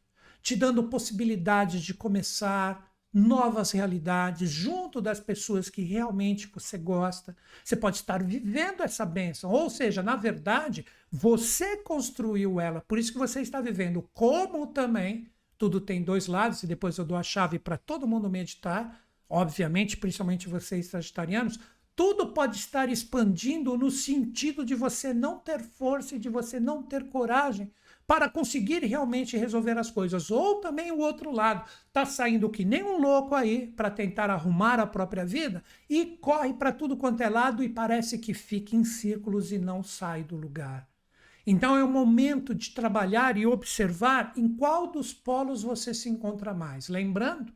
te 0.40 0.56
dando 0.56 0.84
possibilidades 0.84 1.82
de 1.82 1.92
começar, 1.92 2.90
novas 3.12 3.72
realidades 3.72 4.48
junto 4.48 5.02
das 5.02 5.20
pessoas 5.20 5.68
que 5.68 5.82
realmente 5.82 6.46
você 6.46 6.78
gosta. 6.78 7.36
Você 7.62 7.76
pode 7.76 7.96
estar 7.96 8.22
vivendo 8.22 8.82
essa 8.82 9.04
bênção, 9.04 9.50
ou 9.50 9.68
seja, 9.68 10.02
na 10.02 10.16
verdade, 10.16 10.86
você 11.12 11.76
construiu 11.76 12.58
ela, 12.58 12.80
por 12.88 12.98
isso 12.98 13.12
que 13.12 13.18
você 13.18 13.42
está 13.42 13.60
vivendo. 13.60 14.08
Como 14.14 14.68
também 14.68 15.30
tudo 15.58 15.78
tem 15.78 16.02
dois 16.02 16.26
lados, 16.26 16.62
e 16.62 16.66
depois 16.66 16.96
eu 16.96 17.04
dou 17.04 17.18
a 17.18 17.22
chave 17.22 17.58
para 17.58 17.76
todo 17.76 18.08
mundo 18.08 18.30
meditar, 18.30 19.09
obviamente, 19.30 19.96
principalmente 19.96 20.48
vocês 20.48 20.88
sagitarianos, 20.88 21.58
tudo 21.94 22.32
pode 22.32 22.56
estar 22.56 22.88
expandindo 22.88 23.76
no 23.76 23.90
sentido 23.90 24.64
de 24.64 24.74
você 24.74 25.14
não 25.14 25.38
ter 25.38 25.60
força 25.60 26.16
e 26.16 26.18
de 26.18 26.28
você 26.28 26.58
não 26.58 26.82
ter 26.82 27.08
coragem 27.10 27.70
para 28.06 28.28
conseguir 28.28 28.82
realmente 28.84 29.36
resolver 29.36 29.78
as 29.78 29.90
coisas. 29.90 30.30
Ou 30.30 30.60
também 30.60 30.90
o 30.90 30.98
outro 30.98 31.30
lado, 31.30 31.68
tá 31.92 32.04
saindo 32.04 32.50
que 32.50 32.64
nem 32.64 32.82
um 32.82 32.98
louco 32.98 33.34
aí 33.36 33.68
para 33.68 33.90
tentar 33.90 34.30
arrumar 34.30 34.80
a 34.80 34.86
própria 34.86 35.24
vida 35.24 35.62
e 35.88 36.18
corre 36.20 36.52
para 36.54 36.72
tudo 36.72 36.96
quanto 36.96 37.22
é 37.22 37.28
lado 37.28 37.62
e 37.62 37.68
parece 37.68 38.18
que 38.18 38.34
fica 38.34 38.74
em 38.74 38.82
círculos 38.82 39.52
e 39.52 39.58
não 39.58 39.82
sai 39.82 40.24
do 40.24 40.36
lugar. 40.36 40.88
Então 41.46 41.76
é 41.76 41.84
o 41.84 41.88
momento 41.88 42.54
de 42.54 42.70
trabalhar 42.70 43.36
e 43.36 43.46
observar 43.46 44.32
em 44.36 44.48
qual 44.48 44.90
dos 44.90 45.12
polos 45.12 45.62
você 45.62 45.94
se 45.94 46.08
encontra 46.08 46.52
mais. 46.52 46.88
Lembrando, 46.88 47.52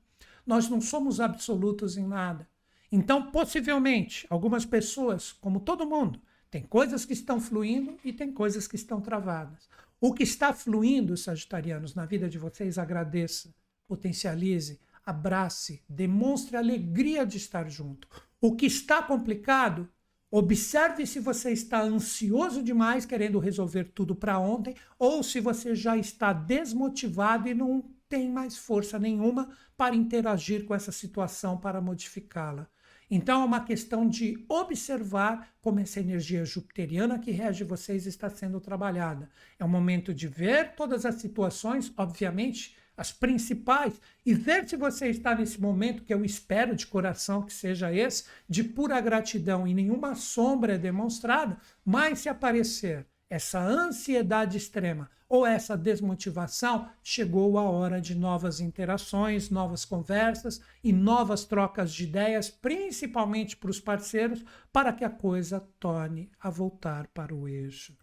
nós 0.47 0.69
não 0.69 0.81
somos 0.81 1.21
absolutos 1.21 1.97
em 1.97 2.07
nada. 2.07 2.49
Então, 2.91 3.31
possivelmente, 3.31 4.27
algumas 4.31 4.65
pessoas, 4.65 5.33
como 5.33 5.61
todo 5.61 5.87
mundo, 5.87 6.21
tem 6.51 6.63
coisas 6.63 7.05
que 7.05 7.13
estão 7.13 7.41
fluindo 7.41 7.97
e 8.05 8.13
tem 8.13 8.31
coisas 8.31 8.69
que 8.69 8.77
estão 8.77 9.01
travadas. 9.01 9.69
O 10.01 10.13
que 10.15 10.23
está 10.23 10.53
fluindo, 10.53 11.17
sagitarianos, 11.17 11.95
na 11.95 12.07
vida 12.07 12.29
de 12.29 12.39
vocês, 12.39 12.79
agradeça, 12.79 13.53
potencialize, 13.89 14.79
abrace, 15.05 15.83
demonstre 15.89 16.57
alegria 16.57 17.27
de 17.27 17.37
estar 17.37 17.69
junto. 17.69 18.09
O 18.41 18.55
que 18.55 18.67
está 18.67 19.03
complicado, 19.03 19.89
observe 20.31 21.07
se 21.07 21.19
você 21.19 21.51
está 21.51 21.83
ansioso 21.83 22.63
demais, 22.63 23.05
querendo 23.05 23.39
resolver 23.39 23.85
tudo 23.95 24.15
para 24.15 24.39
ontem, 24.39 24.75
ou 24.99 25.23
se 25.23 25.41
você 25.41 25.75
já 25.75 25.97
está 25.97 26.33
desmotivado 26.33 27.49
e 27.49 27.55
não 27.55 27.85
tem 28.15 28.31
mais 28.31 28.57
força 28.57 28.97
nenhuma 28.97 29.49
para 29.77 29.97
interagir 29.97 30.65
com 30.67 30.73
essa 30.73 30.93
situação, 30.93 31.59
para 31.59 31.81
modificá-la. 31.81 32.69
Então 33.11 33.43
é 33.43 33.45
uma 33.45 33.65
questão 33.65 34.09
de 34.09 34.45
observar 34.49 35.53
como 35.61 35.81
essa 35.81 35.99
energia 35.99 36.45
jupiteriana 36.45 37.19
que 37.19 37.33
rege 37.33 37.65
vocês 37.65 38.07
está 38.07 38.31
sendo 38.31 38.61
trabalhada. 38.61 39.29
É 39.59 39.65
um 39.65 39.69
momento 39.69 40.15
de 40.15 40.29
ver 40.29 40.77
todas 40.77 41.05
as 41.05 41.17
situações, 41.17 41.93
obviamente, 41.97 42.77
as 42.97 43.11
principais, 43.11 44.01
e 44.25 44.33
ver 44.33 44.69
se 44.69 44.77
você 44.77 45.09
está 45.09 45.35
nesse 45.35 45.61
momento, 45.61 46.05
que 46.05 46.15
eu 46.15 46.25
espero 46.25 46.77
de 46.77 46.87
coração 46.87 47.43
que 47.43 47.53
seja 47.53 47.93
esse, 47.93 48.27
de 48.49 48.63
pura 48.63 49.01
gratidão 49.01 49.67
e 49.67 49.75
nenhuma 49.75 50.15
sombra 50.15 50.75
é 50.75 50.79
demonstrada, 50.79 51.59
mas 51.85 52.21
se 52.21 52.29
aparecer 52.29 53.09
essa 53.35 53.59
ansiedade 53.59 54.57
extrema 54.57 55.11
ou 55.29 55.45
essa 55.45 55.77
desmotivação, 55.77 56.89
chegou 57.03 57.59
a 57.59 57.63
hora 57.63 58.01
de 58.01 58.15
novas 58.15 58.61
interações, 58.61 59.51
novas 59.51 59.85
conversas 59.85 60.61
e 60.85 60.93
novas 60.93 61.45
trocas 61.45 61.93
de 61.93 62.05
ideias, 62.05 62.49
principalmente 62.49 63.57
para 63.57 63.71
os 63.71 63.81
parceiros, 63.81 64.45
para 64.73 64.93
que 64.93 65.05
a 65.05 65.11
coisa 65.11 65.67
torne 65.81 66.31
a 66.39 66.49
voltar 66.49 67.09
para 67.09 67.35
o 67.35 67.49
eixo. 67.49 67.97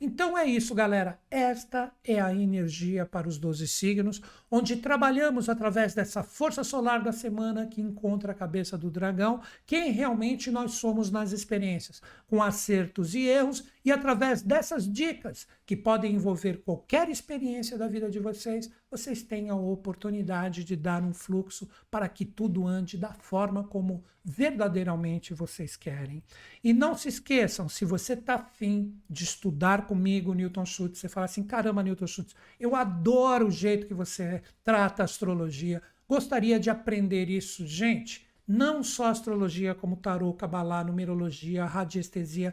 Então 0.00 0.36
é 0.36 0.44
isso, 0.44 0.74
galera. 0.74 1.18
Esta 1.30 1.90
é 2.04 2.20
a 2.20 2.34
energia 2.34 3.06
para 3.06 3.26
os 3.26 3.38
12 3.38 3.66
signos, 3.66 4.20
onde 4.50 4.76
trabalhamos 4.76 5.48
através 5.48 5.94
dessa 5.94 6.22
força 6.22 6.62
solar 6.62 7.02
da 7.02 7.12
semana 7.12 7.66
que 7.66 7.80
encontra 7.80 8.32
a 8.32 8.34
cabeça 8.34 8.76
do 8.76 8.90
dragão, 8.90 9.40
quem 9.64 9.92
realmente 9.92 10.50
nós 10.50 10.72
somos 10.72 11.10
nas 11.10 11.32
experiências, 11.32 12.02
com 12.26 12.42
acertos 12.42 13.14
e 13.14 13.26
erros, 13.26 13.64
e 13.84 13.92
através 13.92 14.40
dessas 14.40 14.90
dicas 14.90 15.46
que 15.66 15.76
podem 15.76 16.14
envolver 16.14 16.62
qualquer 16.64 17.10
experiência 17.10 17.76
da 17.76 17.86
vida 17.86 18.08
de 18.10 18.18
vocês, 18.18 18.70
vocês 18.90 19.22
têm 19.22 19.50
a 19.50 19.54
oportunidade 19.54 20.64
de 20.64 20.74
dar 20.74 21.02
um 21.02 21.12
fluxo 21.12 21.68
para 21.90 22.08
que 22.08 22.24
tudo 22.24 22.66
ande 22.66 22.96
da 22.96 23.12
forma 23.12 23.62
como 23.64 24.02
verdadeiramente 24.24 25.34
vocês 25.34 25.76
querem. 25.76 26.22
E 26.62 26.72
não 26.72 26.96
se 26.96 27.08
esqueçam, 27.08 27.68
se 27.68 27.84
você 27.84 28.14
está 28.14 28.36
afim 28.36 28.98
de 29.08 29.24
estudar 29.24 29.86
comigo, 29.86 30.32
Newton 30.32 30.64
Schultz, 30.64 30.98
você 30.98 31.08
fala 31.08 31.26
assim: 31.26 31.42
caramba, 31.42 31.82
Newton 31.82 32.06
Schultz, 32.06 32.34
eu 32.58 32.74
adoro 32.74 33.48
o 33.48 33.50
jeito 33.50 33.86
que 33.86 33.92
você 33.92 34.42
trata 34.62 35.02
a 35.02 35.04
astrologia, 35.04 35.82
gostaria 36.08 36.58
de 36.58 36.70
aprender 36.70 37.28
isso. 37.28 37.66
Gente, 37.66 38.26
não 38.46 38.82
só 38.82 39.06
astrologia, 39.06 39.74
como 39.74 39.96
tarô, 39.96 40.32
cabalá, 40.34 40.84
numerologia, 40.84 41.64
radiestesia, 41.64 42.52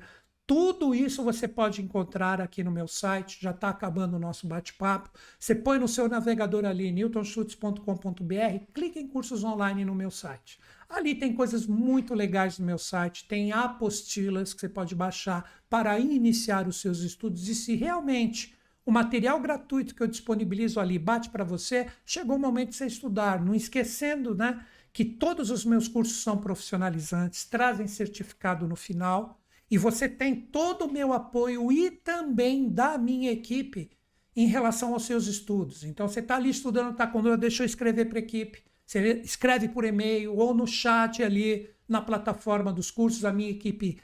tudo 0.51 0.93
isso 0.93 1.23
você 1.23 1.47
pode 1.47 1.81
encontrar 1.81 2.41
aqui 2.41 2.61
no 2.61 2.71
meu 2.71 2.85
site. 2.85 3.37
Já 3.41 3.51
está 3.51 3.69
acabando 3.69 4.17
o 4.17 4.19
nosso 4.19 4.45
bate-papo. 4.45 5.09
Você 5.39 5.55
põe 5.55 5.79
no 5.79 5.87
seu 5.87 6.09
navegador 6.09 6.65
ali, 6.65 6.91
newtonschutz.com.br, 6.91 8.65
clica 8.73 8.99
em 8.99 9.07
cursos 9.07 9.45
online 9.45 9.85
no 9.85 9.95
meu 9.95 10.11
site. 10.11 10.59
Ali 10.89 11.15
tem 11.15 11.33
coisas 11.33 11.65
muito 11.65 12.13
legais 12.13 12.59
no 12.59 12.65
meu 12.65 12.77
site, 12.77 13.29
tem 13.29 13.53
apostilas 13.53 14.53
que 14.53 14.59
você 14.59 14.67
pode 14.67 14.93
baixar 14.93 15.49
para 15.69 15.97
iniciar 15.97 16.67
os 16.67 16.81
seus 16.81 16.99
estudos. 16.99 17.47
E 17.47 17.55
se 17.55 17.73
realmente 17.75 18.53
o 18.85 18.91
material 18.91 19.39
gratuito 19.39 19.95
que 19.95 20.03
eu 20.03 20.07
disponibilizo 20.07 20.81
ali 20.81 20.99
bate 20.99 21.29
para 21.29 21.45
você, 21.45 21.87
chegou 22.05 22.35
o 22.35 22.39
momento 22.39 22.71
de 22.71 22.75
você 22.75 22.87
estudar, 22.87 23.39
não 23.39 23.55
esquecendo, 23.55 24.35
né? 24.35 24.65
Que 24.91 25.05
todos 25.05 25.49
os 25.49 25.63
meus 25.63 25.87
cursos 25.87 26.21
são 26.21 26.37
profissionalizantes, 26.37 27.45
trazem 27.45 27.87
certificado 27.87 28.67
no 28.67 28.75
final 28.75 29.40
e 29.71 29.77
você 29.77 30.09
tem 30.09 30.35
todo 30.35 30.85
o 30.85 30.91
meu 30.91 31.13
apoio 31.13 31.71
e 31.71 31.89
também 31.89 32.67
da 32.67 32.97
minha 32.97 33.31
equipe 33.31 33.89
em 34.35 34.45
relação 34.45 34.93
aos 34.93 35.05
seus 35.05 35.27
estudos. 35.27 35.85
Então, 35.85 36.09
você 36.09 36.19
está 36.19 36.35
ali 36.35 36.49
estudando, 36.49 36.91
está 36.91 37.07
com 37.07 37.21
dúvida, 37.21 37.37
deixa 37.37 37.63
eu 37.63 37.65
escrever 37.65 38.09
para 38.09 38.19
a 38.19 38.21
equipe. 38.21 38.61
Você 38.85 39.21
escreve 39.23 39.69
por 39.69 39.85
e-mail 39.85 40.35
ou 40.35 40.53
no 40.53 40.67
chat 40.67 41.23
ali 41.23 41.69
na 41.87 42.01
plataforma 42.01 42.73
dos 42.73 42.91
cursos, 42.91 43.23
a 43.23 43.31
minha 43.31 43.49
equipe 43.49 43.97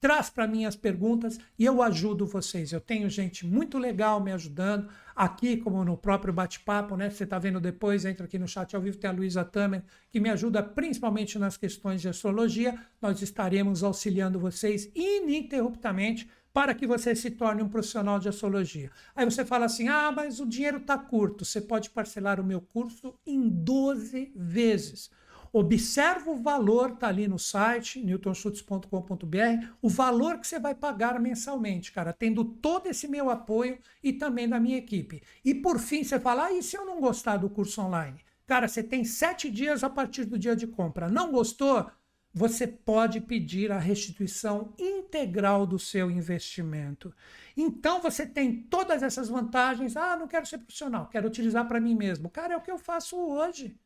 traz 0.00 0.28
para 0.28 0.46
mim 0.46 0.64
as 0.66 0.76
perguntas 0.76 1.38
e 1.58 1.64
eu 1.64 1.80
ajudo 1.80 2.26
vocês. 2.26 2.72
Eu 2.72 2.80
tenho 2.80 3.08
gente 3.08 3.46
muito 3.46 3.78
legal 3.78 4.20
me 4.20 4.32
ajudando 4.32 4.88
aqui, 5.14 5.56
como 5.56 5.84
no 5.84 5.96
próprio 5.96 6.32
bate-papo, 6.32 6.96
né? 6.96 7.10
Você 7.10 7.24
está 7.24 7.38
vendo 7.38 7.60
depois, 7.60 8.04
entra 8.04 8.26
aqui 8.26 8.38
no 8.38 8.48
chat 8.48 8.74
ao 8.74 8.82
vivo, 8.82 8.98
tem 8.98 9.08
a 9.08 9.12
Luísa 9.12 9.44
Tamer, 9.44 9.82
que 10.10 10.20
me 10.20 10.28
ajuda 10.30 10.62
principalmente 10.62 11.38
nas 11.38 11.56
questões 11.56 12.00
de 12.00 12.08
astrologia. 12.08 12.78
Nós 13.00 13.22
estaremos 13.22 13.82
auxiliando 13.82 14.38
vocês 14.38 14.90
ininterruptamente 14.94 16.28
para 16.52 16.72
que 16.72 16.86
você 16.86 17.16
se 17.16 17.32
torne 17.32 17.62
um 17.62 17.68
profissional 17.68 18.18
de 18.20 18.28
astrologia. 18.28 18.90
Aí 19.14 19.24
você 19.24 19.44
fala 19.44 19.66
assim: 19.66 19.88
ah, 19.88 20.12
mas 20.12 20.38
o 20.38 20.46
dinheiro 20.46 20.78
está 20.78 20.96
curto. 20.96 21.44
Você 21.44 21.60
pode 21.60 21.90
parcelar 21.90 22.40
o 22.40 22.44
meu 22.44 22.60
curso 22.60 23.18
em 23.26 23.48
12 23.48 24.32
vezes. 24.36 25.10
Observa 25.56 26.32
o 26.32 26.42
valor, 26.42 26.94
está 26.94 27.06
ali 27.06 27.28
no 27.28 27.38
site, 27.38 28.02
newtonschutz.com.br, 28.02 29.66
o 29.80 29.88
valor 29.88 30.40
que 30.40 30.48
você 30.48 30.58
vai 30.58 30.74
pagar 30.74 31.20
mensalmente, 31.20 31.92
cara, 31.92 32.12
tendo 32.12 32.44
todo 32.44 32.88
esse 32.88 33.06
meu 33.06 33.30
apoio 33.30 33.78
e 34.02 34.12
também 34.12 34.48
da 34.48 34.58
minha 34.58 34.76
equipe. 34.76 35.22
E 35.44 35.54
por 35.54 35.78
fim, 35.78 36.02
você 36.02 36.18
fala, 36.18 36.46
ah, 36.46 36.52
e 36.52 36.60
se 36.60 36.76
eu 36.76 36.84
não 36.84 37.00
gostar 37.00 37.36
do 37.36 37.48
curso 37.48 37.80
online? 37.80 38.18
Cara, 38.48 38.66
você 38.66 38.82
tem 38.82 39.04
sete 39.04 39.48
dias 39.48 39.84
a 39.84 39.88
partir 39.88 40.24
do 40.24 40.36
dia 40.36 40.56
de 40.56 40.66
compra. 40.66 41.08
Não 41.08 41.30
gostou? 41.30 41.88
Você 42.32 42.66
pode 42.66 43.20
pedir 43.20 43.70
a 43.70 43.78
restituição 43.78 44.74
integral 44.76 45.64
do 45.64 45.78
seu 45.78 46.10
investimento. 46.10 47.14
Então 47.56 48.02
você 48.02 48.26
tem 48.26 48.60
todas 48.64 49.04
essas 49.04 49.28
vantagens. 49.28 49.96
Ah, 49.96 50.16
não 50.16 50.26
quero 50.26 50.46
ser 50.46 50.58
profissional, 50.58 51.06
quero 51.06 51.28
utilizar 51.28 51.68
para 51.68 51.80
mim 51.80 51.94
mesmo. 51.94 52.28
Cara, 52.28 52.54
é 52.54 52.56
o 52.56 52.60
que 52.60 52.72
eu 52.72 52.78
faço 52.78 53.16
hoje, 53.16 53.78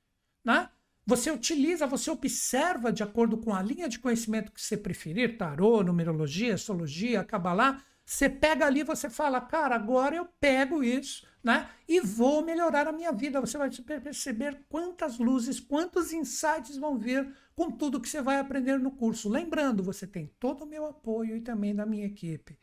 né? 0.43 0.71
Você 1.09 1.31
utiliza, 1.31 1.87
você 1.87 2.11
observa 2.11 2.93
de 2.93 3.03
acordo 3.03 3.39
com 3.39 3.55
a 3.55 3.63
linha 3.63 3.89
de 3.89 3.99
conhecimento 3.99 4.53
que 4.53 4.61
você 4.61 4.77
preferir, 4.77 5.39
tarô, 5.39 5.83
numerologia, 5.83 6.53
astrologia, 6.53 7.25
cabalá, 7.25 7.83
você 8.05 8.29
pega 8.29 8.67
ali, 8.67 8.83
você 8.83 9.09
fala, 9.09 9.41
cara, 9.41 9.75
agora 9.75 10.17
eu 10.17 10.27
pego 10.39 10.85
isso, 10.85 11.27
né? 11.43 11.67
E 11.89 11.99
vou 12.03 12.45
melhorar 12.45 12.87
a 12.87 12.93
minha 12.93 13.11
vida. 13.11 13.41
Você 13.41 13.57
vai 13.57 13.71
perceber 13.71 14.67
quantas 14.69 15.19
luzes, 15.19 15.59
quantos 15.59 16.13
insights 16.13 16.77
vão 16.77 16.99
vir 16.99 17.27
com 17.57 17.71
tudo 17.71 18.03
que 18.03 18.09
você 18.09 18.21
vai 18.21 18.39
aprender 18.39 18.79
no 18.79 18.91
curso. 18.91 19.31
Lembrando, 19.31 19.83
você 19.83 20.07
tem 20.07 20.31
todo 20.39 20.65
o 20.65 20.67
meu 20.67 20.85
apoio 20.85 21.35
e 21.35 21.41
também 21.41 21.75
da 21.75 21.87
minha 21.87 22.05
equipe. 22.05 22.59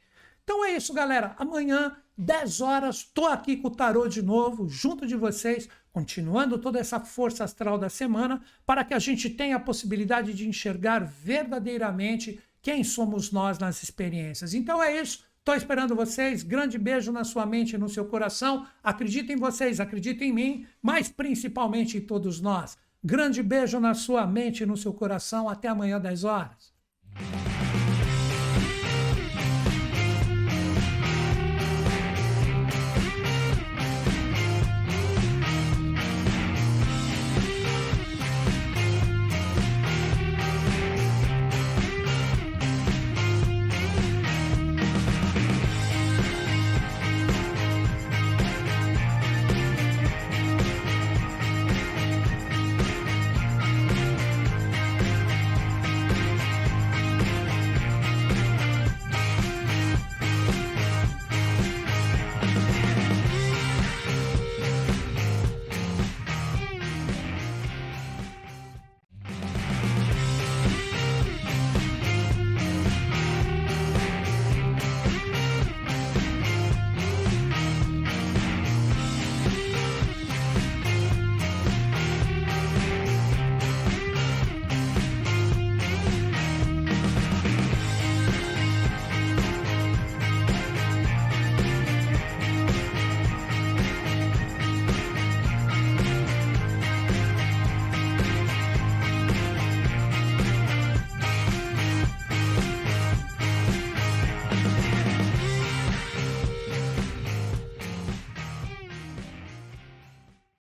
Então 0.46 0.64
é 0.64 0.78
isso, 0.78 0.94
galera. 0.94 1.36
Amanhã, 1.40 1.98
10 2.16 2.62
horas, 2.62 2.98
estou 2.98 3.26
aqui 3.26 3.58
com 3.58 3.68
o 3.68 3.76
Tarô 3.76 4.08
de 4.08 4.22
novo, 4.22 4.70
junto 4.70 5.08
de 5.08 5.16
vocês, 5.16 5.68
continuando 5.92 6.60
toda 6.60 6.80
essa 6.80 7.00
força 7.00 7.44
astral 7.44 7.80
da 7.80 7.90
semana, 7.90 8.42
para 8.64 8.86
que 8.86 8.94
a 8.94 9.00
gente 9.00 9.28
tenha 9.28 9.56
a 9.56 9.60
possibilidade 9.60 10.36
de 10.36 10.48
enxergar 10.48 11.00
verdadeiramente 11.00 12.40
quem 12.62 12.84
somos 12.84 13.32
nós 13.32 13.58
nas 13.58 13.82
experiências. 13.82 14.54
Então 14.54 14.82
é 14.82 15.02
isso. 15.02 15.26
Estou 15.40 15.56
esperando 15.56 15.96
vocês. 15.96 16.44
Grande 16.44 16.78
beijo 16.78 17.12
na 17.12 17.24
sua 17.24 17.46
mente 17.46 17.74
e 17.74 17.78
no 17.80 17.90
seu 17.90 18.06
coração. 18.06 18.68
Acredito 18.84 19.32
em 19.32 19.38
vocês, 19.38 19.80
acredito 19.80 20.24
em 20.24 20.32
mim, 20.32 20.68
mas 20.80 21.10
principalmente 21.10 21.98
em 21.98 22.02
todos 22.02 22.40
nós. 22.40 22.78
Grande 23.04 23.42
beijo 23.42 23.80
na 23.80 23.96
sua 23.96 24.28
mente 24.28 24.62
e 24.62 24.66
no 24.66 24.78
seu 24.78 24.94
coração. 24.94 25.50
Até 25.50 25.70
amanhã, 25.70 26.00
10 26.00 26.24
horas. 26.24 26.72